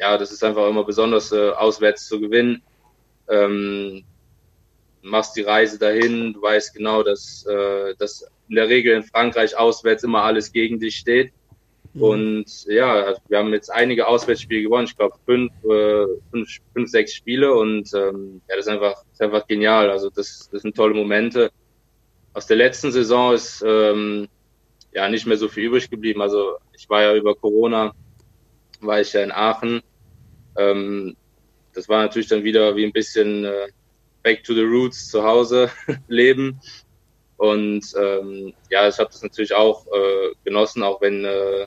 [0.00, 2.62] ja, das ist einfach immer besonders, äh, auswärts zu gewinnen.
[3.28, 4.02] Ähm,
[5.02, 9.56] machst die Reise dahin, du weißt genau, dass, äh, dass in der Regel in Frankreich
[9.56, 11.32] auswärts immer alles gegen dich steht.
[11.92, 12.02] Mhm.
[12.02, 17.14] Und ja, wir haben jetzt einige Auswärtsspiele gewonnen, ich glaube fünf, äh, fünf, fünf, sechs
[17.14, 19.90] Spiele und ähm, ja, das ist einfach, das ist einfach genial.
[19.90, 21.50] Also das, das sind tolle Momente.
[22.32, 24.28] Aus der letzten Saison ist ähm,
[24.92, 26.22] ja nicht mehr so viel übrig geblieben.
[26.22, 27.92] Also ich war ja über Corona,
[28.80, 29.82] war ich ja in Aachen.
[30.56, 31.16] Ähm,
[31.74, 33.68] das war natürlich dann wieder wie ein bisschen äh,
[34.22, 35.70] Back to the Roots zu Hause
[36.08, 36.60] leben.
[37.36, 41.66] Und ähm, ja, ich habe das natürlich auch äh, genossen, auch wenn äh,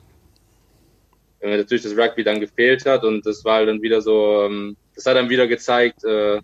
[1.44, 4.78] wenn mir natürlich das Rugby dann gefehlt hat und das war dann wieder so, ähm,
[4.94, 6.36] das hat dann wieder gezeigt, äh,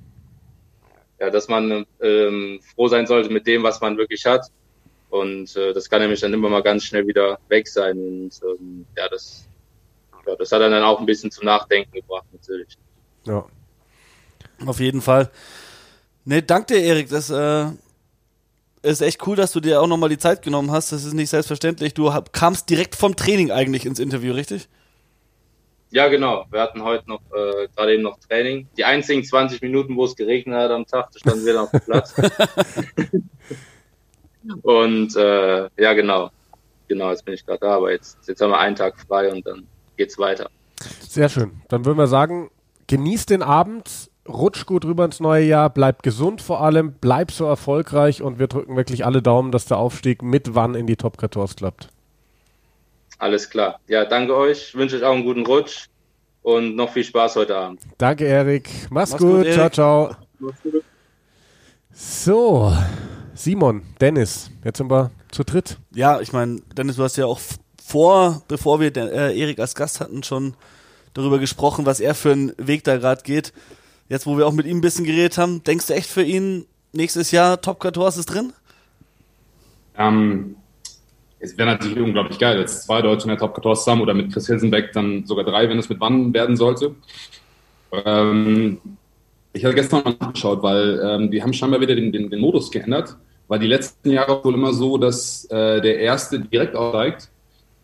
[1.19, 4.47] ja, dass man ähm, froh sein sollte mit dem, was man wirklich hat.
[5.11, 7.99] Und äh, das kann nämlich dann immer mal ganz schnell wieder weg sein.
[7.99, 9.49] Und ähm, ja, das,
[10.27, 12.79] ja, das hat dann auch ein bisschen zum Nachdenken gebracht, natürlich.
[13.27, 13.45] Ja.
[14.65, 15.31] Auf jeden Fall.
[16.25, 17.09] Ne, danke dir, Erik.
[17.09, 17.67] Das äh,
[18.83, 20.93] ist echt cool, dass du dir auch nochmal die Zeit genommen hast.
[20.93, 21.95] Das ist nicht selbstverständlich.
[21.95, 24.69] Du kamst direkt vom Training eigentlich ins Interview, richtig?
[25.93, 26.47] Ja, genau.
[26.51, 28.69] Wir hatten heute noch äh, gerade eben noch Training.
[28.77, 31.71] Die einzigen 20 Minuten, wo es geregnet hat am Tag, da standen wir dann auf
[31.73, 32.15] dem Platz.
[34.63, 36.31] und äh, ja, genau.
[36.89, 39.47] Genau, jetzt bin ich gerade da, aber jetzt, jetzt haben wir einen Tag frei und
[39.47, 40.51] dann geht's weiter.
[41.01, 41.63] Sehr schön.
[41.69, 42.51] Dann würden wir sagen,
[42.89, 47.45] genießt den Abend, rutsch gut rüber ins neue Jahr, bleib gesund vor allem, bleib so
[47.45, 51.21] erfolgreich und wir drücken wirklich alle Daumen, dass der Aufstieg mit wann in die Top
[51.21, 51.89] 14 klappt.
[53.19, 53.79] Alles klar.
[53.87, 54.75] Ja, danke euch.
[54.75, 55.87] Wünsche euch auch einen guten Rutsch
[56.43, 57.83] und noch viel Spaß heute Abend.
[57.99, 58.69] Danke, Erik.
[58.91, 59.45] Mach's, Mach's gut.
[59.45, 60.17] gut ciao, ciao.
[61.93, 62.73] So,
[63.41, 65.79] Simon, Dennis, jetzt sind wir zu dritt.
[65.95, 67.41] Ja, ich meine, Dennis, du hast ja auch
[67.83, 70.53] vor, bevor wir äh, Erik als Gast hatten, schon
[71.15, 73.55] darüber gesprochen, was er für einen Weg da gerade geht.
[74.11, 76.67] Jetzt, wo wir auch mit ihm ein bisschen geredet haben, denkst du echt für ihn
[76.93, 78.53] nächstes Jahr Top 14 ist drin?
[79.97, 80.57] Ähm,
[81.39, 84.35] es wäre natürlich unglaublich geil, jetzt zwei Deutsche in der Top 14 zusammen oder mit
[84.35, 86.95] Chris Hilsenbeck dann sogar drei, wenn es mit wann werden sollte.
[88.05, 88.77] Ähm,
[89.55, 92.71] ich hatte gestern mal nachgeschaut, weil ähm, die haben scheinbar wieder den, den, den, Modus
[92.71, 93.17] geändert,
[93.51, 97.29] weil die letzten Jahre wohl immer so, dass äh, der Erste direkt aufsteigt,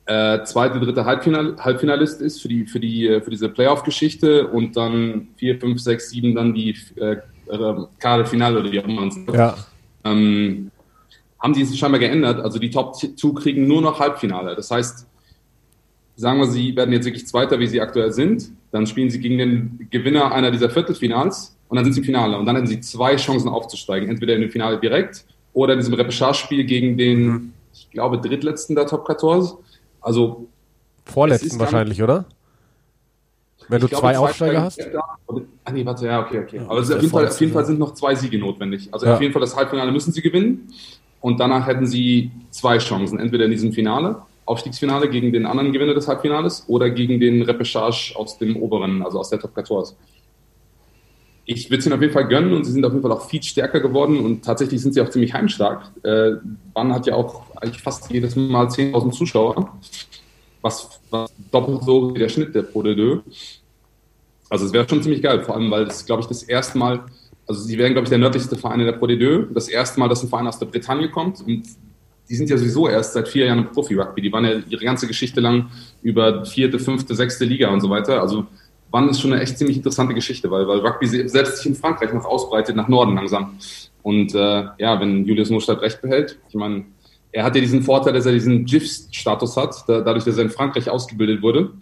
[0.07, 4.77] äh, zweite, dritte Halbfinal, Halbfinalist ist für die für die äh, für diese Playoff-Geschichte und
[4.77, 7.17] dann vier, fünf, sechs, sieben dann die äh,
[8.27, 9.11] Finale oder wie auch immer.
[9.35, 9.57] Ja.
[10.05, 10.71] Ähm,
[11.41, 12.39] haben die es scheinbar geändert.
[12.41, 14.55] Also die Top 2 kriegen nur noch Halbfinale.
[14.55, 15.05] Das heißt,
[16.15, 18.53] sagen wir, sie werden jetzt wirklich Zweiter, wie sie aktuell sind.
[18.71, 22.39] Dann spielen sie gegen den Gewinner einer dieser Viertelfinals und dann sind sie im Finale.
[22.39, 24.09] Und dann hätten sie zwei Chancen aufzusteigen.
[24.09, 25.25] Entweder in dem Finale direkt
[25.57, 27.53] oder in diesem Repechage-Spiel gegen den, mhm.
[27.73, 29.57] ich glaube, drittletzten der Top 14.
[30.03, 30.47] Also.
[31.07, 32.27] Vorletzten wahrscheinlich, oder?
[33.69, 34.79] Wenn du glaube, zwei Aufsteiger hast?
[35.65, 36.61] ah nee, warte, ja, okay, okay.
[36.61, 38.91] Aber auf jeden, Fall, auf jeden Fall sind noch zwei Siege notwendig.
[38.93, 39.15] Also ja.
[39.15, 40.69] auf jeden Fall das Halbfinale müssen sie gewinnen
[41.23, 45.95] und danach hätten sie zwei Chancen, entweder in diesem Finale, Aufstiegsfinale gegen den anderen Gewinner
[45.95, 49.97] des Halbfinales oder gegen den Repechage aus dem oberen, also aus der Top 14.
[51.47, 53.29] Ich würde es ihnen auf jeden Fall gönnen und sie sind auf jeden Fall auch
[53.29, 55.91] viel stärker geworden und tatsächlich sind sie auch ziemlich heimstark.
[56.03, 56.33] Äh,
[56.75, 59.79] Bann hat ja auch eigentlich fast jedes Mal 10.000 Zuschauer,
[60.61, 63.23] was, was, doppelt so wie der Schnitt der Pro de Deux.
[64.51, 67.05] Also es wäre schon ziemlich geil, vor allem weil es, glaube ich, das erste Mal
[67.47, 69.53] also sie werden, glaube ich, der nördlichste Verein in der Pro D2.
[69.53, 71.41] Das erste Mal, dass ein Verein aus der Bretagne kommt.
[71.41, 71.65] Und
[72.29, 74.21] die sind ja sowieso erst seit vier Jahren im Profi-Rugby.
[74.21, 75.71] Die waren ja ihre ganze Geschichte lang
[76.03, 78.21] über vierte, fünfte, sechste Liga und so weiter.
[78.21, 78.47] Also
[78.91, 82.13] wann ist schon eine echt ziemlich interessante Geschichte, weil, weil Rugby selbst sich in Frankreich
[82.13, 83.59] noch ausbreitet nach Norden langsam.
[84.03, 86.85] Und äh, ja, wenn Julius Nostadt recht behält, ich meine,
[87.33, 90.51] er hat ja diesen Vorteil, dass er diesen GIF-Status hat, da, dadurch, dass er in
[90.51, 91.73] Frankreich ausgebildet wurde.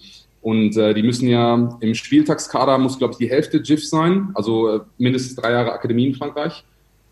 [0.42, 4.68] Und äh, die müssen ja im Spieltagskader muss, glaube ich, die Hälfte GIF sein, also
[4.68, 6.64] äh, mindestens drei Jahre Akademie in Frankreich.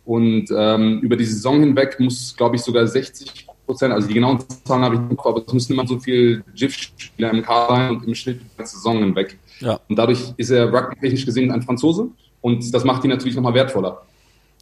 [0.04, 4.42] Und ähm, über die Saison hinweg muss, glaube ich, sogar 60 Prozent, also die genauen
[4.64, 8.06] Zahlen habe ich nicht, aber es müssen immer so viel GIF-Spieler im Kader sein und
[8.06, 9.38] im Schnitt die Saison hinweg.
[9.62, 9.80] Ja.
[9.88, 12.08] Und dadurch ist er rugby-technisch gesehen ein Franzose
[12.40, 14.02] und das macht ihn natürlich nochmal wertvoller.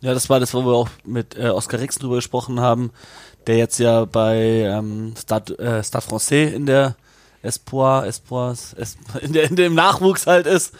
[0.02, 2.90] Ja, das war das, wo wir auch mit äh, Oscar Rixen drüber gesprochen haben,
[3.46, 6.96] der jetzt ja bei ähm, Stade, äh, Stade Francais in der
[7.42, 10.74] Espoir, Espoirs, es, in, der, in dem Nachwuchs halt ist.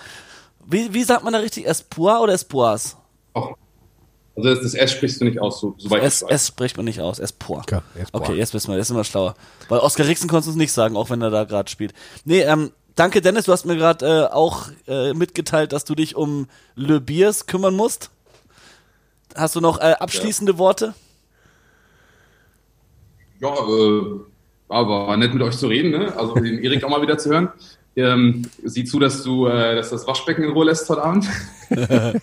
[0.67, 1.67] Wie, wie sagt man da richtig?
[1.67, 2.97] Espoir oder Espoirs?
[3.35, 3.57] Auch.
[4.37, 6.31] Also das, das S sprichst du nicht aus, so, soweit S, ich weiß.
[6.31, 7.63] S spricht man nicht aus, Espoir.
[7.71, 8.23] Ja, Espoir.
[8.23, 9.35] Okay, jetzt wissen wir, jetzt sind wir schlauer.
[9.69, 11.93] Weil Oscar Rixen konntest du es nicht sagen, auch wenn er da gerade spielt.
[12.25, 12.71] Nee, ähm,
[13.01, 17.01] danke Dennis, du hast mir gerade äh, auch äh, mitgeteilt, dass du dich um Le
[17.01, 18.11] Biers kümmern musst.
[19.35, 20.93] Hast du noch äh, abschließende Worte?
[23.41, 24.03] Ja, äh,
[24.69, 26.15] aber war nett mit euch zu reden, ne?
[26.15, 27.49] Also den Erik auch mal wieder zu hören.
[27.97, 31.27] Ähm, sieh zu, dass du äh, dass das Waschbecken in Ruhe lässt heute Abend.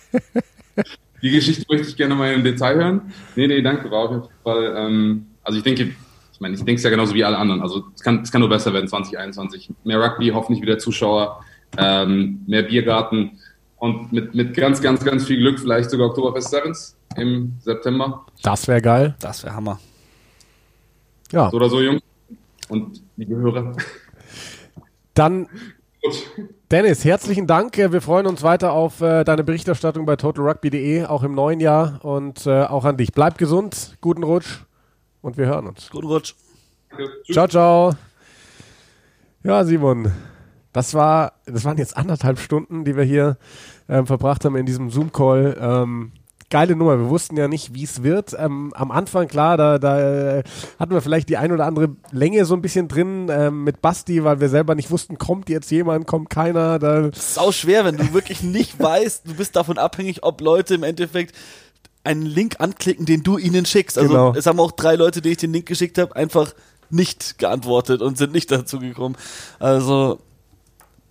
[1.22, 3.12] Die Geschichte möchte ich gerne mal im Detail hören.
[3.34, 4.74] Nee, nee, danke, war auf jeden Fall.
[4.76, 5.96] Ähm, also ich denke,
[6.38, 7.60] ich meine, ich denke es ja genauso wie alle anderen.
[7.62, 9.70] Also es kann, es kann nur besser werden 2021.
[9.82, 11.44] Mehr Rugby, hoffentlich wieder Zuschauer,
[11.76, 13.40] ähm, mehr Biergarten
[13.78, 18.24] und mit, mit ganz, ganz, ganz viel Glück vielleicht sogar Oktoberfest Sevens im September.
[18.44, 19.16] Das wäre geil.
[19.18, 19.80] Das wäre Hammer.
[21.32, 22.02] Ja, So oder so, Jungs.
[22.68, 23.74] Und liebe Hörer.
[25.14, 25.48] dann.
[26.70, 27.76] Dennis, herzlichen Dank.
[27.76, 32.46] Wir freuen uns weiter auf äh, deine Berichterstattung bei totalrugby.de, auch im neuen Jahr und
[32.46, 33.10] äh, auch an dich.
[33.10, 34.67] Bleib gesund, guten Rutsch
[35.22, 35.90] und wir hören uns.
[35.90, 36.34] Guten Rutsch.
[37.30, 37.92] Ciao, ciao.
[39.44, 40.12] Ja, Simon,
[40.72, 43.36] das war, das waren jetzt anderthalb Stunden, die wir hier
[43.88, 45.56] ähm, verbracht haben in diesem Zoom-Call.
[45.60, 46.12] Ähm,
[46.50, 46.98] geile Nummer.
[46.98, 48.34] Wir wussten ja nicht, wie es wird.
[48.38, 50.42] Ähm, am Anfang, klar, da, da äh,
[50.78, 54.24] hatten wir vielleicht die ein oder andere Länge so ein bisschen drin ähm, mit Basti,
[54.24, 56.78] weil wir selber nicht wussten, kommt jetzt jemand, kommt keiner.
[56.78, 60.82] Da, Sau schwer, wenn du wirklich nicht weißt, du bist davon abhängig, ob Leute im
[60.82, 61.34] Endeffekt
[62.04, 63.98] einen Link anklicken, den du ihnen schickst.
[63.98, 64.34] Also Genau.
[64.34, 66.54] es haben auch drei Leute, denen ich den Link geschickt habe, einfach
[66.90, 69.16] nicht geantwortet und sind nicht dazu gekommen.
[69.58, 70.20] Also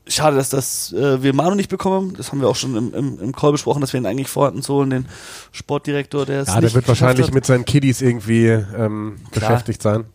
[0.08, 2.14] schade, dass das äh, wir Manu nicht bekommen.
[2.18, 4.62] Das haben wir auch schon im, im, im Call besprochen, dass wir ihn eigentlich vorhatten
[4.64, 5.06] zu holen, den
[5.52, 7.34] Sportdirektor, der es ja, der wird wahrscheinlich hat.
[7.34, 10.06] mit seinen Kiddies irgendwie ähm, beschäftigt sein.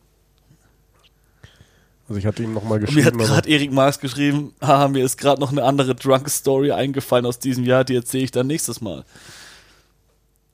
[2.08, 3.18] Also ich hatte ihm nochmal Und mir hat geschrieben.
[3.32, 7.38] gerade Erik Marx geschrieben, haha, mir ist gerade noch eine andere Drunk Story eingefallen aus
[7.38, 9.04] diesem Jahr, die erzähle ich dann nächstes Mal.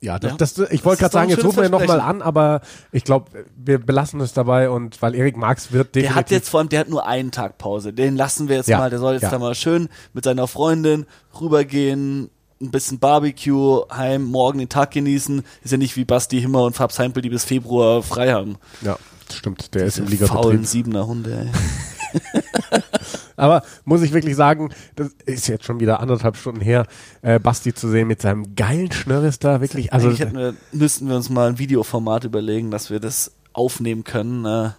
[0.01, 0.37] Ja, das, Ja.
[0.37, 2.61] das, ich wollte gerade sagen, jetzt rufen wir nochmal an, aber
[2.93, 6.15] ich glaube, wir belassen es dabei und weil Erik Marx wird Der definitiv.
[6.15, 7.91] hat jetzt vor allem, der hat nur einen Tag Pause.
[7.91, 8.89] Den lassen wir jetzt Ja, mal.
[8.89, 9.29] Der soll jetzt ja.
[9.31, 11.05] da mal schön mit seiner Freundin
[11.39, 12.29] rübergehen,
[12.61, 15.43] ein bisschen Barbecue, heim, morgen den Tag genießen.
[15.63, 18.55] Ist ja nicht wie Basti Himmer und Fab Seimpel, die bis Februar frei haben.
[18.81, 18.97] ja,
[19.33, 20.65] stimmt, der ist im Diese faulen Ligabetrieb.
[20.67, 21.47] Siebener Hunde, ey.
[23.35, 26.85] Aber muss ich wirklich sagen, das ist jetzt schon wieder anderthalb Stunden her,
[27.21, 29.93] äh, Basti zu sehen mit seinem geilen Schnörres da, wirklich.
[29.93, 34.45] Also, wir, müssten wir uns mal ein Videoformat überlegen, dass wir das aufnehmen können.
[34.45, 34.71] Äh,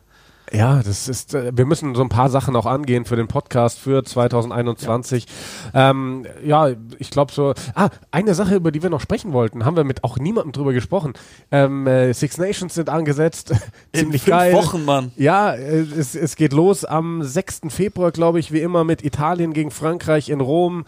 [0.52, 3.78] Ja, das ist, äh, wir müssen so ein paar Sachen auch angehen für den Podcast
[3.78, 5.27] für 2021.
[5.72, 7.55] Ja, ähm, ja ich glaube so.
[7.74, 10.72] Ah, eine Sache, über die wir noch sprechen wollten, haben wir mit auch niemandem drüber
[10.72, 11.12] gesprochen.
[11.52, 13.55] Ähm, äh, Six Nations sind angesetzt.
[13.93, 14.52] Ziemlich fünf geil.
[14.55, 15.12] Wochen, Mann.
[15.16, 17.62] Ja, äh, es, es geht los am 6.
[17.68, 20.85] Februar, glaube ich, wie immer mit Italien gegen Frankreich in Rom.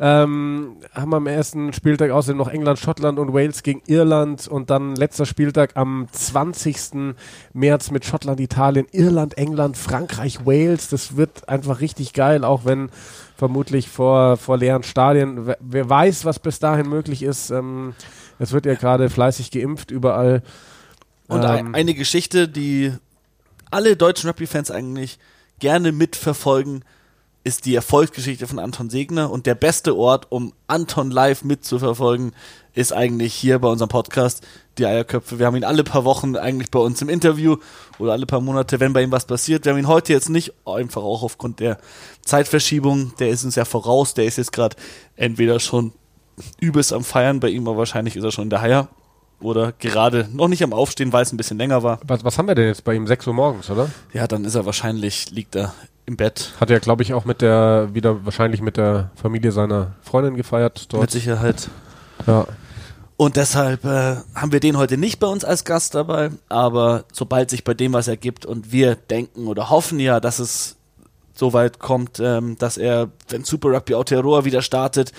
[0.00, 4.70] Ähm, haben wir am ersten Spieltag außerdem noch England, Schottland und Wales gegen Irland und
[4.70, 7.14] dann letzter Spieltag am 20.
[7.52, 9.03] März mit Schottland, Italien, Irland,
[9.36, 10.88] England, Frankreich, Wales.
[10.88, 12.90] Das wird einfach richtig geil, auch wenn
[13.36, 15.46] vermutlich vor, vor leeren Stadien.
[15.46, 17.50] Wer, wer weiß, was bis dahin möglich ist.
[17.50, 17.94] Ähm,
[18.38, 20.42] es wird ja gerade fleißig geimpft überall.
[21.28, 22.92] Und Ähm, ein, eine Geschichte, die
[23.70, 25.18] alle deutschen Rugby-Fans eigentlich
[25.58, 26.84] gerne mitverfolgen,
[27.44, 29.30] ist die Erfolgsgeschichte von Anton Segner.
[29.30, 32.32] Und der beste Ort, um Anton live mitzuverfolgen,
[32.72, 34.46] ist eigentlich hier bei unserem Podcast,
[34.78, 35.38] die Eierköpfe.
[35.38, 37.56] Wir haben ihn alle paar Wochen eigentlich bei uns im Interview
[37.98, 39.64] oder alle paar Monate, wenn bei ihm was passiert.
[39.64, 41.78] Wir haben ihn heute jetzt nicht, einfach auch aufgrund der
[42.22, 43.12] Zeitverschiebung.
[43.18, 44.14] Der ist uns ja voraus.
[44.14, 44.76] Der ist jetzt gerade
[45.16, 45.92] entweder schon
[46.60, 48.88] übelst am Feiern bei ihm, aber wahrscheinlich ist er schon in der Haier.
[49.40, 52.00] Oder gerade noch nicht am Aufstehen, weil es ein bisschen länger war.
[52.06, 53.06] Was, was haben wir denn jetzt bei ihm?
[53.06, 53.90] 6 Uhr morgens, oder?
[54.12, 55.74] Ja, dann ist er wahrscheinlich, liegt er
[56.06, 56.52] im Bett.
[56.60, 60.80] Hat er, glaube ich, auch mit der, wieder wahrscheinlich mit der Familie seiner Freundin gefeiert
[60.80, 61.10] Mit dort.
[61.10, 61.68] Sicherheit.
[62.26, 62.46] Ja.
[63.16, 67.48] Und deshalb äh, haben wir den heute nicht bei uns als Gast dabei, aber sobald
[67.48, 70.76] sich bei dem was ergibt und wir denken oder hoffen ja, dass es
[71.34, 75.12] so weit kommt, ähm, dass er, wenn Super Rugby Aotearoa wieder startet,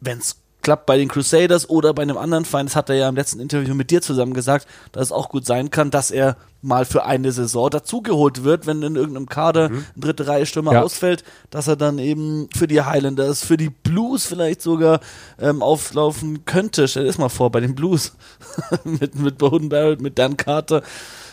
[0.00, 3.08] wenn es klappt bei den Crusaders oder bei einem anderen Verein, das hat er ja
[3.08, 6.36] im letzten Interview mit dir zusammen gesagt, dass es auch gut sein kann, dass er
[6.60, 10.82] mal für eine Saison dazugeholt wird, wenn in irgendeinem Kader ein dritte Reihe Stürmer Ja.
[10.82, 14.98] ausfällt, dass er dann eben für die Highlanders, für die Blues vielleicht sogar
[15.40, 16.88] ähm, auflaufen könnte.
[16.88, 18.16] Stell dir das mal vor, bei den Blues.
[18.84, 20.82] mit, mit Bowden Barrett, mit Dan Carter,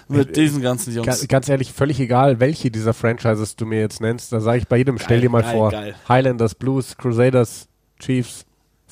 [0.07, 1.27] mit diesen ganzen Ga- Jungs.
[1.27, 4.31] Ganz ehrlich, völlig egal, welche dieser Franchises du mir jetzt nennst.
[4.31, 5.72] Da sage ich bei jedem, stell Geil, dir mal geil, vor.
[5.72, 5.95] geil.
[6.07, 7.68] Highlanders, Blues, Crusaders,
[7.99, 8.45] Chiefs,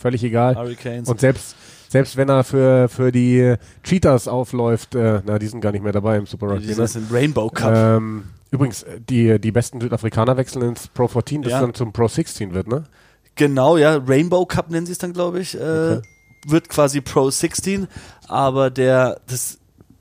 [0.03, 0.55] völlig egal.
[0.55, 1.09] Hurricanes.
[1.09, 1.55] Und selbst,
[1.89, 5.91] selbst wenn er für, für die Cheetahs aufläuft, äh, na, die sind gar nicht mehr
[5.93, 6.67] dabei im Super Rugby.
[6.67, 6.87] die Ne?
[6.87, 7.73] sind im Rainbow Cup.
[7.75, 11.61] Ähm, übrigens, äh, die, die besten Südafrikaner wechseln ins Pro 14, das Ja.
[11.61, 12.83] dann zum Pro 16 wird, ne?
[13.35, 15.55] Genau, ja, Rainbow Cup nennen sie es dann, glaube ich.
[15.55, 16.01] Äh, Okay.
[16.45, 17.87] Wird quasi Pro 16,
[18.27, 19.59] aber der, das,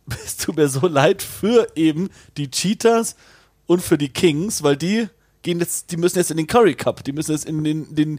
[0.24, 3.14] es tut mir so leid für eben die Cheetahs
[3.66, 5.06] und für die Kings, weil die
[5.42, 8.18] gehen jetzt, die müssen jetzt in den Curry Cup, die müssen jetzt in den, den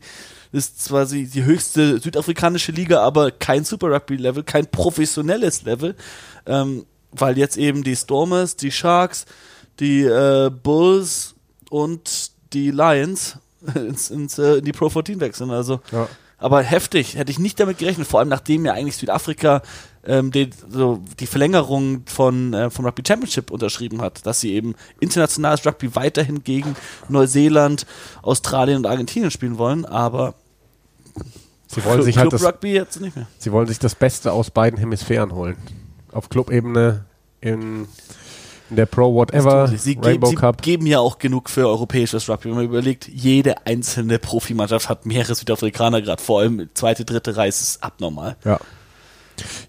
[0.54, 5.96] ist quasi die höchste südafrikanische Liga, aber kein Super Rugby Level, kein professionelles Level,
[6.46, 9.26] ähm, weil jetzt eben die Stormers, die Sharks,
[9.80, 11.36] die äh, Bulls
[11.70, 13.38] und die Lions
[13.76, 15.50] ins, ins, äh, in die Pro 14 wechseln.
[15.50, 16.08] Also, Ja.
[16.38, 19.64] aber heftig, hätte ich nicht damit gerechnet, vor allem nachdem ja eigentlich Südafrika
[20.06, 24.76] ähm, den, so die Verlängerung von äh, vom Rugby Championship unterschrieben hat, dass sie eben
[25.00, 26.76] internationales Rugby weiterhin gegen
[27.10, 27.86] Neuseeland,
[28.22, 30.36] Australien und Argentinien spielen wollen, aber
[31.76, 33.28] Sie wollen sich halt Club das, Rugby jetzt nicht mehr.
[33.38, 35.58] sie wollen sich das Beste aus beiden Hemisphären holen.
[36.12, 37.06] Auf Clubebene,
[37.41, 37.88] in,
[38.70, 40.62] in der Pro Whatever, Sie, Rainbow sie Cup.
[40.62, 42.50] geben ja auch genug für europäisches Rugby.
[42.50, 47.50] Wenn man überlegt, jede einzelne Profimannschaft hat mehrere Südafrikaner gerade, vor allem zweite, dritte Reihe,
[47.50, 48.36] es ist abnormal.
[48.45, 48.60] Ja.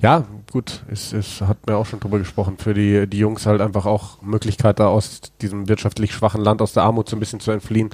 [0.02, 0.24] Ja,
[0.54, 3.86] gut, es, es hat mir auch schon drüber gesprochen, für die, die Jungs halt einfach
[3.86, 7.50] auch Möglichkeit da aus diesem wirtschaftlich schwachen Land, aus der Armut so ein bisschen zu
[7.50, 7.90] entfliehen.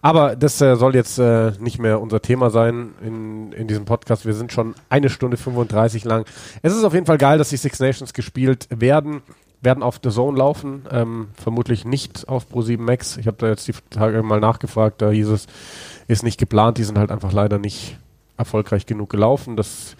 [0.00, 4.24] Aber das äh, soll jetzt äh, nicht mehr unser Thema sein in, in diesem Podcast.
[4.24, 6.24] Wir sind schon eine Stunde 35 lang.
[6.62, 9.20] Es ist auf jeden Fall geil, dass die Six Nations gespielt werden.
[9.60, 13.18] Werden auf The Zone laufen, ähm, vermutlich nicht auf Pro7 Max.
[13.18, 15.46] Ich habe da jetzt die Tage mal nachgefragt, da hieß es,
[16.08, 17.98] ist nicht geplant, die sind halt einfach leider nicht
[18.38, 19.56] erfolgreich genug gelaufen.
[19.56, 19.96] Das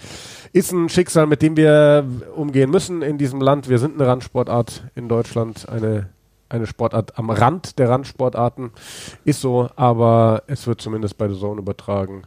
[0.52, 3.68] ist ein Schicksal, mit dem wir umgehen müssen in diesem Land.
[3.68, 6.10] Wir sind eine Randsportart in Deutschland, eine,
[6.48, 8.70] eine Sportart am Rand der Randsportarten.
[9.24, 12.23] Ist so, aber es wird zumindest bei The Zone übertragen.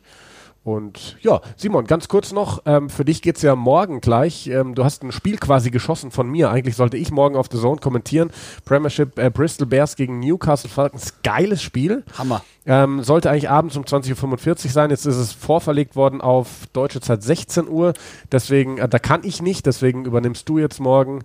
[0.75, 4.47] Und ja, Simon, ganz kurz noch, ähm, für dich geht's ja morgen gleich.
[4.47, 6.51] Ähm, du hast ein Spiel quasi geschossen von mir.
[6.51, 8.29] Eigentlich sollte ich morgen auf The Zone kommentieren.
[8.65, 11.15] Premiership äh, Bristol Bears gegen Newcastle Falcons.
[11.23, 12.03] Geiles Spiel.
[12.17, 12.43] Hammer.
[12.67, 14.89] Ähm, sollte eigentlich abends um 20.45 Uhr sein.
[14.91, 17.93] Jetzt ist es vorverlegt worden auf deutsche Zeit 16 Uhr.
[18.31, 21.23] Deswegen, äh, da kann ich nicht, deswegen übernimmst du jetzt morgen.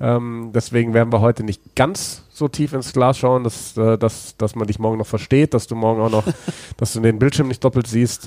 [0.00, 4.38] Ähm, deswegen werden wir heute nicht ganz so tief ins Glas schauen, dass, äh, dass,
[4.38, 6.24] dass man dich morgen noch versteht, dass du morgen auch noch,
[6.78, 8.26] dass du den Bildschirm nicht doppelt siehst.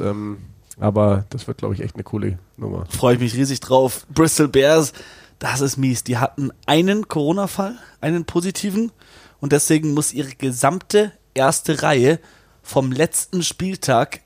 [0.80, 2.86] Aber das wird, glaube ich, echt eine coole Nummer.
[2.90, 4.06] Freue ich mich riesig drauf.
[4.14, 4.94] Bristol Bears,
[5.40, 6.04] das ist mies.
[6.04, 8.92] Die hatten einen Corona-Fall, einen positiven,
[9.40, 12.20] und deswegen muss ihre gesamte erste Reihe
[12.62, 14.22] vom letzten Spieltag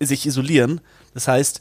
[0.00, 0.80] sich isolieren.
[1.14, 1.60] Das heißt,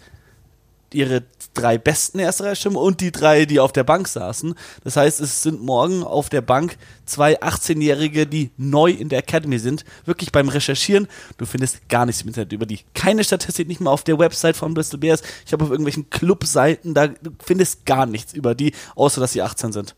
[0.93, 1.23] ihre
[1.57, 2.21] drei besten
[2.55, 4.55] Stürmer und die drei, die auf der Bank saßen.
[4.83, 9.59] Das heißt, es sind morgen auf der Bank zwei 18-Jährige, die neu in der Academy
[9.59, 9.83] sind.
[10.05, 11.07] Wirklich beim Recherchieren,
[11.37, 12.79] du findest gar nichts im Internet über die.
[12.93, 15.21] Keine Statistik, nicht mal auf der Website von Bristol Bears.
[15.45, 19.41] Ich habe auf irgendwelchen Clubseiten, da du findest gar nichts über die, außer dass sie
[19.41, 19.95] 18 sind.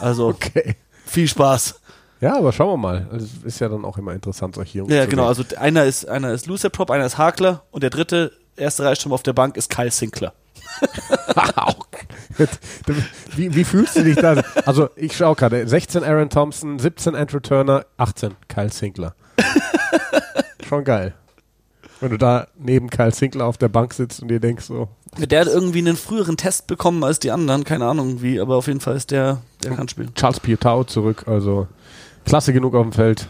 [0.00, 0.76] Also Okay.
[1.06, 1.80] viel Spaß.
[2.20, 3.08] Ja, aber schauen wir mal.
[3.12, 5.26] Also, es ist ja dann auch immer interessant, solche Jungs Ja, genau.
[5.26, 8.96] Also einer ist einer ist Loser Prop, einer ist Hakler und der dritte erste Reihe
[8.96, 10.32] Stürmer auf der Bank ist Kyle Sinclair.
[13.36, 14.42] wie, wie fühlst du dich da?
[14.64, 15.66] Also, ich schaue gerade.
[15.66, 19.14] 16 Aaron Thompson, 17 Andrew Turner, 18 Kyle Sinkler.
[20.68, 21.14] Schon geil.
[22.00, 24.88] Wenn du da neben Kyle Sinkler auf der Bank sitzt und dir denkst so,
[25.18, 28.68] Der hat irgendwie einen früheren Test bekommen als die anderen, keine Ahnung wie, aber auf
[28.68, 30.14] jeden Fall ist der, der kann spielen.
[30.14, 31.66] Charles Piutau zurück, also
[32.24, 33.26] klasse genug auf dem Feld.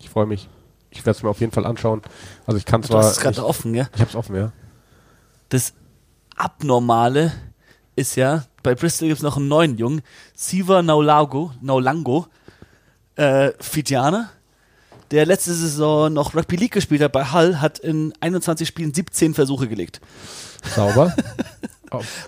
[0.00, 0.48] Ich freue mich.
[0.90, 2.02] Ich werde es mir auf jeden Fall anschauen.
[2.46, 3.04] Also ich kann Du zwar.
[3.04, 3.88] hast es gerade offen, ja?
[3.94, 4.52] ich hab's offen, ja.
[5.48, 5.72] Das
[6.36, 7.32] Abnormale
[7.96, 10.02] ist ja, bei Bristol gibt es noch einen neuen Jungen,
[10.34, 12.26] Siva Naulango, Naulango,
[13.16, 14.30] äh, Fijianer,
[15.10, 19.34] der letzte Saison noch Rugby League gespielt hat bei Hull, hat in 21 Spielen 17
[19.34, 20.00] Versuche gelegt.
[20.74, 21.14] Sauber.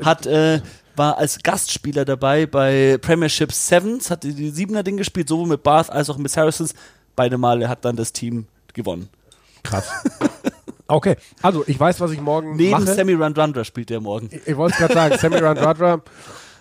[0.05, 0.61] Hat, äh,
[0.95, 5.91] war als Gastspieler dabei bei Premiership Sevens, hat die, die Siebener-Ding gespielt, sowohl mit Bath
[5.91, 6.73] als auch mit Saracens.
[7.16, 9.09] Beide Male hat dann das Team gewonnen.
[9.65, 9.89] krass.
[10.89, 12.87] Okay, also ich weiß, was ich morgen Neben mache.
[12.87, 14.29] Sammy Randrandra spielt er morgen.
[14.31, 16.03] Ich, ich wollte es gerade sagen, Sammy Randradra,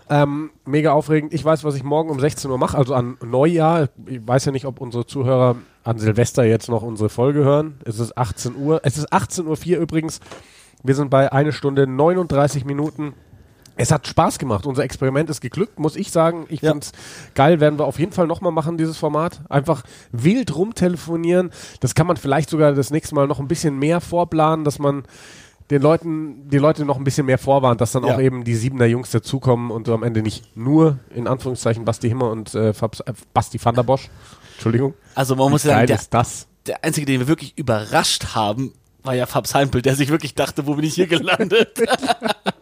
[0.10, 1.34] ähm, mega aufregend.
[1.34, 3.90] Ich weiß, was ich morgen um 16 Uhr mache, also an Neujahr.
[4.08, 7.80] Ich weiß ja nicht, ob unsere Zuhörer an Silvester jetzt noch unsere Folge hören.
[7.86, 8.82] Es ist 18 Uhr.
[8.84, 10.20] Es ist 18.04 Uhr übrigens.
[10.84, 13.14] Wir sind bei eine Stunde 39 Minuten.
[13.78, 14.66] Es hat Spaß gemacht.
[14.66, 16.46] Unser Experiment ist geglückt, muss ich sagen.
[16.50, 16.72] Ich Ja.
[16.72, 16.92] find's
[17.34, 17.60] geil.
[17.60, 19.42] Werden wir auf jeden Fall nochmal machen, dieses Format.
[19.50, 21.52] Einfach wild rumtelefonieren.
[21.82, 25.04] Das kann man vielleicht sogar das nächste Mal noch ein bisschen mehr vorplanen, dass man
[25.72, 28.16] den Leuten, die Leute noch ein bisschen mehr vorwarnt, dass dann Ja.
[28.16, 32.30] auch eben die Siebener Jungs dazukommen und am Ende nicht nur, in Anführungszeichen, Basti Himmer
[32.30, 34.10] und äh, Fabs, äh, Basti van der Bosch.
[34.54, 34.94] Entschuldigung.
[35.16, 36.26] Also man muss Wie sagen, geil der,
[36.68, 38.74] der einzige, den wir wirklich überrascht haben,
[39.04, 41.80] war ja Fabs Heimpel, der sich wirklich dachte, wo bin ich hier gelandet?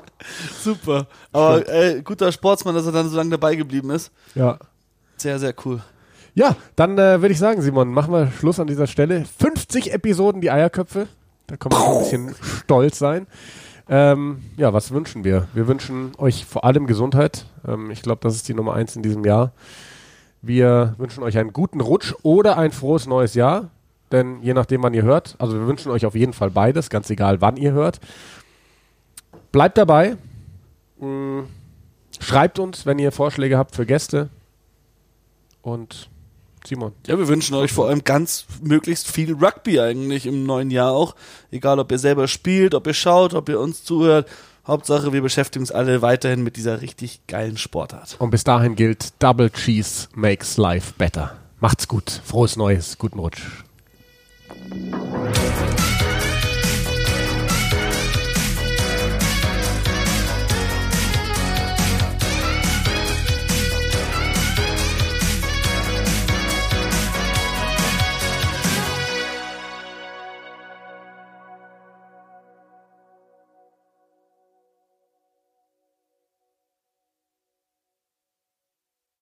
[0.61, 1.07] Super.
[1.31, 4.11] Aber äh, guter Sportsmann, dass er dann so lange dabei geblieben ist.
[4.35, 4.57] Ja.
[5.17, 5.81] Sehr, sehr cool.
[6.35, 9.25] Ja, dann äh, würde ich sagen, Simon, machen wir Schluss an dieser Stelle.
[9.25, 11.07] 50 Episoden, die Eierköpfe.
[11.47, 13.27] Da kann man ein bisschen stolz sein.
[13.89, 15.47] Ähm, ja, was wünschen wir?
[15.53, 17.45] Wir wünschen euch vor allem Gesundheit.
[17.67, 19.51] Ähm, ich glaube, das ist die Nummer eins in diesem Jahr.
[20.41, 23.69] Wir wünschen euch einen guten Rutsch oder ein frohes neues Jahr.
[24.11, 27.09] Denn je nachdem, wann ihr hört, also wir wünschen euch auf jeden Fall beides, ganz
[27.09, 27.99] egal, wann ihr hört.
[29.51, 30.17] Bleibt dabei.
[31.03, 31.47] Mm,
[32.19, 34.30] Schreibt uns, wenn ihr Vorschläge habt für Gäste.
[35.61, 36.09] Und
[36.65, 36.93] Simon.
[37.07, 41.15] Ja, wir wünschen euch vor allem ganz möglichst viel Rugby eigentlich im neuen Jahr auch.
[41.51, 44.30] Egal, ob ihr selber spielt, ob ihr schaut, ob ihr uns zuhört.
[44.65, 48.15] Hauptsache, wir beschäftigen uns alle weiterhin mit dieser richtig geilen Sportart.
[48.19, 51.35] Und bis dahin gilt Double Cheese makes life better.
[51.59, 52.21] Macht's gut.
[52.23, 52.97] Frohes Neues.
[52.97, 53.41] Guten Rutsch.